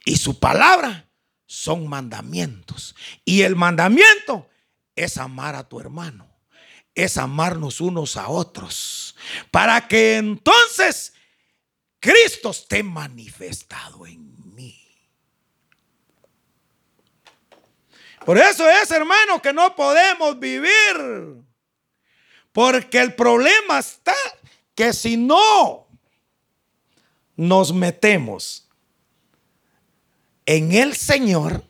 Y 0.04 0.18
su 0.18 0.40
palabra 0.40 1.08
son 1.46 1.88
mandamientos. 1.88 2.96
Y 3.24 3.44
el 3.44 3.56
mandamiento 3.56 4.50
es 4.96 5.18
amar 5.18 5.56
a 5.56 5.70
tu 5.70 5.80
hermano. 5.80 6.28
Es 6.96 7.18
amarnos 7.18 7.80
unos 7.80 8.18
a 8.18 8.28
otros. 8.30 9.16
Para 9.52 9.88
que 9.88 10.18
entonces 10.18 11.14
Cristo 12.00 12.50
esté 12.50 12.82
manifestado 12.82 14.08
en 14.08 14.56
mí. 14.56 14.76
Por 18.26 18.40
eso 18.40 18.68
es, 18.68 18.90
hermano, 18.90 19.40
que 19.42 19.54
no 19.54 19.76
podemos 19.76 20.40
vivir. 20.40 21.44
Porque 22.52 23.00
el 23.00 23.14
problema 23.14 23.80
está 23.80 24.16
que 24.80 24.94
si 24.94 25.18
no 25.18 25.88
nos 27.36 27.74
metemos 27.74 28.66
en 30.46 30.72
el 30.72 30.96
Señor 30.96 31.66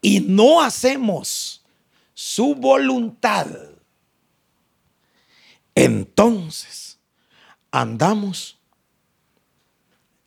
y 0.00 0.20
no 0.20 0.62
hacemos 0.62 1.64
su 2.14 2.54
voluntad, 2.54 3.48
entonces 5.74 7.00
andamos 7.72 8.56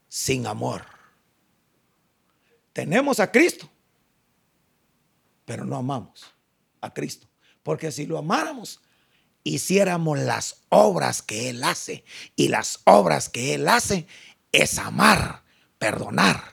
sin 0.09 0.45
amor. 0.45 0.85
Tenemos 2.73 3.21
a 3.21 3.31
Cristo, 3.31 3.69
pero 5.45 5.63
no 5.63 5.77
amamos 5.77 6.25
a 6.81 6.93
Cristo. 6.93 7.27
Porque 7.63 7.93
si 7.93 8.05
lo 8.05 8.17
amáramos, 8.17 8.81
hiciéramos 9.49 10.19
las 10.19 10.61
obras 10.69 11.21
que 11.21 11.49
Él 11.49 11.63
hace. 11.63 12.03
Y 12.35 12.49
las 12.49 12.79
obras 12.85 13.29
que 13.29 13.53
Él 13.53 13.67
hace 13.67 14.07
es 14.51 14.77
amar, 14.77 15.43
perdonar, 15.77 16.43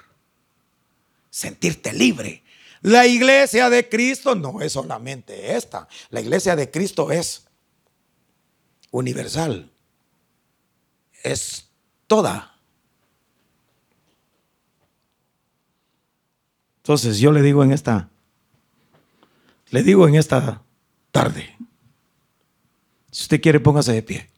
sentirte 1.30 1.92
libre. 1.92 2.42
La 2.82 3.06
iglesia 3.06 3.70
de 3.70 3.88
Cristo 3.88 4.34
no 4.34 4.60
es 4.60 4.72
solamente 4.72 5.56
esta. 5.56 5.88
La 6.10 6.20
iglesia 6.20 6.54
de 6.54 6.70
Cristo 6.70 7.10
es 7.10 7.46
universal. 8.90 9.70
Es 11.22 11.70
toda. 12.06 12.54
Entonces 16.84 17.18
yo 17.18 17.32
le 17.32 17.40
digo 17.40 17.64
en 17.64 17.72
esta, 17.72 18.10
le 19.70 19.82
digo 19.82 20.06
en 20.06 20.16
esta 20.16 20.62
tarde, 21.10 21.56
si 23.14 23.22
usted 23.22 23.40
quiere, 23.40 23.60
póngase 23.60 23.92
de 23.92 24.02
pie. 24.02 24.28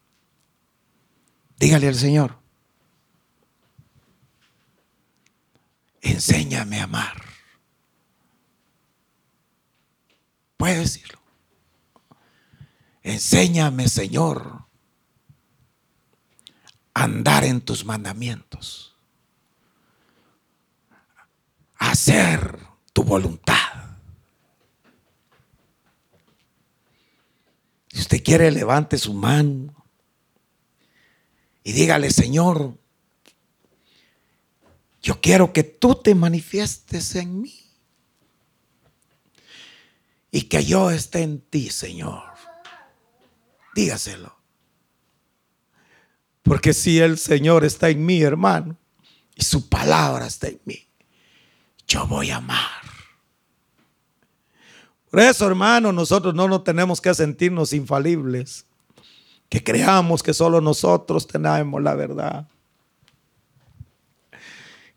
Dígale 1.58 1.88
al 1.88 1.94
Señor, 1.94 2.38
enséñame 6.02 6.80
a 6.80 6.84
amar. 6.84 7.22
Puede 10.58 10.80
decirlo. 10.80 11.18
Enséñame, 13.02 13.88
Señor, 13.88 14.66
a 16.92 17.04
andar 17.04 17.44
en 17.44 17.62
tus 17.62 17.82
mandamientos, 17.82 18.94
hacer 21.78 22.58
tu 22.92 23.04
voluntad. 23.04 23.85
Si 27.96 28.02
usted 28.02 28.22
quiere, 28.22 28.50
levante 28.50 28.98
su 28.98 29.14
mano 29.14 29.74
y 31.64 31.72
dígale, 31.72 32.10
Señor, 32.10 32.76
yo 35.00 35.18
quiero 35.22 35.54
que 35.54 35.62
tú 35.62 35.94
te 35.94 36.14
manifiestes 36.14 37.14
en 37.14 37.40
mí 37.40 37.58
y 40.30 40.42
que 40.42 40.62
yo 40.66 40.90
esté 40.90 41.22
en 41.22 41.40
ti, 41.40 41.70
Señor. 41.70 42.22
Dígaselo. 43.74 44.36
Porque 46.42 46.74
si 46.74 46.98
el 46.98 47.16
Señor 47.16 47.64
está 47.64 47.88
en 47.88 48.04
mí, 48.04 48.20
hermano, 48.20 48.76
y 49.34 49.42
su 49.42 49.70
palabra 49.70 50.26
está 50.26 50.48
en 50.48 50.60
mí, 50.66 50.86
yo 51.88 52.06
voy 52.06 52.30
a 52.30 52.36
amar 52.36 52.85
Por 55.16 55.22
eso, 55.22 55.46
hermano, 55.46 55.92
nosotros 55.92 56.34
no 56.34 56.46
nos 56.46 56.62
tenemos 56.62 57.00
que 57.00 57.14
sentirnos 57.14 57.72
infalibles. 57.72 58.66
Que 59.48 59.64
creamos 59.64 60.22
que 60.22 60.34
solo 60.34 60.60
nosotros 60.60 61.26
tenemos 61.26 61.82
la 61.82 61.94
verdad. 61.94 62.46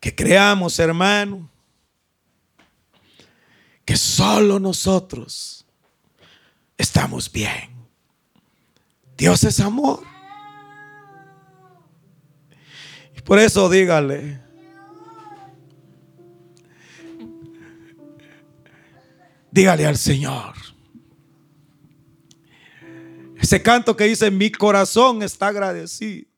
Que 0.01 0.13
creamos, 0.13 0.78
hermano, 0.78 1.49
que 3.86 3.95
solo 3.95 4.59
nosotros 4.59 5.65
estamos 6.78 7.32
bien. 7.32 7.70
Dios 9.17 9.45
es 9.45 9.61
amor. 9.61 10.03
Y 13.15 13.22
por 13.22 13.39
eso 13.39 13.70
dígale, 13.70 14.41
dígale 19.52 19.86
al 19.86 19.97
Señor. 19.97 20.54
Ese 23.38 23.62
canto 23.62 23.95
que 23.95 24.04
dice, 24.06 24.32
mi 24.32 24.52
corazón 24.52 25.24
está 25.24 25.47
agradecido. 25.47 26.28